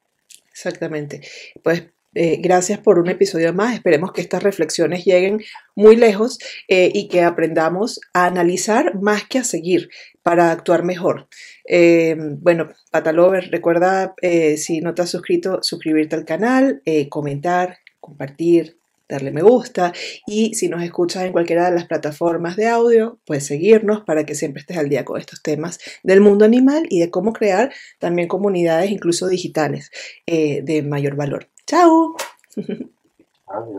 Exactamente. 0.50 1.28
Pues 1.62 1.84
eh, 2.16 2.38
gracias 2.41 2.80
por 2.80 2.97
un 2.97 3.09
episodio 3.09 3.53
más. 3.53 3.76
Esperemos 3.76 4.13
que 4.13 4.22
estas 4.22 4.41
reflexiones 4.41 5.03
lleguen 5.03 5.41
muy 5.76 5.97
lejos 5.97 6.39
eh, 6.70 6.89
y 6.93 7.09
que 7.09 7.22
aprendamos 7.22 7.99
a 8.13 8.26
analizar 8.26 8.95
más 9.01 9.26
que 9.28 9.39
a 9.39 9.43
seguir 9.43 9.89
para 10.24 10.51
actuar 10.51 10.84
mejor. 10.84 11.28
Eh, 11.68 12.16
bueno, 12.18 12.70
Patalover, 12.89 13.49
recuerda 13.51 14.16
si 14.57 14.80
no 14.80 14.93
te 14.95 15.01
has 15.01 15.09
suscrito, 15.09 15.59
suscribirte 15.61 16.16
al 16.16 16.26
canal, 16.26 16.82
comentar, 17.09 17.80
compartir, 17.99 18.78
darle 19.09 19.32
me 19.32 19.43
gusta 19.43 19.93
y 20.26 20.55
si 20.55 20.68
nos 20.68 20.82
escuchas 20.82 21.26
en 21.26 21.32
cualquiera 21.32 21.70
de 21.70 21.76
las 21.76 21.86
plataformas 21.86 22.55
de 22.55 22.68
audio, 22.68 23.20
puedes 23.26 23.45
seguirnos 23.45 24.03
para 24.03 24.26
que 24.26 24.36
siempre 24.36 24.61
estés 24.61 24.78
al 24.78 24.89
día 24.89 25.05
con 25.05 25.20
estos 25.20 25.43
temas 25.43 25.80
del 26.01 26.22
mundo 26.22 26.45
animal 26.45 26.88
y 26.89 27.01
de 27.01 27.11
cómo 27.11 27.34
crear 27.34 27.72
también 27.99 28.28
comunidades 28.28 28.89
incluso 28.89 29.28
digitales 29.28 29.91
de 30.26 30.84
mayor 30.88 31.16
valor. 31.16 31.49
Chao. 31.68 32.16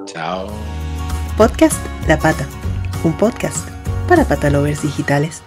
Chao. 0.06 0.48
Podcast 1.36 1.78
La 2.08 2.18
Pata, 2.18 2.44
un 3.04 3.16
podcast 3.16 3.68
para 4.08 4.24
patalovers 4.24 4.82
digitales. 4.82 5.42